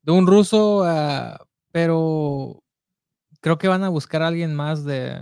[0.02, 1.38] De un ruso, ah,
[1.72, 2.62] pero
[3.40, 5.20] creo que van a buscar a alguien más de,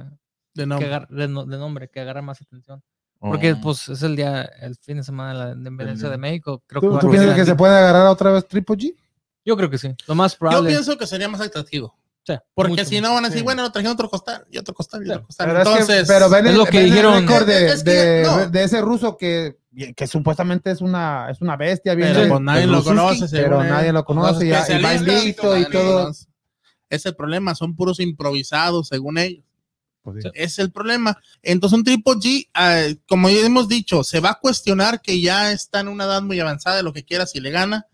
[0.55, 0.87] De que nombre.
[0.87, 2.83] agar- de, no- de nombre, que agarre más atención.
[3.21, 3.61] Porque Oh.
[3.63, 6.61] pues es el día, el fin de semana de la independencia de México.
[6.67, 7.47] Creo que ¿Tú, piensas que alguien.
[7.47, 8.97] se puede agarrar otra vez Triple G?
[9.45, 9.95] Yo creo que sí.
[10.09, 10.71] Lo más Yo probable.
[10.71, 11.95] pienso que sería más atractivo.
[12.25, 12.85] Sí, Porque mucho.
[12.85, 13.45] si no van a decir, Sí.
[13.45, 15.49] bueno, lo trajeron otro costal y otro costal y otro costal.
[15.49, 17.27] Pero, es que- Entonces, pero ven es lo que dijeron.
[17.27, 18.49] de, Es que de- no.
[18.49, 19.59] de ese ruso que,
[19.97, 21.95] que supuestamente es una, es una bestia.
[21.97, 23.29] Bien pero pues nadie lo Rususki, conoce.
[23.37, 24.47] Pero nadie lo conoce.
[24.47, 26.01] Y va especialistas, invicto y nadie lo todo.
[26.03, 26.27] conoce.
[26.91, 29.45] Es el problema, son puros improvisados, según ellos.
[30.03, 30.31] Pues sí.
[30.35, 31.19] Es el problema.
[31.43, 35.51] Entonces, un Triple G, eh, como ya hemos dicho, se va a cuestionar que ya
[35.53, 37.87] está en una edad muy avanzada de lo que quiera si le gana,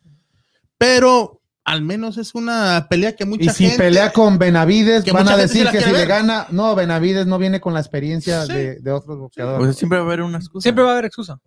[0.76, 1.37] pero
[1.70, 3.78] al menos es una pelea que mucha Y si gente.
[3.84, 7.38] pelea con Benavides, que van a gente decir que si le gana, no, Benavides no
[7.38, 8.52] viene con la experiencia Sí.
[8.52, 9.58] de, de otros boxeadores.
[9.66, 10.62] Pues siempre va a haber una excusa.
[10.62, 11.38] Siempre va a haber excusa.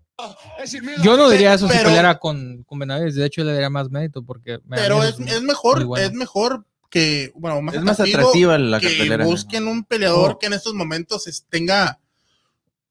[1.04, 3.16] Yo no diría eso si peleara con, con Benavides.
[3.16, 4.60] De hecho, le daría más mérito porque.
[4.70, 6.06] pero es, es mejor, bueno.
[6.06, 9.26] es mejor que, bueno, más Es más atractiva la que cartelera.
[9.26, 10.38] busquen un peleador Oh.
[10.40, 12.00] que en estos momentos tenga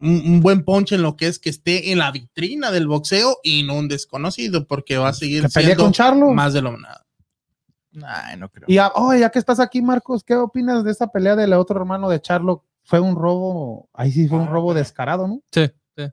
[0.00, 3.38] un, un buen ponche en lo que es que esté en la vitrina del boxeo
[3.44, 6.30] y no un desconocido, porque va a seguir siendo con Charlo.
[6.30, 7.04] más de lo nada.
[8.04, 8.64] Ay, no creo.
[8.68, 11.78] Y ya, oh, ya que estás aquí, Marcos, ¿qué opinas de esa pelea del otro
[11.78, 12.64] hermano de Charlo?
[12.84, 15.40] Fue un robo, ahí sí fue un Ah, robo descarado, ¿no?
[15.52, 16.04] Sí, sí.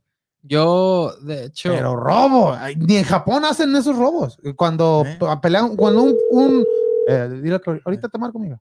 [0.43, 1.69] Yo, de hecho.
[1.69, 4.37] Pero robo, ni en Japón hacen esos robos.
[4.55, 5.17] Cuando ¿Eh?
[5.41, 6.65] pelean, cuando un, un
[7.07, 8.59] eh, dile que ahorita te marco, amigo.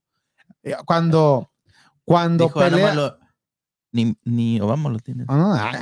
[0.63, 1.51] Eh, Cuando,
[2.05, 3.19] cuando Dijo, ah, pelea, nomás lo-
[3.93, 5.25] ni, ni Obama lo tiene.
[5.29, 5.73] Ah,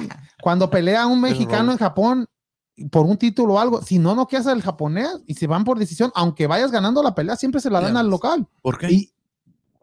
[0.42, 2.26] cuando pelea un mexicano en Japón
[2.90, 6.10] por un título o algo, si no noqueas al japonés y se van por decisión,
[6.14, 8.46] aunque vayas ganando la pelea, siempre se la dan al local.
[8.62, 8.90] ¿Por qué?
[8.92, 9.10] Y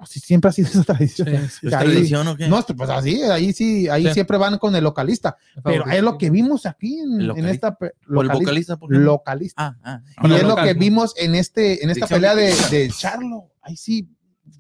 [0.06, 1.28] siempre ha sido esa tradición.
[1.30, 1.68] Sí, sí.
[1.68, 2.48] ¿Es ahí- tradición o qué?
[2.50, 4.14] No, pues así, ahí sí, ahí Sí.
[4.16, 5.38] siempre van con el localista.
[5.64, 7.68] Pero es lo que vimos aquí en, El en localista.
[7.70, 8.78] esta ¿O el localista- vocalista?
[8.78, 9.00] ¿por no?
[9.00, 9.64] localista.
[9.64, 10.02] Ah, ah.
[10.24, 10.80] Y Hola, es lo local, que ¿no?
[10.80, 13.52] vimos en este, en esta Dicción pelea de, de Charlo.
[13.62, 14.10] Ahí sí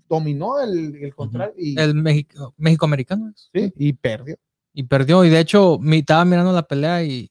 [0.07, 3.33] dominó el, el contrario y, El México, México americano.
[3.53, 4.37] sí, y perdió.
[4.73, 5.25] Y perdió.
[5.25, 7.29] Y de hecho, mi, estaba mirando la pelea y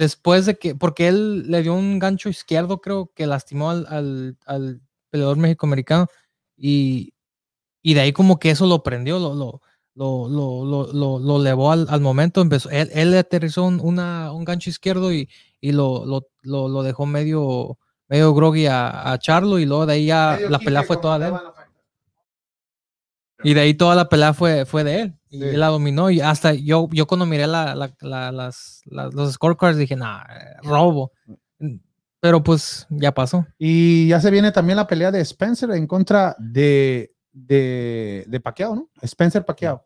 [0.00, 0.74] después de que.
[0.74, 4.80] Porque él le dio un gancho izquierdo, creo que lastimó al, al, al
[5.10, 6.08] peleador México-americano.
[6.56, 7.12] Y,
[7.82, 9.60] y de ahí, como que eso lo prendió, lo, lo,
[9.94, 12.40] lo, lo, lo, lo, lo elevó al, al momento.
[12.40, 15.28] Empezó, él, él le aterrizó un, una, un gancho izquierdo y,
[15.60, 17.78] y lo, lo, lo, lo dejó medio,
[18.08, 19.58] medio groggy a, a Charlo.
[19.58, 21.34] Y luego de ahí ya la pelea fue toda de él.
[23.42, 25.19] Y de ahí toda la pelea fue, fue de él.
[25.30, 25.52] Y Sí.
[25.56, 26.10] la dominó.
[26.10, 30.22] Y hasta yo, yo cuando miré la, la- la- las, los scorecards dije, nah,
[30.62, 31.12] robo.
[32.20, 33.46] Pero pues ya pasó.
[33.58, 38.74] Y ya se viene también la pelea de Spencer en contra de, de, de Pacquiao,
[38.74, 38.90] ¿no?
[39.02, 39.82] Spencer Pacquiao.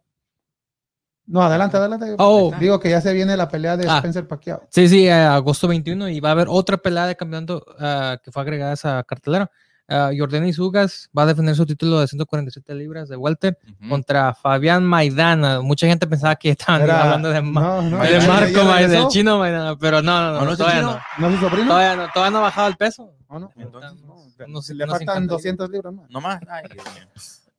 [1.26, 2.16] No, adelante, adelante.
[2.18, 2.52] Oh.
[2.58, 3.96] Digo que ya se viene la pelea de Ah.
[3.98, 4.66] Spencer Pacquiao.
[4.70, 8.30] Sí, sí, eh, agosto 21 y va a haber otra pelea de campeonato ah, que
[8.32, 9.50] fue agregada a esa cartelera.
[9.86, 13.90] Uh, Jordanis Ugas va a defender su título de 147 libras de welter Ujú.
[13.90, 15.60] contra Fabián Maidana.
[15.60, 18.64] Mucha gente pensaba que estaban Era- hablando de, Ma- no, no, de ya- ya Marco
[18.64, 20.92] Maidana, del chino Maidana, pero no, no, no, ¿O no todavía, chino?
[21.18, 21.68] no, ¿No es su sobrino?
[21.68, 23.12] todavía no, todavía no ha bajado el peso.
[23.28, 23.52] ¿O no?
[23.56, 24.14] Entonces, no.
[24.46, 26.10] Unos- Le unos faltan 50 200 libras más.
[26.10, 26.40] No más.
[26.48, 27.04] Ay, Dios mío.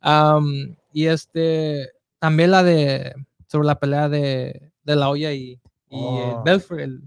[0.02, 3.14] Am, y este, también la de,
[3.48, 5.60] sobre la pelea de, de la olla y, y
[5.92, 6.20] Oh.
[6.20, 7.04] eh, Belfort, el-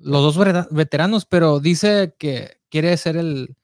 [0.00, 3.54] los dos veteranos, pero dice que quiere ser el,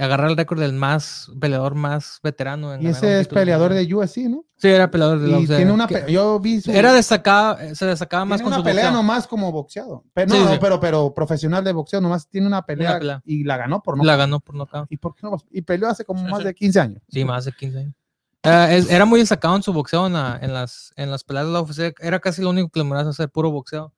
[0.00, 2.74] agarrar el récord del más, peleador más veterano.
[2.74, 4.44] En Y ese es peleador de UFC, ¿no?
[4.56, 7.86] Sí, era peleador de Y UFC, tiene una yo vi su, Era destacada, eh, se
[7.86, 8.96] destacaba más tiene con una su pelea boxeo.
[9.02, 10.04] nomás como boxeado.
[10.12, 10.58] Pero, Sí, no, sí.
[10.60, 13.22] pero, pero profesional de boxeo, nomás tiene una pelea, pelea.
[13.24, 14.04] y la ganó por no.
[14.04, 14.86] La ganó por nocaut.
[14.90, 15.36] ¿Y por qué no?
[15.50, 16.44] Y peleó hace como Sí, más sí.
[16.44, 17.02] de 15 años.
[17.08, 17.94] Sí, más de 15 años.
[18.42, 21.52] Es- era muy destacado en su boxeo en, la- en las, en las peleas de
[21.52, 21.94] la UFC.
[22.00, 23.92] Era casi lo único que le hacer, puro boxeo.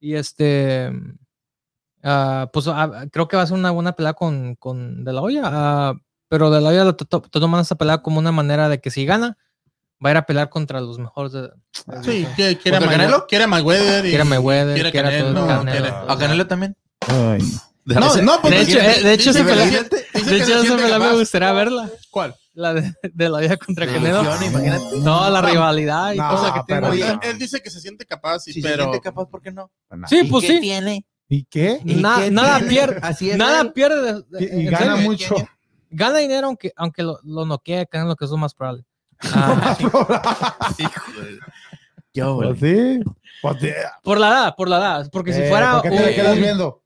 [0.00, 0.92] Y este.
[2.02, 5.20] Ah, pues ah, creo que va a ser una buena pelea con, con De La
[5.22, 5.42] Hoya.
[5.44, 5.94] ah,
[6.28, 8.90] pero De La Hoya lo to- to- toman esta pelea como una manera de que
[8.90, 9.36] si gana,
[10.04, 11.32] va a ir a pelear contra los mejores.
[11.32, 11.50] de-
[12.04, 13.26] Sí, quiere, quiere, a ¿Contra Maywe- Canelo?
[13.26, 14.04] quiere a Mayweather.
[14.04, 15.70] y- Quiere a Mayweather, quiere todo Canelo, Canelo.
[15.72, 16.76] quiere- ¿A Canelo también?
[17.84, 20.28] No, no, porque De hecho, dice- eh, de hecho, esa pelea- se De que hecho,
[20.28, 21.18] se esa siente pelea me capaz.
[21.18, 21.90] gustaría verla.
[22.10, 22.34] ¿Cuál?
[22.52, 24.22] La de, de La Hoya contra De Canelo.
[24.22, 24.98] imagínate.
[24.98, 27.18] No, la rivalidad y No, cosas que tiene.
[27.22, 29.70] Él, dice que se siente capaz, sí, Si se pero siente capaz, ¿por qué no?
[30.06, 30.60] Sí, ¿Y pues qué sí.
[30.60, 31.06] tiene?
[31.28, 31.80] ¿Y qué?
[31.84, 32.70] ¿Y Na- qué nada tiene?
[32.70, 32.98] pierde.
[33.02, 33.72] Así es Nada él.
[33.72, 34.12] pierde.
[34.14, 35.10] de- de- Y, y gana serio.
[35.10, 35.34] mucho.
[35.90, 38.84] Gana dinero aunque, aunque lo, lo noquee, que es lo que es lo más probable.
[39.34, 40.06] Ah, Hijo
[41.20, 41.38] de-
[42.12, 42.54] Qué óvole.
[42.54, 43.00] Pues sí.
[43.42, 43.68] Pues sí.
[44.02, 45.08] por la edad, por la edad.
[45.12, 46.82] Porque si Eh, fuera ¿por qué te un- quedas viendo?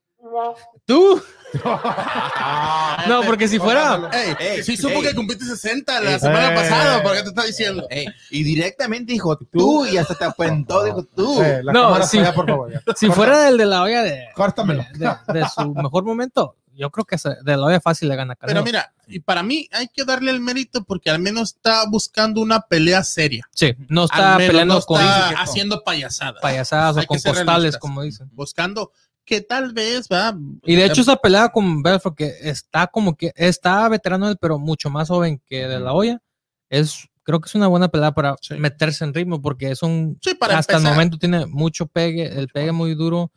[0.86, 1.22] tú,
[3.08, 4.10] No, porque si fuera.
[4.12, 5.08] Ey, Ey, sí supo ey.
[5.08, 7.86] que cumpliste 60 la semana pasada, ¿por qué te está diciendo?
[8.30, 11.40] Y directamente dijo tú y hasta te apuntó, dijo tú.
[11.62, 12.72] La No, allá, por favor.
[12.72, 12.80] ya.
[12.96, 14.84] Si fuera el de la olla de, Córtamelo.
[14.94, 18.62] de, de su mejor momento, yo creo que de la olla fácil le gana Pero
[18.62, 22.60] mira, y para mí hay que darle el mérito porque al menos está buscando una
[22.62, 23.46] pelea seria.
[23.54, 26.40] sí, no está peleando no con haciendo payasadas.
[26.40, 28.30] payasadas Hay o con costales, como dicen.
[28.32, 28.92] Buscando
[29.24, 30.34] que tal vez, ¿verdad?
[30.64, 34.58] Y de hecho esa pelea con Belfort, que está como que está veterano él, pero
[34.58, 36.20] mucho más joven que de la olla,
[36.68, 38.54] es creo que es una buena pelea para Sí.
[38.54, 42.48] meterse en ritmo porque es un Sí, para hasta el momento tiene mucho pegue, el
[42.48, 43.30] pegue muy duro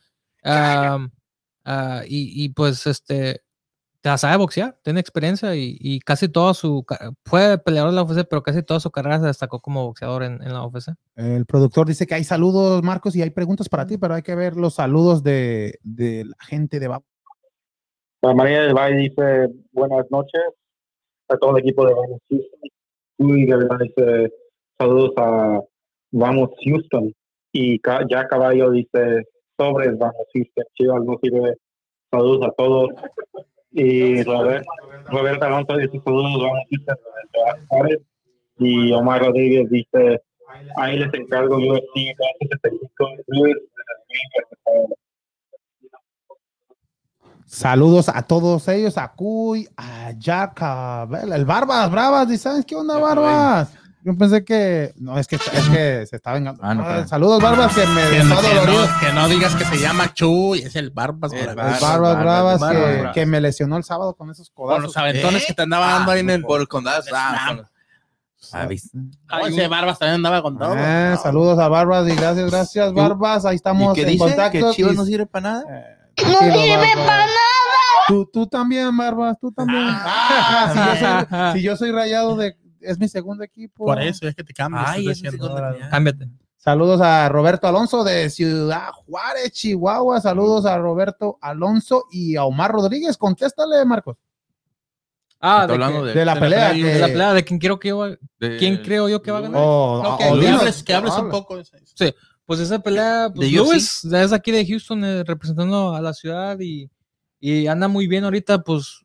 [0.43, 0.99] ah,
[2.07, 3.41] y, y, pues este
[4.11, 6.85] te sabe boxear, tiene experiencia y, y casi toda su
[7.25, 10.43] fue peleador de la UFC, pero casi toda su carrera se destacó como boxeador en,
[10.43, 10.89] en la UFC.
[11.15, 14.35] El productor dice que hay saludos, Marcos, y hay preguntas para ti, pero hay que
[14.35, 17.03] ver los saludos de, de la gente de Bab-
[18.21, 20.41] La María del Valle dice buenas noches
[21.27, 22.59] a todo el equipo de Vamos Houston.
[23.17, 24.33] Uy, de verdad dice
[24.77, 25.61] saludos a
[26.11, 27.11] Vamos Houston.
[27.51, 29.23] Y ya Caballo dice
[29.57, 30.63] sobres Vamos Houston.
[30.75, 31.57] Chivas no sirve.
[32.11, 32.89] Saludos a todos.
[33.77, 34.65] Y Robert,
[35.07, 37.97] Roberto Alonso dice saludos Vamos.
[38.57, 40.21] Y Omar Rodríguez dice
[40.77, 43.55] ahí les encargo UFC 275 Luis,
[47.47, 52.65] Saludos a todos ellos, a Cuy, a Jack, a Bel- el Barbas, Bravas, dice, ¿sabes
[52.65, 53.73] qué onda, Barbas?
[54.05, 56.61] Yo pensé que, no, es que, es que se está vengando.
[56.63, 59.55] Ah, no, Ah, saludos, Barbas, que me Que está no, que no- que no digas
[59.55, 61.33] que se llama Chuy, es el Barbas.
[61.33, 61.55] El por El.
[61.55, 64.97] Barbas, Barbas, Barbas, Bravas, Barbas, que, me lesionó el sábado con esos Con los codazos.
[64.97, 65.45] aventones ¿Eh?
[65.47, 66.43] que te andaba dando ahí en el.
[66.43, 66.61] por.
[66.85, 67.57] Ah, Slam.
[67.57, 67.67] con-
[68.53, 68.95] Ah, ¿viste?
[69.31, 70.75] Oh, ese Barbas también andaba con todo.
[70.77, 71.17] Eh, No.
[71.17, 73.43] saludos a Barbas y gracias, gracias, Barbas.
[73.45, 74.19] Ahí ¿Y estamos qué en dice?
[74.23, 74.69] contacto.
[74.69, 75.63] ¿Que Chivas y- no sirve para nada?
[75.67, 77.29] Eh, tranquilo, Barbas.
[78.07, 79.83] Tú, tú también, Barbas, tú también.
[79.89, 83.85] Ah, si, yo soy, si yo soy rayado de, es mi segundo equipo.
[83.85, 84.83] Por eso es que te cambias.
[84.87, 85.05] Ay,
[85.89, 86.29] Cámbiate.
[86.57, 90.19] Saludos a Roberto Alonso de Ciudad Juárez, Chihuahua.
[90.19, 93.17] Saludos a Roberto Alonso y a Omar Rodríguez.
[93.17, 94.17] Contéstale, Marcos.
[95.39, 96.69] Ah, de, hablando que- de, De la de la pelea.
[96.71, 98.09] pelea, que- de la pelea de quién creo que va-
[98.39, 99.61] de- quién creo yo que va a ganar.
[99.63, 101.31] Oh, No, que, oh, hables, que hables un Habla.
[101.31, 101.77] poco de eso.
[102.45, 103.51] Pues esa pelea, pues.
[103.51, 106.89] Lewis es aquí de Houston eh, representando a la ciudad y,
[107.39, 109.04] y anda muy bien ahorita, pues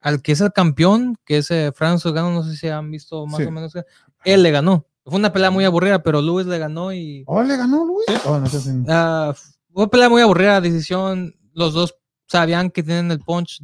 [0.00, 3.26] al que es el campeón, que es eh, Francis Gano, no sé si han visto
[3.26, 3.44] más Sí.
[3.44, 3.84] o menos, que-
[4.24, 4.86] él le ganó.
[5.04, 8.06] Fue una pelea muy aburrida, pero Lewis le ganó y Oh, le ganó Luis.
[8.26, 9.32] Oh, no sé si- ah,
[9.72, 11.94] fue una pelea muy aburrida, decisión, los dos
[12.26, 13.62] sabían que tienen el punch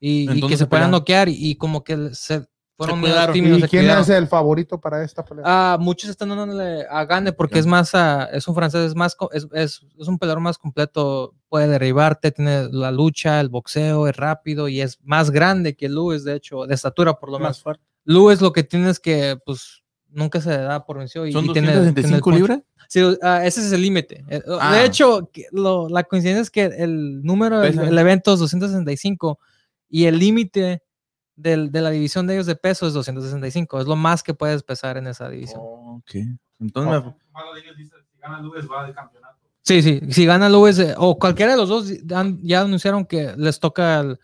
[0.00, 0.90] y, que se pelearon.
[0.92, 2.46] noquear y, y como que se
[2.78, 3.32] fueron medio cuidaron.
[3.34, 4.02] tímidos, ¿Y quién cuidaron.
[4.02, 5.44] es el favorito para esta pelea?
[5.46, 9.14] Ah, muchos están dándole a Gane porque es más, ah, es un francés, es más,
[9.32, 14.16] es, es, es un peleador más completo, puede derribarte, tiene la lucha, el boxeo, es
[14.16, 17.62] rápido y es más grande que Lewis, de hecho, de estatura por lo Más menos.
[17.62, 17.84] fuerte.
[18.04, 21.52] Lewis lo que tiene es que, pues, nunca se da por vencido y, ¿Son y
[21.52, 22.36] tiene, tiene el 265 punch.
[22.36, 22.60] libras?
[22.88, 24.24] Sí, ah, ese es el límite.
[24.30, 24.74] Eh, Ah.
[24.76, 29.38] De hecho, lo- la coincidencia es que el número del evento es 265
[29.90, 30.82] y el límite
[31.38, 33.80] del- de la división de ellos de peso es 265.
[33.80, 35.60] Es lo más que puedes pesar en esa división.
[35.62, 36.10] Ok.
[36.60, 37.14] Entonces, me-
[39.62, 43.34] Sí, sí, si gana Lewis eh, o cualquiera de los dos han- ya anunciaron que
[43.36, 44.18] les toca el-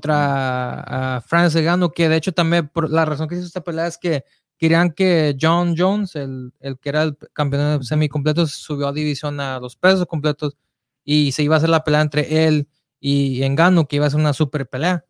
[0.00, 3.86] contra a Francis Gano, que de hecho también por la razón que hizo esta pelea
[3.86, 4.24] es que
[4.58, 9.38] querían que John Jones, el, el que era el campeón de semicompletos, subió a división
[9.40, 10.56] a los pesos completos
[11.04, 12.68] y se iba a hacer la pelea entre él
[13.00, 15.04] y Engano, que iba a ser una super pelea.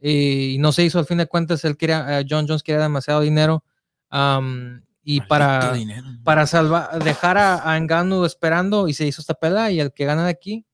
[0.00, 3.20] Y no se hizo al fin de cuentas, él quería, eh, John Jones quería demasiado
[3.20, 3.64] dinero
[4.10, 6.06] y Maldito para dinero.
[6.24, 10.04] para salvar, dejar a, a Ngannou esperando y se hizo esta pelea y el que
[10.04, 10.64] gana de aquí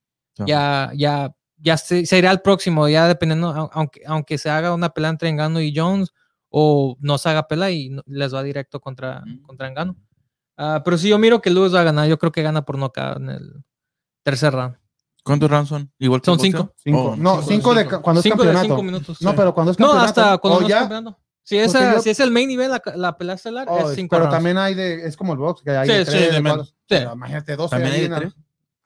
[0.46, 4.74] ya, ya, ya se, se irá al próximo, ya dependiendo, au- aunque, aunque se haga
[4.74, 6.12] una pelea entre Ngannou y Jones
[6.48, 9.42] o no se haga pelea y les va directo contra, Mm.
[9.42, 9.96] contra Ngannou.
[10.56, 12.78] Ah, pero si yo miro que Lewis va a ganar, yo creo que gana por
[12.78, 13.64] nocaut en el
[14.22, 14.76] tercer round.
[15.24, 15.90] ¿Cuántos rounds son?
[15.98, 16.72] Igual que Son cinco.
[16.76, 17.02] Cinco.
[17.12, 18.02] Oh, no, cinco, cinco, de cinco.
[18.02, 18.66] cuando es Cinco de campeonato.
[18.68, 19.22] cinco minutos.
[19.22, 20.20] No, pero cuando es No, campeonato.
[20.20, 21.16] hasta cuando o no ya.
[21.42, 24.10] Si, esa, yo- si es el main event, la, la pelea estelar, oh, es cinco
[24.10, 24.36] pero rounds.
[24.36, 26.40] también hay de, es como el box, que hay Sí, de sí, tres, de de
[26.40, 26.56] menos.
[26.58, 26.64] cuatro.
[26.74, 26.74] Sí.
[26.88, 28.34] Pero Imagínate, 12 ¿También hay de tres?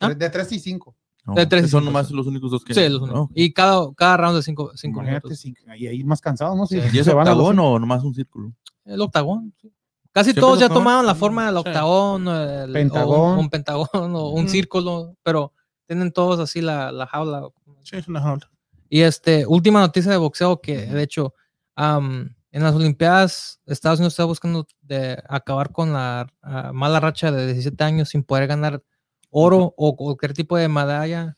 [0.00, 0.08] ¿Ah?
[0.14, 0.96] De 3 y 5.
[1.26, 2.72] No, De tres y son cinco, nomás los únicos dos que.
[2.72, 3.20] Sí, los únicos.
[3.20, 3.30] no.
[3.34, 5.40] Y cada, cada round de cinco, cinco Imagínate, minutos.
[5.40, 6.66] cinco, y ahí más cansados, ¿no?
[6.66, 7.68] Si ¿Y es octagón cinco.
[7.72, 8.52] o nomás un círculo?
[8.86, 9.52] El octagón.
[9.60, 9.70] sí.
[10.10, 11.60] Casi Siempre todos ya tomaron la forma del Sí.
[11.68, 13.36] octagón, el- Pentagón.
[13.36, 15.52] o un pentagón o un círculo, pero
[15.88, 17.48] tienen todos así la, la jaula.
[17.82, 18.48] Sí, es una jaula.
[18.88, 21.34] Y este, última noticia de boxeo que de hecho
[21.74, 27.32] am, en las Olimpiadas Estados Unidos está buscando de acabar con la ah, mala racha
[27.32, 28.82] de 17 años sin poder ganar
[29.30, 31.36] oro o cualquier tipo de medalla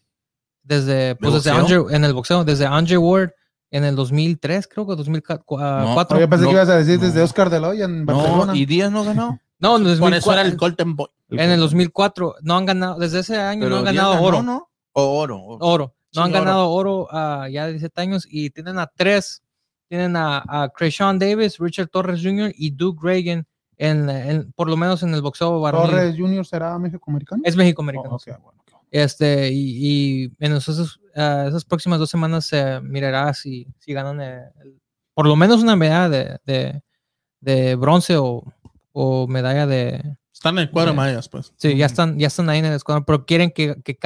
[0.62, 1.80] desde, pues ¿De desde boxeo?
[1.82, 3.30] Andre- en el boxeo, desde Andre Ward
[3.70, 6.16] en el 2003, creo que 2004.
[6.16, 7.06] Oye, pensé no, que ibas a decir no.
[7.06, 8.46] desde Oscar de Loya en Barcelona.
[8.46, 9.40] No, y Díaz no ganó.
[9.60, 11.08] No, en el Por eso era 2004, el Golden Boy.
[11.30, 14.42] En el 2004 no han ganado, desde ese año no han ganado ganó, oro.
[14.42, 14.68] ¿no?
[14.92, 15.42] O oro.
[15.42, 15.58] oro.
[15.66, 15.94] oro.
[16.14, 17.08] No Sí, han ganado oro
[17.48, 19.42] ya de 17 años y tienen a tres.
[19.88, 22.52] Tienen a, a Krayshawn Davis, Richard Torres Jr.
[22.56, 23.44] y Duke Reagan,
[23.76, 25.90] en, en- por lo menos en el boxeo varonil.
[25.90, 27.42] Torres Junior será México-americano.
[27.44, 28.16] Es México-americano.
[28.16, 28.62] Oh, bueno.
[28.92, 34.20] Este, y, y en esos, ah, esas próximas dos semanas se mirará si, si ganan
[34.20, 34.80] el-
[35.14, 36.82] por lo menos una medalla de, de,
[37.40, 38.44] de bronce o,
[38.92, 40.16] o medalla de...
[40.40, 40.96] Están en el cuadro Sí.
[40.96, 41.52] mayas, pues.
[41.58, 43.98] Sí, ya están, ya están ahí en el escuadrón, pero quieren que, que,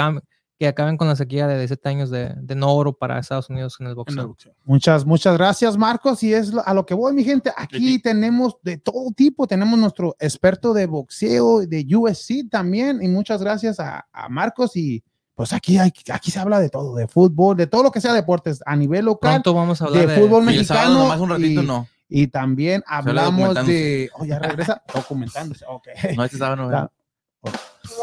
[0.59, 3.77] que acaben con la sequía de 17 años de, de no oro para Estados Unidos
[3.78, 4.52] en el En el boxeo.
[4.65, 6.24] Muchas, muchas gracias, Marcos.
[6.24, 7.52] Y es a lo que voy, mi gente.
[7.56, 7.98] Aquí Sí.
[8.02, 9.47] tenemos de todo tipo.
[9.47, 13.01] Tenemos nuestro experto de boxeo, de USC también.
[13.01, 14.77] Y muchas gracias a, a Marcos.
[14.77, 15.05] Y
[15.36, 18.12] pues aquí, hay, aquí se habla de todo, de fútbol, de todo lo que sea
[18.12, 19.35] deportes a nivel local.
[19.35, 21.66] Pronto vamos a hablar de de, fútbol Y el sábado mexicano nomás un ratito y-
[21.66, 21.86] no.
[22.09, 23.72] Y también hablamos documentándose.
[23.72, 24.10] de.
[24.14, 25.64] Oh, ya regresa documentándose.
[25.68, 25.89] Ok.
[26.16, 26.70] No, este sábado no.
[26.70, 26.90] Ya.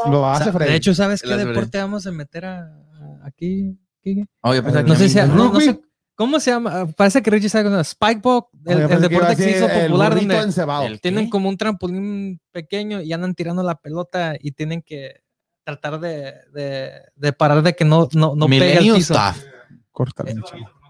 [0.09, 0.71] Lo hace Sa- Freddy.
[0.71, 3.77] De hecho, ¿sabes qué deporte vamos a meter a, a- aquí?
[3.99, 4.25] aquí?
[4.41, 5.65] Oh, yo pensaba Eh, que No sé si a mí- no- no ¿Rugby?
[5.65, 5.81] sé-
[6.15, 6.85] ¿Cómo se llama?
[6.95, 9.87] Parece que Richie sabe con Spikeball, el, Oye, el a deporte que se hizo el
[9.87, 10.83] popular donde encebado.
[10.85, 11.29] el- tienen ¿Qué?
[11.31, 15.23] como un trampolín pequeño y andan tirando la pelota y tienen que
[15.63, 19.13] tratar de, de, de parar de que no, no, no pegue Millennium piso.
[19.15, 19.39] Chavo.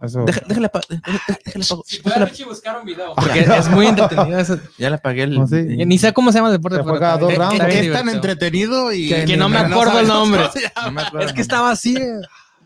[0.01, 0.25] Eso.
[0.25, 3.13] Deja- Déjale pa- déjale- déjale- buscar un video.
[3.15, 4.39] Porque es muy entretenido.
[4.39, 4.57] eso.
[4.77, 5.35] Ya le pagué el.
[5.39, 5.55] No, sí.
[5.57, 6.77] el- Ni sé cómo se llama el deporte.
[6.77, 7.63] Se pero juega dos rounds.
[7.63, 10.41] Es tan entretenido y Que Que no me acuerdo el nombre.
[10.85, 11.95] No me acuerdo Es que estaba así.
[11.95, 12.19] eh.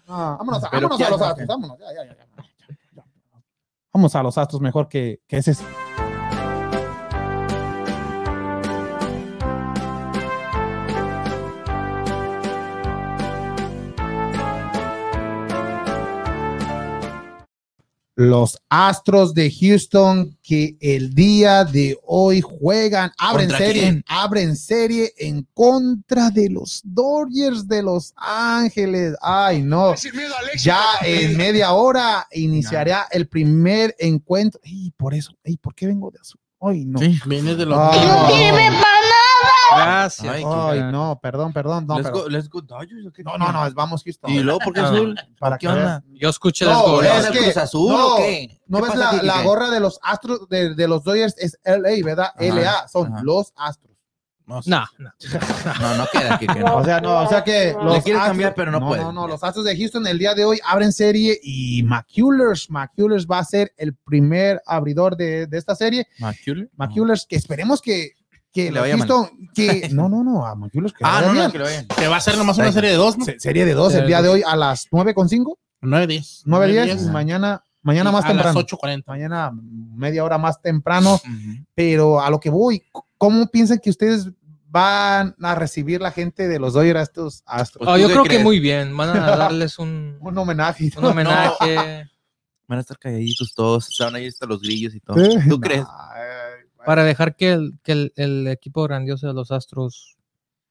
[0.08, 1.78] Ah, vámonos, a- Pero vámonos ¿qué a los astros, vámonos.
[1.80, 2.44] Ya, ya, ya, ya, ya,
[2.96, 3.04] ya.
[3.94, 5.56] Vamos a los astros mejor que, que ese.
[18.16, 24.04] Los Astros de Houston que el día de hoy juegan, abren ¿Contra serie, quién?
[24.08, 29.16] abren serie en contra de los Dodgers de Los Ángeles.
[29.22, 29.96] Ay, no.
[30.64, 34.62] Ya en media hora iniciará el primer encuentro.
[34.64, 36.40] Y por eso, ey, ¿por qué vengo de azul?
[36.62, 37.00] Ay, no.
[37.00, 37.20] Sí.
[37.26, 37.78] Viene de los.
[37.78, 38.95] Ah.
[39.76, 40.34] Gracias.
[40.36, 40.44] Ay,
[40.92, 41.86] no, perdón, perdón.
[41.88, 44.32] No, Let's pero- go, let's go Dodgers, no, no, no, vamos Houston.
[44.32, 44.86] Y luego, ¿por qué Ah.
[44.90, 45.16] azul?
[45.40, 46.04] Para ¿Qué onda?
[46.14, 48.60] Yo escuché No, las es que- Cruz Azul no, o qué?
[48.68, 49.44] ¿No ¿Qué ves la, aquí, la qué?
[49.44, 51.36] gorra de los Astros de, de los Dodgers?
[51.38, 52.32] Es LA, ¿verdad?
[52.36, 53.24] Ajá, LA, son ajá.
[53.24, 53.96] los Astros.
[54.48, 54.62] No.
[54.68, 55.10] No, no.
[55.98, 56.46] No, queda aquí.
[56.46, 56.76] que no.
[56.78, 59.02] O sea, no, o sea que los quiere Astros- cambiar, pero no no, puede.
[59.02, 63.26] No, no, los Astros de Houston el día de hoy abren serie y McCullers, McCullers
[63.26, 66.08] va a ser el primer abridor de, de esta serie.
[66.20, 66.70] ¿McCuller?
[66.76, 68.12] McCullers, que esperemos que,
[68.56, 69.08] que le vaya mal.
[69.08, 71.86] Houston, que no, no, no, a que Ah, no, no, que lo vayan.
[71.88, 73.26] Que va a ser nomás una serie de dos, ¿no?
[73.26, 76.44] Se- Serie de dos el día de hoy a las 9.5, 9 10.
[76.46, 78.54] 9.10 y mañana, mañana más a temprano.
[78.60, 79.04] las 8.40.
[79.08, 81.20] Mañana media hora más temprano,
[81.76, 82.82] pero a lo que voy,
[83.18, 84.30] ¿cómo piensan que ustedes
[84.68, 87.86] van a recibir la gente de los Dodgers a estos Astros?
[87.86, 88.96] Pues, Oh, ¿tú yo creo que muy bien.
[88.96, 90.92] Van a darles un, Un homenaje.
[90.98, 92.10] un homenaje
[92.68, 93.88] Van a estar calladitos todos.
[93.90, 95.18] Estaban ahí hasta los grillos y todo.
[95.48, 95.86] ¿Tú crees?
[96.86, 100.16] Para dejar que el, que el, el equipo grandioso de los Astros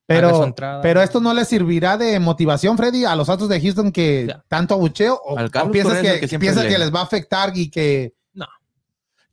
[0.07, 0.81] haga su Pero, entrada.
[0.83, 4.45] pero esto no les servirá de motivación, Freddy, a los Astros de Houston que Ya.
[4.49, 8.15] tanto abucheo o, o piensas, que, piensas le- que les va a afectar y que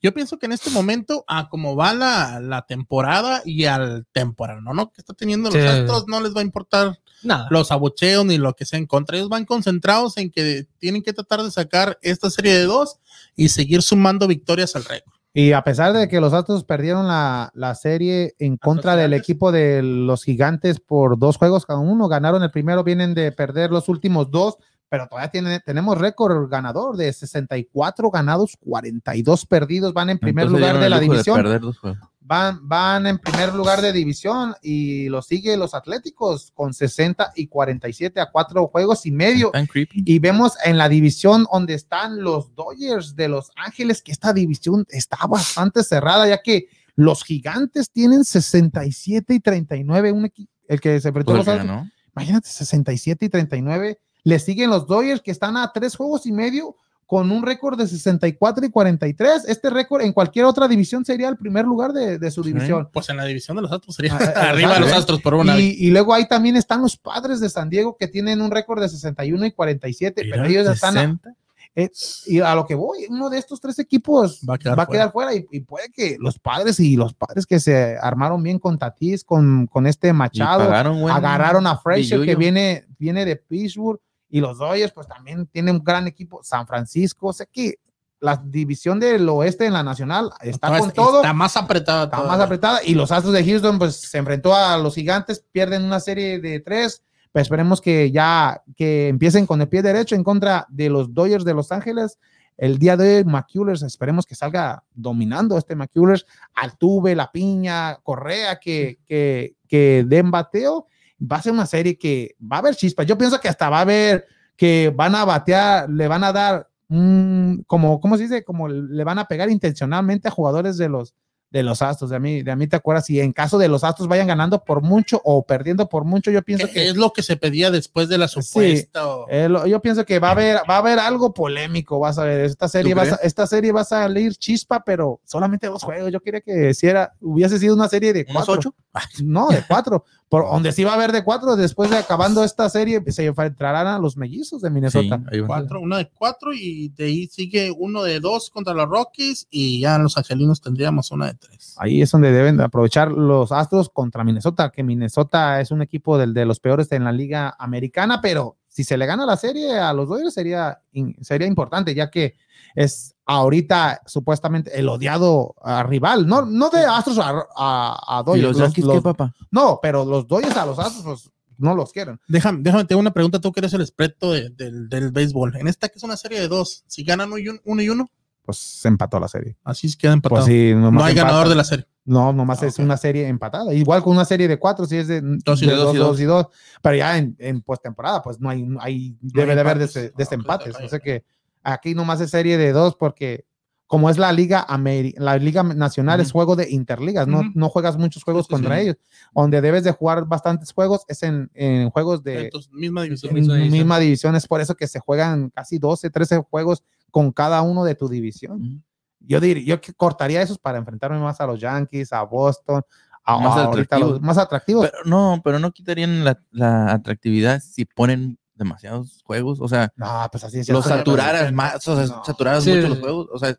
[0.03, 4.63] Yo pienso que en este momento, a como va la, la temporada y al temporal,
[4.63, 4.73] ¿no?
[4.73, 4.91] ¿no?
[4.91, 5.67] Que está teniendo los Sí.
[5.67, 7.45] Astros, no les va a importar Nada.
[7.51, 9.15] los abucheos ni lo que sea en contra.
[9.17, 12.97] Ellos van concentrados en que tienen que tratar de sacar esta serie de dos
[13.35, 15.13] y seguir sumando victorias al récord.
[15.33, 19.29] Y a pesar de que los Astros perdieron la, la serie en contra del Gigantes.
[19.29, 23.71] equipo de los Gigantes por dos juegos cada uno, ganaron el primero, vienen de perder
[23.71, 24.57] los últimos dos,
[24.89, 30.67] pero todavía tiene, tenemos récord ganador de 64 ganados, 42 perdidos, van en primer Entonces
[30.67, 31.41] lugar de la división.
[31.77, 32.10] juegos.
[32.22, 37.48] Van, van en primer lugar de división y lo sigue los Atléticos con 60 y
[37.48, 39.52] 47 a cuatro juegos y medio.
[39.93, 44.85] Y vemos en la división donde están los Dodgers de Los Ángeles que esta división
[44.89, 50.31] está bastante cerrada, ya que los gigantes tienen 67 y 39, un
[50.68, 51.89] el que se enfrentó Pues los ganó.
[52.15, 53.99] imagínate, 67 y 39.
[54.23, 56.76] Le siguen los Dodgers que están a tres juegos y medio
[57.11, 59.43] con un récord de 64 y 43.
[59.49, 62.88] Este récord en cualquier otra división sería el primer lugar de, de su división.
[62.93, 65.33] Pues en la división de los Astros sería Ah, ah, arriba de los Astros por
[65.33, 65.59] una.
[65.59, 68.81] Y, y luego ahí también están los padres de San Diego que tienen un récord
[68.81, 71.35] de 61 y 47, pero ellos están a, 60.
[71.75, 71.91] eh,
[72.27, 75.35] y a lo que voy, uno de estos tres equipos Va va a quedar fuera,
[75.35, 79.25] y, y puede que los padres y los padres que se armaron bien con Tatis,
[79.25, 83.99] con, con este Machado, pagaron agarraron a Frazier que viene, viene de Pittsburgh
[84.31, 86.41] Y los Dodgers, pues también tienen un gran equipo.
[86.41, 87.75] San Francisco, sé que
[88.21, 91.17] la división del oeste en la nacional está con todo.
[91.17, 92.05] Está más apretada.
[92.05, 92.37] Está todavía.
[92.37, 92.79] más apretada.
[92.85, 96.61] Y los Astros de Houston, pues se enfrentó a los gigantes, pierden una serie de
[96.61, 97.03] tres.
[97.33, 101.43] Pues esperemos que ya que empiecen con el pie derecho en contra de los Dodgers
[101.43, 102.17] de Los Ángeles.
[102.57, 106.25] El día de hoy, McCullers, esperemos que salga dominando este McCullers.
[106.53, 110.87] Altuve, La Piña, Correa, que, que, que den bateo.
[111.22, 113.06] Va a ser una serie que va a haber chispas.
[113.06, 114.26] Yo pienso que hasta va a haber
[114.56, 118.43] que van a batear, le van a dar un, como, ¿cómo se dice?
[118.43, 121.14] Como le van a pegar intencionalmente a jugadores de los,
[121.49, 122.10] de los Astros.
[122.10, 124.27] De a mí, de a mí te acuerdas, si en caso de los Astros vayan
[124.27, 127.38] ganando por mucho o perdiendo por mucho, yo pienso Que que es lo que se
[127.38, 129.07] pedía después de la supuesta.
[129.07, 132.18] o- eh, lo- yo pienso que va a haber, va a haber algo polémico, vas
[132.19, 135.68] a ver, esta serie, ¿Tú va a, esta serie va a salir chispa, pero solamente
[135.68, 136.11] dos juegos.
[136.11, 138.53] Yo quería que si era, hubiese sido una serie de ¿Unos cuatro.
[138.72, 138.76] ocho?
[139.23, 140.03] No, de cuatro.
[140.31, 143.85] Por donde sí va a haber de cuatro, después de acabando esta serie, se enfrentarán
[143.85, 145.17] a los mellizos de Sí, Minnesota.
[145.17, 145.45] va.
[145.45, 149.81] Cuatro, una de cuatro y de ahí sigue uno de dos contra los Rockies y
[149.81, 151.75] ya los angelinos tendríamos una de tres.
[151.77, 156.17] Ahí es donde deben de aprovechar los Astros contra Minnesota, que Minnesota es un equipo
[156.17, 159.77] del, de los peores en la liga americana, pero si se le gana la serie
[159.77, 160.81] a los Dodgers sería,
[161.22, 162.35] sería importante, ya que
[162.73, 168.23] es ahorita supuestamente el odiado ah, rival, no, no de Astros a, a, a ¿Y
[168.23, 169.34] Dodgers, los los- Yankees los- qué, papá?
[169.52, 172.19] no, pero los Dodgers a los Astros pues, no los quieren.
[172.30, 175.57] Déjame, déjame, tengo una pregunta, tú que eres el experto de- del, del béisbol.
[175.57, 177.89] En esta que es una serie de dos, si ganan uno y un- uno y
[177.89, 178.10] uno,
[178.43, 179.57] Pues se empató la serie.
[179.65, 180.43] así se queda empatado.
[180.45, 181.85] Pues sí, no hay ganador de la serie.
[182.03, 182.85] No, nomás Ah, es ok.
[182.85, 183.73] una serie empatada.
[183.73, 186.19] Igual con una serie de cuatro, si es de Dos y de dos y dos.
[186.19, 186.47] y dos.
[186.81, 189.93] Pero ya en, en postemporada, pues no hay, no hay debe hay de haber empates.
[189.93, 190.75] des- Ah, desempates.
[190.75, 191.23] ok, o sea que
[191.63, 193.45] aquí nomás es serie de dos porque
[193.85, 196.37] como es la liga Ameri- la liga nacional es Ujú.
[196.39, 197.49] juego de interligas, no, Ujú.
[197.53, 198.83] no juegas muchos juegos Sí, contra sí.
[198.83, 198.95] ellos.
[199.35, 203.29] Donde debes de jugar bastantes juegos es en, en juegos de Entonces, misma división.
[203.31, 203.77] en misma división.
[203.77, 204.35] misma división.
[204.37, 208.07] Es por eso que se juegan casi 12, 13 juegos con cada uno de tu
[208.07, 208.61] división.
[208.61, 208.81] Ujú.
[209.26, 212.81] Yo diría, yo que cortaría esos para enfrentarme más a los Yankees, a Boston,
[213.23, 214.11] a, Más a atractivos.
[214.11, 214.89] los más atractivos.
[214.89, 219.60] Pero, no, pero no quitarían la, la atractividad si ponen demasiados juegos.
[219.61, 220.69] O sea, no, pues así es.
[220.69, 222.23] los saturaras más, o sea, No.
[222.26, 222.73] saturaras Sí.
[222.76, 223.27] mucho los juegos.
[223.31, 223.56] O sea,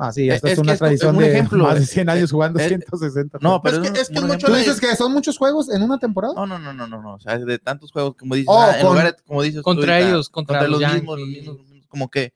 [0.00, 2.08] Ah, sí, esta Es- una que es tradición un de ejemplo, más de es- 100
[2.08, 3.38] años es- jugando es- 160.
[3.42, 5.36] no, pero Es que- un- es que es un mucho ¿Tú dices que son muchos
[5.36, 6.34] juegos en una temporada?
[6.36, 7.14] No, no, no, no, no, no.
[7.14, 9.60] O sea, de tantos juegos, como dices, Oh, ah, en con- lugar de- como dices,
[9.60, 12.32] Contra ellos, contra los, los mismos, los mismos, los mismos, como que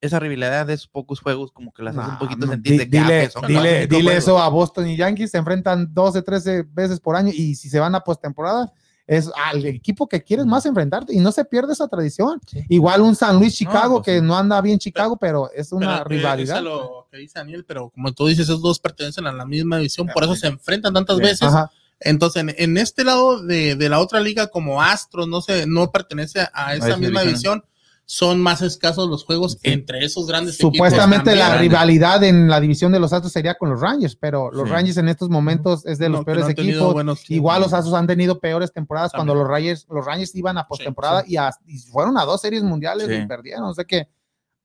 [0.00, 2.98] esa rivalidad de esos pocos juegos, como que las hace un poquito no, sentir de
[2.98, 6.62] ah, dile, que son dile, dile eso a Boston y Yankees, se enfrentan 12, 13
[6.72, 8.72] veces por año y si se van a postemporada
[9.08, 12.40] es al equipo que quieres más enfrentarte y no se pierde esa tradición.
[12.46, 12.62] Sí.
[12.68, 16.14] Igual un San Luis Chicago pues que no anda bien Chicago, pero es una Pero,
[16.14, 16.62] eh, rivalidad.
[16.62, 20.08] Lo que dice Daniel, pero como tú dices, esos dos pertenecen a la misma división,
[20.12, 21.22] por eso se enfrentan tantas Sí.
[21.22, 21.42] veces.
[21.48, 21.70] Ajá.
[22.00, 25.90] Entonces, en, en este lado de, de la otra liga, como Astros no se, no
[25.90, 27.60] pertenece a esa misma división.
[27.60, 27.64] división,
[28.10, 29.68] son más escasos los juegos Sí.
[29.70, 33.68] entre esos grandes Supuestamente equipos la rivalidad en la división de los Astros sería con
[33.68, 34.72] los Rangers, pero los Sí.
[34.72, 36.92] Rangers en estos momentos es de los No, peores no equipos.
[36.94, 39.26] buenos- Igual los Astros han tenido peores temporadas También.
[39.28, 42.62] cuando los Rangers, los Rangers iban a postemporada y, a- y fueron a dos series
[42.62, 43.12] mundiales Sí.
[43.14, 43.64] y perdieron.
[43.64, 44.08] O sea que,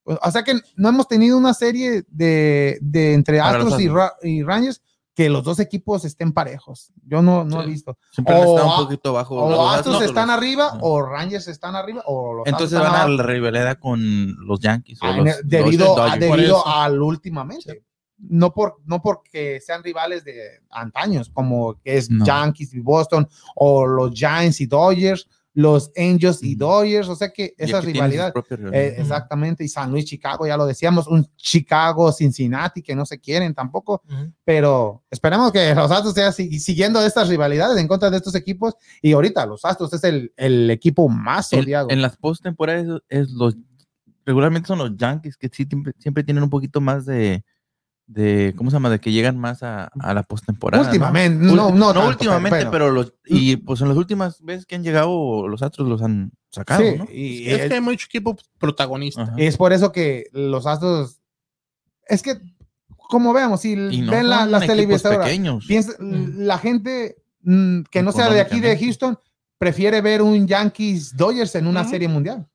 [0.06, 3.94] o sea que no hemos tenido una serie de, de entre Astros y, Astros.
[3.94, 4.82] Ra- y Rangers
[5.16, 6.92] que los dos equipos estén parejos.
[7.06, 7.98] Yo no, no he visto.
[8.12, 9.36] Siempre o a- un poquito abajo.
[9.36, 13.08] O los Astros están los- arriba o Rangers están arriba o los Entonces van a
[13.08, 15.00] la rivalidad con los Yankees.
[15.02, 17.84] o Ah, los- debido, los a, debido al últimamente.
[18.18, 22.24] No, por, no porque sean rivales de antaños, como es No.
[22.26, 26.56] Yankees y Boston, o los Giants y Dodgers, los Angels y.
[26.56, 29.00] Dodgers, o sea que esa rivalidad, eh, rivalidades.
[29.00, 33.54] exactamente, y San Luis, Chicago, ya lo decíamos, un Chicago, Cincinnati, que no se quieren
[33.54, 34.02] tampoco,
[34.44, 39.14] pero esperemos que los Astros si- siguiendo estas rivalidades en contra de estos equipos, y
[39.14, 41.90] ahorita los Astros es el, el equipo más En, odiado.
[41.92, 43.56] en las postemporadas es los
[44.26, 47.44] regularmente son los Yankees que sí siempre, siempre tienen un poquito más de
[48.14, 50.84] de cómo se llama de que llegan más a, a la postemporada.
[50.86, 54.66] últimamente, no, no, no tanto, últimamente, pero- pero, los y pues en las últimas veces
[54.66, 57.08] que han llegado los Astros los han sacado, Sí, ¿no?
[57.12, 59.24] y Es es, que hay mucho equipo protagonista.
[59.24, 59.34] Ajá.
[59.38, 61.20] es por eso que los Astros,
[62.08, 62.38] es que,
[63.10, 65.30] como veamos, si Y no ven la- las televisoras,
[65.68, 66.40] piensa- Mm.
[66.46, 68.78] la gente mm, que no sea de aquí de.
[68.78, 69.18] Houston
[69.58, 72.48] prefiere ver un Yankees Dodgers en una serie mundial.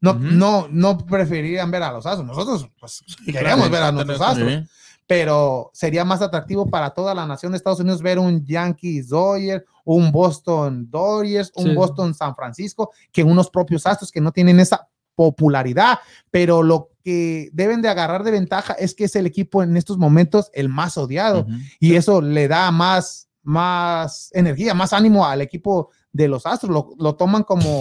[0.00, 2.26] No, no, no preferirían ver a los Astros.
[2.26, 4.58] Nosotros pues, Sí, queremos claro, ver a nuestros Astros, Sí.
[5.06, 9.64] Pero sería más atractivo para toda la nación de Estados Unidos ver un Yankees Dodgers,
[9.84, 11.74] un Boston Dodgers, un Sí.
[11.74, 15.98] Boston San Francisco, que unos propios Astros que no tienen esa popularidad,
[16.30, 19.98] pero lo que deben de agarrar de ventaja es que es el equipo en estos
[19.98, 21.46] momentos el más odiado
[21.78, 26.90] y eso le da más, más energía, más ánimo al equipo de los Astros, lo,
[26.98, 27.80] lo toman como,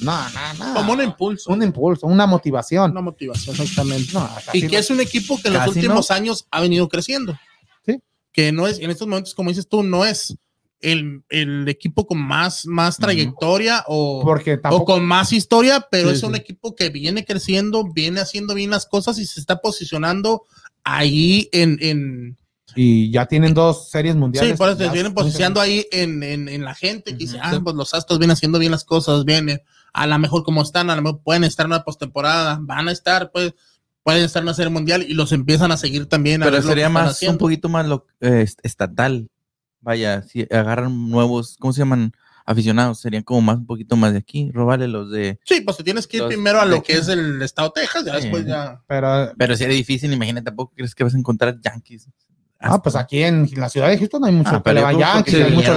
[0.00, 0.74] No, no, no.
[0.74, 2.90] Como un impulso, un impulso, una motivación.
[2.90, 4.12] una motivación, exactamente.
[4.12, 4.78] No, y que no.
[4.78, 7.38] es un equipo que en los Casi últimos años ha venido creciendo.
[7.84, 8.00] Sí.
[8.32, 10.36] Que no es, en estos momentos, como dices tú, no es
[10.80, 16.08] el, el equipo con más, más trayectoria o, porque o tampoco con más historia, pero
[16.10, 16.40] Sí, es un sí.
[16.40, 20.44] equipo que viene creciendo, viene haciendo bien las cosas y se está posicionando
[20.82, 22.36] ahí en, en
[22.76, 24.52] y ya tienen dos series mundiales.
[24.52, 27.60] sí, por eso se vienen posicionando ahí en, en, en la gente que dice, ah,
[27.62, 29.60] pues los Astros vienen haciendo bien las cosas, vienen
[29.92, 32.92] a lo mejor como están, a lo mejor pueden estar en una postemporada, van a
[32.92, 33.54] estar, pues,
[34.02, 36.42] pueden estar en una serie mundial y los empiezan a seguir también.
[36.42, 39.28] a Pero sería más, un poquito más lo, eh, est- estatal.
[39.82, 42.12] Vaya, si agarran nuevos, ¿cómo se llaman?
[42.46, 45.38] Aficionados, serían como más, un poquito más de aquí, robarle los de...
[45.44, 46.92] Sí, pues te tienes que ir primero a lo aquí.
[46.92, 48.22] que es el estado de Texas, ya Sí.
[48.22, 48.82] después ya.
[48.88, 52.08] Pero, Pero sería difícil, imagínate, tampoco crees que vas a encontrar Yankees.
[52.60, 54.80] Ah, pues aquí en la ciudad de Houston hay mucho Ah, que pero
[55.24, 55.74] que sí hay mucho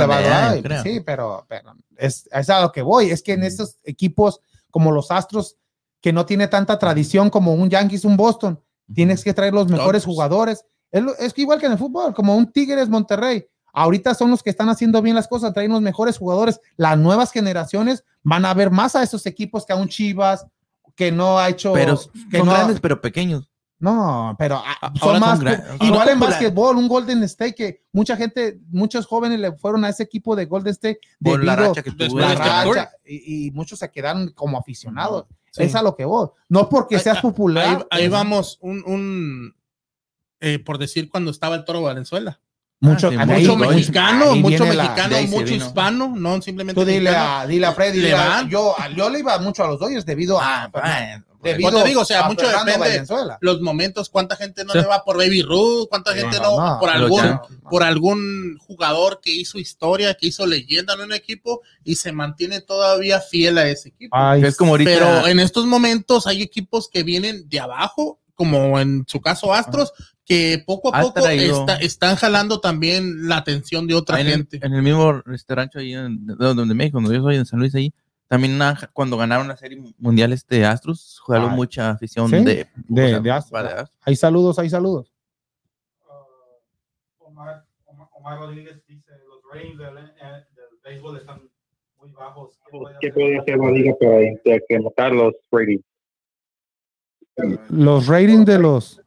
[0.64, 0.84] creo.
[0.84, 3.10] Sí, pero, pero es, es a lo que voy.
[3.10, 4.39] Es que en estos equipos
[4.69, 5.55] como los Astros,
[6.01, 8.60] que no tiene tanta tradición como un Yankees, un Boston,
[8.93, 10.65] tienes que traer los mejores jugadores.
[10.91, 13.45] Es, es que igual que en el fútbol, como un Tigres Monterrey.
[13.76, 16.60] Ahorita son los que están haciendo bien las cosas, traen los mejores jugadores.
[16.77, 20.45] Las nuevas generaciones van a ver más a esos equipos que a un Chivas,
[20.95, 21.73] que no ha hecho.
[21.73, 21.99] Pero
[22.30, 23.49] que son no- grandes, pero pequeños.
[23.80, 25.40] No, pero ah, Ahora son más.
[25.41, 29.90] gran- igual en básquetbol, un Golden State que mucha gente, muchos jóvenes le fueron a
[29.90, 32.20] ese equipo de Golden State Por la debido racha que tuvo.
[32.20, 35.26] la racha, y, y muchos se quedaron como aficionados.
[35.52, 35.64] Sí.
[35.64, 36.30] Es a lo que voy.
[36.50, 37.86] No porque Ahí- seas popular.
[37.91, 39.54] Ahí, ahí vamos, un, un
[40.40, 42.40] eh, por decir cuando estaba el toro Valenzuela.
[42.80, 46.80] Mucho, Ah, sí, Mucho Ahí- mexicano, mucho la- mexicano, se mucho hispano, no simplemente.
[46.82, 47.38] Tú dile mexicano.
[47.40, 50.06] a, dile a Freddy, Le dile a- yo, yo le iba mucho a los Dodgers
[50.06, 52.90] debido a, Ah, debido Pues te digo, o sea, mucho Fernando depende.
[52.90, 53.38] Valenzuela.
[53.41, 54.80] Los momentos, cuánta gente no Sí.
[54.80, 57.40] le va por Baby Ruth, cuánta Sí, gente no, no, no, por algún,
[57.70, 62.61] por algún jugador que hizo historia, que hizo leyenda en un equipo y se mantiene
[62.61, 64.15] todavía fiel a ese equipo.
[64.15, 64.90] Ay, es como ahorita.
[64.91, 69.94] Pero en estos momentos hay equipos que vienen de abajo, como en su caso Astros,
[70.26, 74.34] que poco a Ha poco está- están jalando también la atención de otra en, el,
[74.34, 74.60] gente.
[74.64, 77.60] en el mismo este rancho ahí en, de- donde México, donde yo soy, en San
[77.60, 77.94] Luis, ahí,
[78.28, 78.60] también
[78.94, 81.56] cuando ganaron la serie mundial este Astros, jugaron Ay.
[81.56, 82.44] mucha afición ¿Sí?
[82.44, 83.64] de, De- o sea, de Astros.
[83.64, 85.12] de hay saludos, hay saludos.
[87.20, 91.50] Omar, Omar, Omar Rodríguez dice, los ratings del, eh, del béisbol están
[91.98, 92.60] muy bajos.
[92.72, 93.14] ¿Qué puede ¿Qué hacer?
[93.14, 95.84] puede hacer la liga para incrementar los ratings?
[97.70, 99.00] Los ratings de los.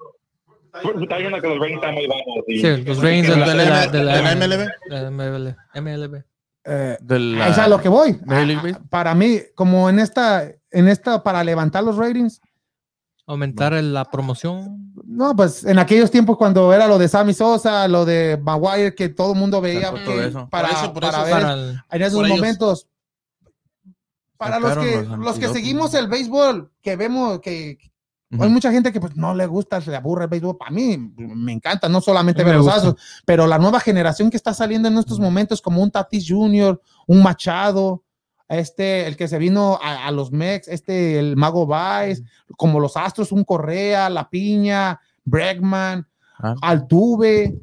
[1.01, 2.45] Está diciendo que los ratings están muy bajos.
[2.47, 4.69] Sí, los ratings de la, de la, de la- ¿De la MLB?
[4.89, 5.55] de la MLB.
[5.75, 6.25] MLB.
[6.67, 6.99] Eh,
[7.49, 8.19] es a lo que voy.
[8.29, 8.81] Ah.
[8.91, 12.41] Para mí, como en esta, en esta, para levantar los ratings,
[13.29, 14.93] Aumentar la promoción.
[15.05, 19.09] no, pues en aquellos tiempos cuando era lo de Sammy Sosa, lo de Maguire, que
[19.09, 20.49] todo el mundo veía que eso.
[20.49, 22.37] para, Por eso, por para eso, ver Para el- en esos ellos.
[22.37, 22.87] momentos.
[24.37, 27.79] Para los que, los los que seguimos el béisbol, que vemos que
[28.40, 30.57] Hay mucha gente que pues no le gusta, se le aburre el béisbol.
[30.59, 32.77] Para mí me encanta, no solamente ver me los gusta.
[32.89, 36.81] Astros, pero la nueva generación que está saliendo en estos momentos, como un Tatis Jr.,
[37.07, 38.03] un Machado,
[38.48, 42.23] este, el que se vino a, a los Mex, este, el Mago Baez,
[42.57, 46.07] como los Astros, un Correa, La Piña, Bregman,
[46.39, 46.55] Ah.
[46.62, 47.57] Altuve,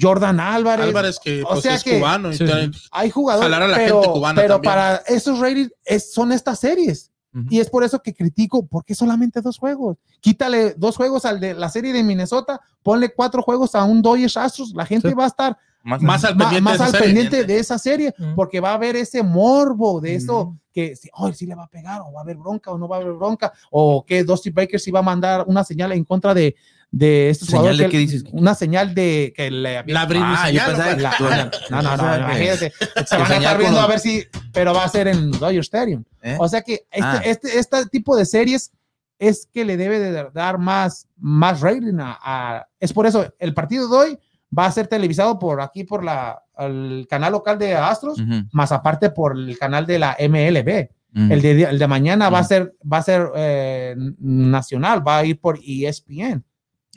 [0.00, 0.86] Jordan Álvarez.
[0.86, 2.30] Álvarez, que o pues, sea es que- cubano.
[2.32, 2.46] y Sí.
[2.46, 2.72] tal.
[2.92, 6.60] Hay jugadores, Jalar a la pero, gente cubana pero para esos ratings es- son estas
[6.60, 7.11] series.
[7.48, 9.96] Y es por eso que critico, ¿por qué solamente dos juegos?
[10.20, 14.36] Quítale dos juegos al de la serie de Minnesota, ponle cuatro juegos a un Dodgers
[14.36, 15.14] Astros, la gente Sí.
[15.14, 17.06] va a estar Más, Más al pendiente más de esa al serie.
[17.06, 21.32] pendiente de esa serie, porque va a haber ese morbo de eso, que si, oh,
[21.32, 23.14] si le va a pegar, o va a haber bronca, o no va a haber
[23.14, 26.54] bronca, o que Dusty Baker si va a mandar una señal en contra de,
[26.94, 28.22] de estos ¿Señal de que- dices?
[28.32, 32.70] Una señal de que le La Ah, yo pensaba la- no, no, no, imagínate.
[33.06, 36.04] Se van a estar viendo a ver si, pero va a ser en Dodger Stadium.
[36.22, 36.36] ¿Eh?
[36.38, 37.22] O sea que este, Ah.
[37.24, 38.70] este, este tipo de series
[39.18, 43.54] es que le debe de dar más, más rating a, a- Es por eso, el
[43.54, 44.18] partido de hoy
[44.56, 48.70] va a ser televisado por aquí, por la, el canal local de Astros, Ujú, más
[48.70, 50.90] aparte por el canal de la MLB.
[51.14, 51.32] ujú.
[51.32, 52.48] El de, el de mañana va a Ujú.
[52.48, 55.88] ser, va a ser eh, nacional, va a ir por E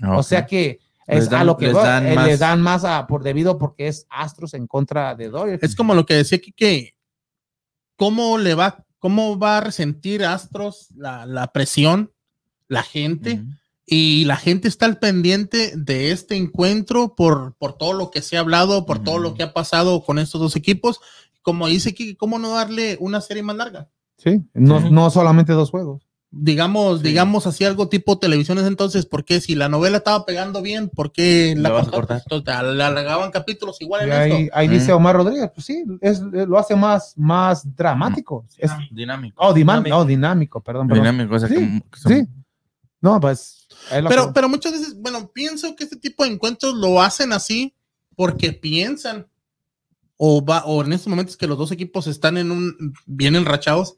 [0.03, 2.37] O sea que Les es a dan- lo que les va, dan eh, más- le
[2.37, 5.63] dan más a, por debido porque es Astros en contra de Dodgers.
[5.63, 6.95] Es como lo que decía aquí que
[7.95, 12.11] cómo le va, cómo va a resentir Astros la, la presión,
[12.67, 13.43] la gente,
[13.85, 18.35] y la gente está al pendiente de este encuentro por, por todo lo que se
[18.35, 20.99] ha hablado, por todo lo que ha pasado con estos dos equipos.
[21.43, 23.87] Como dice aquí, ¿cómo no darle una serie más larga?
[24.17, 24.89] Sí, no, Ujú.
[24.89, 26.04] no solamente dos juegos.
[26.37, 27.07] Digamos, Sí.
[27.07, 31.53] digamos así algo tipo televisiones entonces, porque si la novela estaba pegando bien, ¿por qué
[31.55, 32.21] la La vas a cortaron?
[32.21, 32.21] cortar.
[32.39, 34.55] Entonces, le alargaban capítulos igual Y en ahí, esto.
[34.57, 34.95] ahí dice Mm.
[34.97, 38.45] Omar Rodríguez, pues sí, es, lo hace más, más dramático.
[38.57, 39.41] Es- Dinámico.
[39.41, 39.95] oh, Dinámico.
[39.97, 40.87] oh, dinámico, perdón.
[40.89, 41.03] perdón.
[41.05, 42.27] Dinámico, o sea, Sí, que- que son- Sí.
[43.01, 43.67] No, pues.
[43.89, 47.73] Pero, que- pero muchas veces, bueno, pienso que este tipo de encuentros lo hacen así
[48.15, 49.27] porque piensan
[50.17, 53.97] o va, o en estos momentos que los dos equipos están en un bien enrachados,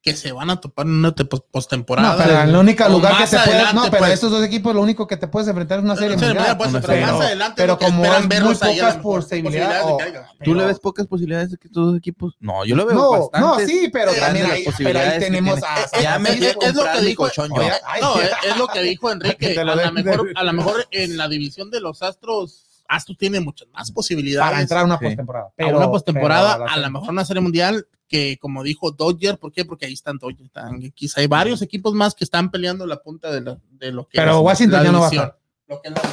[0.00, 2.12] que se van a topar en una te- pos- postemporada.
[2.12, 3.34] no, pero el único lugar que puedes.
[3.34, 4.12] adelante, No, pero pues.
[4.12, 6.56] estos dos equipos, lo único que te puedes enfrentar es una serie mundial.
[6.56, 9.98] pues, pero más adelante Pero como verlos muy pocas posibilidades, o-.
[10.44, 12.36] ¿Tú le ves pocas posibilidades de que estos dos equipos?
[12.40, 13.40] No, yo lo veo No, bastante.
[13.40, 16.00] no, sí, pero también las hay, pero posibilidades ahí tenemos a.
[16.00, 17.54] Ya me es- es lo que dijo- colchón yo.
[17.56, 19.58] Oye, ay, No, es, es lo que dijo Enrique.
[19.58, 23.68] A lo, mejor, a lo mejor en la división de los Astros, Astros tiene muchas
[23.74, 24.48] más posibilidades.
[24.48, 25.04] para entrar a una Sí.
[25.06, 25.52] postemporada.
[25.58, 29.64] a una postemporada, a lo mejor una serie mundial que, como dijo Dodger, ¿por qué?
[29.64, 30.80] Porque ahí están Dodger, están
[31.16, 34.32] hay varios equipos más que están peleando la punta de, la- de lo que Pero
[34.38, 35.36] es Washington la ya no va a.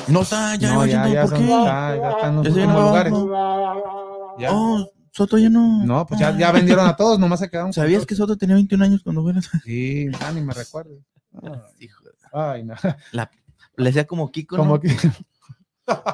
[0.10, 1.48] No está, ya, No, no, ya, ya, ¿por son- qué?
[1.48, 3.14] ya- ya están en los Ya lugares.
[4.38, 4.50] Ya.
[4.54, 5.86] Oh, Soto ya no.
[5.86, 7.72] No, pues ya, ya vendieron a todos, nomás se quedaron.
[7.72, 8.08] ¿Sabías dos.
[8.08, 9.34] que Soto tenía 21 años cuando fue?
[9.64, 11.00] Sí, ah, ni me recuerdo.
[11.80, 12.76] Hijo de- Ay, no.
[13.14, 13.32] La,
[13.78, 14.80] le decía como Kiko, Como ¿no?
[14.82, 14.94] que.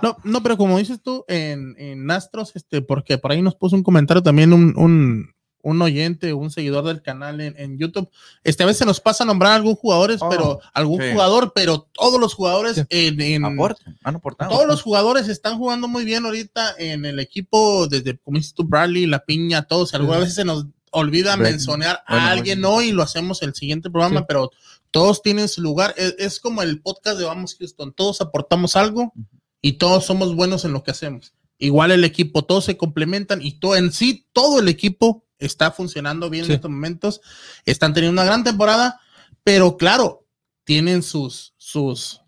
[0.04, 3.76] No, no, pero como dices tú, en, en Astros, este, porque por ahí nos puso
[3.76, 5.34] un comentario también un, un,
[5.64, 8.10] un oyente, un seguidor del canal en, en YouTube.
[8.44, 11.12] Este, a veces nos pasa a nombrar algún jugadores, Oh, pero algún sí.
[11.12, 12.84] jugador, pero todos los jugadores Sí.
[12.90, 14.52] en, en- Aportan, han aportado.
[14.52, 18.64] todos los jugadores están jugando muy bien ahorita en el equipo, desde como dices tú,
[18.64, 19.94] Bradley, La Piña, todos.
[19.94, 22.76] Algunas veces se nos olvida mencionar Bueno, a alguien bueno.
[22.78, 24.52] hoy y lo hacemos el siguiente programa, pero
[24.92, 25.94] todos tienen su lugar.
[25.96, 29.14] Es, es como el podcast de Vamos Houston, todos aportamos algo
[29.62, 31.34] y todos somos buenos en lo que hacemos.
[31.60, 36.30] Igual el equipo, todos se complementan y todo en sí, todo el equipo está funcionando
[36.30, 36.52] bien Sí.
[36.52, 37.22] en estos momentos.
[37.66, 39.00] Están teniendo una gran temporada,
[39.44, 40.26] pero claro,
[40.64, 42.22] tienen sus, sus,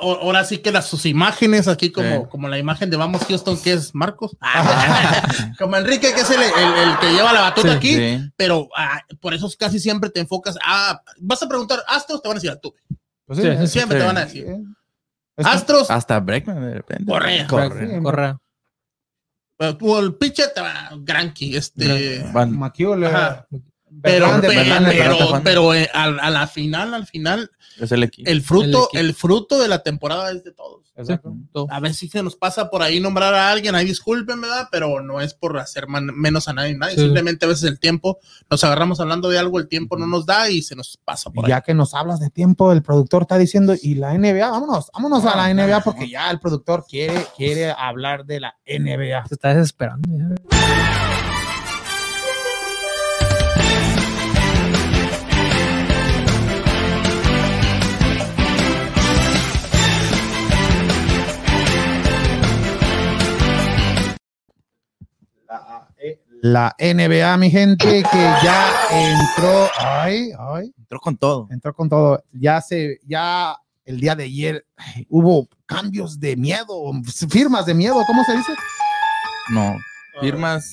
[0.00, 2.22] Ahora, sí que las sus imágenes aquí como, Sí.
[2.30, 4.36] como la imagen de Vamos Houston que es Marcos
[5.58, 8.30] como Enrique que es el, el- el que lleva la batuta Sí, aquí Sí.
[8.36, 12.36] pero ah, por eso casi siempre te enfocas a vas a preguntar Astros te van
[12.36, 12.74] a decir a tú
[13.24, 13.66] Pues Sí, sí, sí.
[13.68, 14.02] siempre Sí.
[14.02, 14.46] te van a decir
[15.38, 17.04] Astros Hasta Breckman de repente.
[17.10, 17.46] Correa.
[17.46, 18.02] Correa.
[18.02, 18.38] Correa.
[19.76, 20.14] Tú, el
[20.62, 22.56] va Granky este Van-
[24.02, 27.90] pero Verlander, pero, pero, eh, al- a, la final al final es
[28.30, 31.34] el fruto el fruto de la temporada es de todos Exacto.
[31.70, 34.68] A ver si se nos pasa por ahí nombrar a alguien, ahí disculpen, ¿verdad?
[34.70, 36.94] Pero no es por hacer man- menos a nadie, nadie.
[36.96, 37.02] Sí.
[37.02, 38.18] Simplemente a veces el tiempo,
[38.50, 41.46] nos agarramos hablando de algo, el tiempo no nos da y se nos pasa por
[41.46, 44.90] Y ya que nos hablas de tiempo, el productor está diciendo, y la NBA, vámonos,
[44.92, 49.26] vámonos a la NBA porque ya el productor quiere, quiere hablar de la NBA.
[49.26, 50.08] Se está desesperando.
[66.42, 71.48] La NBA, mi gente, que ya entró, ay, ay, Entró con todo.
[71.50, 72.22] entró con todo.
[72.32, 76.92] Ya se, ya el día de ayer ay, hubo cambios de miedo,
[77.28, 78.52] firmas de miedo, ¿cómo se dice?
[79.50, 79.76] No.
[80.20, 80.64] Firmas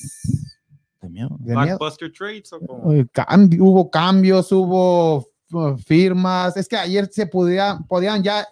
[1.01, 1.35] de miedo.
[1.39, 1.79] De miedo.
[2.17, 2.91] Trades o como.
[3.13, 6.57] Cambi- hubo cambios, hubo uh, firmas.
[6.57, 8.45] Es que ayer se podía, podían ya,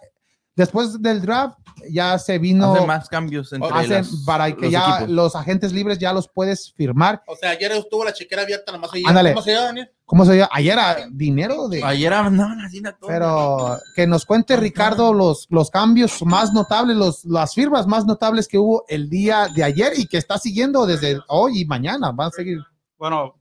[0.56, 1.58] después del draft,
[1.90, 5.10] ya se vino Hace más cambios entre hace- las- para que los ya equipos.
[5.10, 7.22] los agentes libres ya los puedes firmar.
[7.26, 8.92] O sea, ayer estuvo la chequera abierta, nada más.
[8.94, 9.06] ayer.
[9.08, 9.32] Ándale.
[9.34, 9.90] ¿Cómo se llama, Daniel?
[10.06, 10.50] ¿Cómo se llama?
[10.52, 11.82] Ayer era dinero de...
[11.82, 13.08] Ayer andaban haciendo todo.
[13.08, 18.46] Pero que nos cuente Ricardo los, los cambios más notables, los, las firmas más notables
[18.46, 22.12] que hubo el día de ayer y que está siguiendo desde hoy y mañana.
[22.12, 22.58] Van a seguir.
[22.98, 23.34] Bueno,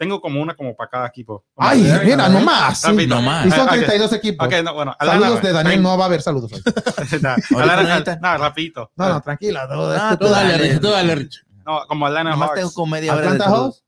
[0.00, 1.44] tengo como una como para cada equipo.
[1.56, 2.80] Ay, mira, nomás.
[2.80, 2.86] sí.
[2.86, 3.14] Rapidito.
[3.16, 3.46] nomás.
[3.46, 3.70] Y son Ah, ok.
[3.72, 4.48] 32 equipos.
[4.64, 4.96] No, bueno.
[4.98, 6.62] Saludos de Daniel, no va a haber saludos hoy.
[7.22, 7.36] no,
[8.22, 8.90] no, rapidito.
[8.96, 9.66] No, no, tranquila.
[9.66, 10.56] no, Ah, Tú dale.
[10.56, 11.44] Rich, tú dale, Rich.
[11.66, 12.74] No, como Atlanta tengo Hawks.
[12.74, 13.54] como media hora de Atlanta.
[13.54, 13.84] Hawks.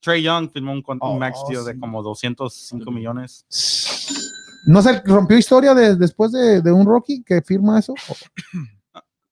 [0.00, 1.78] Trey Young firmó un, un Oh, max deal de sí.
[1.78, 3.44] como 205 millones.
[4.66, 7.94] ¿No se rompió historia de- después de, de un rookie que firma eso?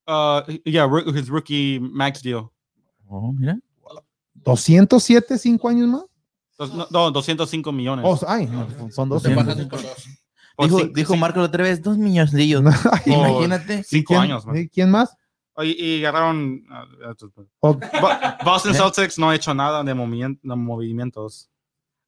[0.05, 0.84] Uh, yeah,
[1.14, 2.51] his rookie max deal.
[3.09, 3.56] Oh, mira.
[4.44, 6.02] 207, cinco años más.
[6.59, 8.05] Dos- no, no, 205 millones.
[8.06, 9.23] Oh, ay, no, son dos.
[9.23, 9.35] Te Sí.
[9.35, 10.05] pasaste por dos.
[10.55, 12.62] Por Dijo, cinco- dijo Marco la otra vez, dos milloncillos.
[13.06, 13.10] Oh.
[13.10, 13.82] Imagínate.
[13.85, 14.47] Cinco ¿quién- años.
[14.47, 14.56] man.
[14.59, 15.16] y ¿Quién más?
[15.55, 16.62] Oye, y agarraron.
[16.70, 17.24] uh,
[17.60, 17.78] Bo-
[18.44, 21.48] Boston Celtics no ha hecho nada de, movimien- de movimientos.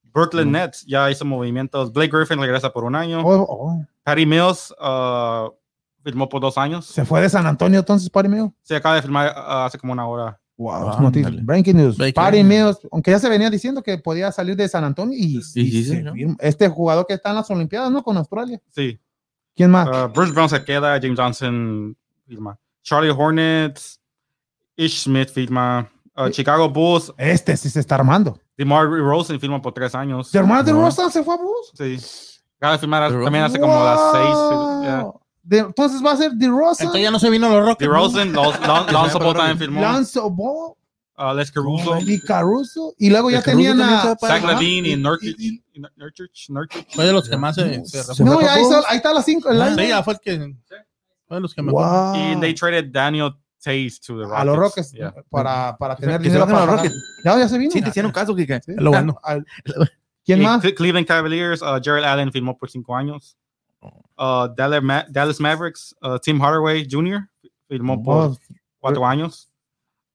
[0.03, 0.51] Brooklyn Mm.
[0.51, 1.91] Nets ya hizo movimientos.
[1.91, 3.21] Blake Griffin regresa por un año.
[3.25, 3.85] oh, oh.
[4.03, 5.51] Patty Mills uh,
[6.03, 6.85] firmó por dos años.
[6.85, 8.53] Se fue de San Antonio entonces, para mío.
[8.63, 10.39] Se acaba de firmar uh, hace como una hora.
[10.57, 10.97] Wow, Ah.
[11.43, 11.97] Breaking news.
[11.97, 12.45] Breaking news.
[12.45, 15.71] Mills, aunque ya se venía diciendo que podía salir de San Antonio y, sí, y
[15.71, 16.13] sí, se ¿no?
[16.13, 16.35] firma.
[16.39, 18.01] este jugador que está en las Olimpiadas, ¿no?
[18.03, 18.61] Con Australia.
[18.69, 18.97] Sí.
[19.55, 19.87] ¿Quién más?
[19.87, 21.95] Uh, Bruce Brown se queda, James Johnson
[22.25, 22.57] firma.
[22.83, 23.99] Charlie Hornets,
[24.77, 25.89] Ish Smith firma.
[26.17, 28.39] Uh, Chicago Bulls, este sí se está armando.
[28.57, 30.31] DeMar Rosen firma por tres años.
[30.31, 30.81] ¿Tu hermano de No.
[30.83, 31.71] Rosa se fue a Bulls?
[31.73, 32.41] Sí.
[32.57, 34.35] Acaba de firmar también hace como las seis.
[34.85, 35.05] ya.
[35.45, 36.83] De- entonces va a ser de Rosa.
[36.83, 37.79] Entonces ya no se vino los Rockets.
[37.79, 39.81] De Rosen, Lon- Lon- Lonzo Ball también firmó.
[39.81, 40.73] Lonzo Ball
[41.17, 42.93] Uh, Les Caruso, y Caruso.
[42.97, 44.17] Y luego ya tenían a.
[44.19, 45.37] Zach Levine y Nurkic.
[46.89, 47.61] Fue de los que más se,
[48.19, 49.01] No, ahí, está- ahí
[49.49, 49.75] el line.
[49.83, 50.55] Sí, ya fue el que.
[51.25, 51.61] Fue de los que.
[51.61, 53.31] Y they traded Daniel
[53.63, 54.39] Tays to the Rockets.
[54.41, 55.15] a los Rockets Yeah.
[55.29, 56.75] para, para tener que se dinero bajen para los.
[56.83, 57.03] Rockets.
[57.23, 57.71] Ya, ya se vino.
[57.71, 58.61] Sí, te hicieron caso, Kike.
[58.65, 58.71] Sí.
[58.73, 59.17] Es lo bueno.
[59.23, 59.45] Al-
[60.25, 60.61] ¿Quién Y más?
[60.63, 63.37] Cle- Cleveland Cavaliers, uh, Jared Allen firmó por cinco años.
[64.17, 67.27] Uh, Dallas, Ma- Dallas Mavericks, uh, Tim Hardaway Jr.
[67.69, 68.37] firmó por Oh,
[68.79, 69.49] cuatro años.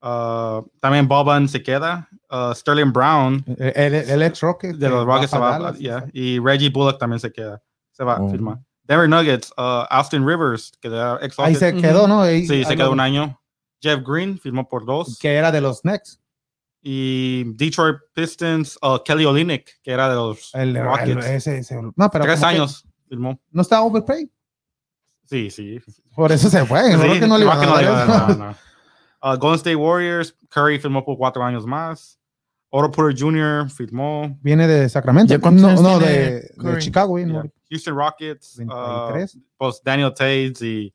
[0.01, 2.07] Uh, también Boban se queda.
[2.31, 4.75] Uh, Sterling Brown el, el- el ex Rocket.
[4.77, 5.51] de los Rockets se va.
[5.59, 5.77] Dallas.
[5.77, 6.05] yeah.
[6.13, 7.61] Y Reggie Bullock también se queda.
[7.91, 8.29] Se va a Oh.
[8.31, 8.57] firmar.
[8.83, 12.21] Denver Nuggets, uh, Austin Rivers, que era ex Ahí se quedó, ¿no?
[12.23, 13.39] Ahí- Sí, se ahí quedó lo- un año.
[13.81, 15.17] Jeff Green firmó por dos.
[15.19, 16.19] Que era de los Knicks.
[16.83, 21.25] Y Detroit Pistons, uh, Kelly Olynyk, que era de los El, el- Rockets.
[21.27, 23.37] ese- ese- no, pero Tres como que años firmó.
[23.51, 24.29] No está overpaid.
[25.25, 25.79] Sí, sí.
[26.15, 26.81] Por eso se fue.
[26.93, 28.55] Sí, que no le iban a dar.
[29.23, 32.17] Uh, Golden State Warriors, Curry firmó por cuatro años más.
[32.69, 33.69] Otto Porter Jr.
[33.69, 34.37] firmó.
[34.41, 35.33] Viene de Sacramento.
[35.33, 36.77] ¿Ya cuántos No, no, de, de?
[36.79, 37.19] Chicago.
[37.19, 37.43] Yeah.
[37.69, 39.37] Houston Rockets, uh, 23.
[39.57, 40.93] pues Daniel Tays y,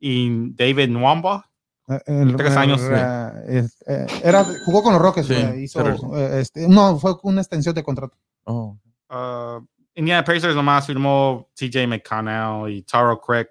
[0.00, 1.48] y David Nwamba.
[1.88, 5.28] Eh, el- Tres años, eh, eh, era, jugó con los Rockets.
[5.28, 8.16] Sí, hizo, pero- este, no, fue una extensión de contrato.
[8.44, 8.76] Oh.
[9.10, 9.64] Uh,
[9.98, 13.48] Indiana Pacers nomás firmó TJ McConnell y Taro Craig.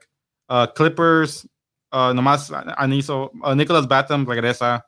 [0.50, 1.46] Uh, Clippers,
[1.92, 3.30] uh, nomás han hizo.
[3.44, 4.86] uh, Nicholas Batum regresa.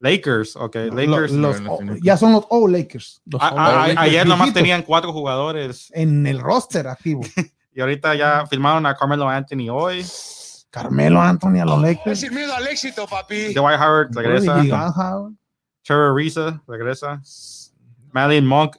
[0.00, 0.76] Lakers, ok.
[0.92, 1.32] Lakers.
[1.32, 3.20] Lo- los- oh, ya son los All Lakers.
[3.26, 3.98] Los a- a- a- Lakers.
[3.98, 4.62] ayer nomás viejitos.
[4.62, 5.90] tenían cuatro jugadores.
[5.92, 7.20] En el roster activo.
[7.70, 10.04] Y ahorita ya firmaron a Carmelo Anthony hoy.
[10.68, 12.18] Carmelo Anthony a los Lakers.
[12.18, 13.54] Sin miedo al éxito, papi.
[13.54, 14.60] Dwight Howard regresa.
[15.84, 17.20] Trevor Ariza regresa.
[18.12, 18.76] Madeline Monk.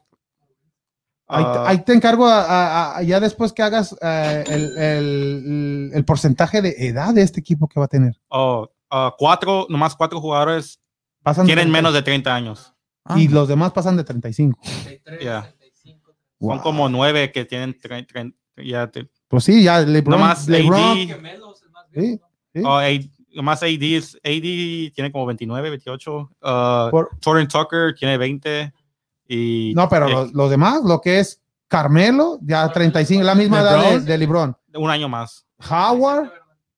[1.31, 5.91] Ahí, uh, ahí te encargo a- a- a- ya después que hagas eh, el, el-
[5.93, 8.19] el porcentaje de edad de este equipo que va a tener.
[8.29, 10.79] oh, uh, cuatro, nomás cuatro jugadores
[11.21, 12.73] Pasan tienen 30, menos de 30 años.
[13.15, 14.59] Y los demás pasan de 35.
[15.21, 15.53] Ya.
[16.39, 16.53] Wow.
[16.55, 18.35] Son como nueve que tienen 30.
[18.57, 20.19] ya te- Pues sí, ya LeBron.
[20.19, 20.95] nomás LeBron AD.
[21.93, 22.19] sí,
[22.53, 22.61] sí.
[22.65, 22.87] oh, A-
[23.35, 26.11] nomás AD, AD tiene como 29, 28.
[26.41, 28.73] Uh, Por- Jordan Tucker tiene 20.
[29.31, 33.61] Y, no, pero eh, los, los demás, lo que es Carmelo, ya 35, la misma
[33.61, 34.05] edad de, LeBron.
[34.05, 34.57] de LeBron.
[34.75, 35.45] un año más.
[35.69, 36.31] Howard,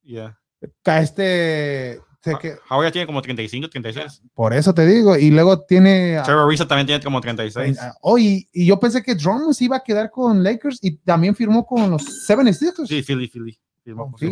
[0.04, 0.38] Yeah.
[0.62, 2.00] este.
[2.40, 4.22] que- Howard ya tiene como 35, 36.
[4.34, 5.16] por eso te digo.
[5.18, 6.20] Y luego tiene.
[6.24, 7.80] Trevor Ariza también tiene como 36.
[7.80, 10.98] a- oh, y, y yo pensé que Drummond se iba a quedar con Lakers y
[10.98, 12.88] también firmó con los Seven Sixers.
[12.90, 13.58] Sí, Philly, Philly.
[13.84, 14.32] Firmó por Sí.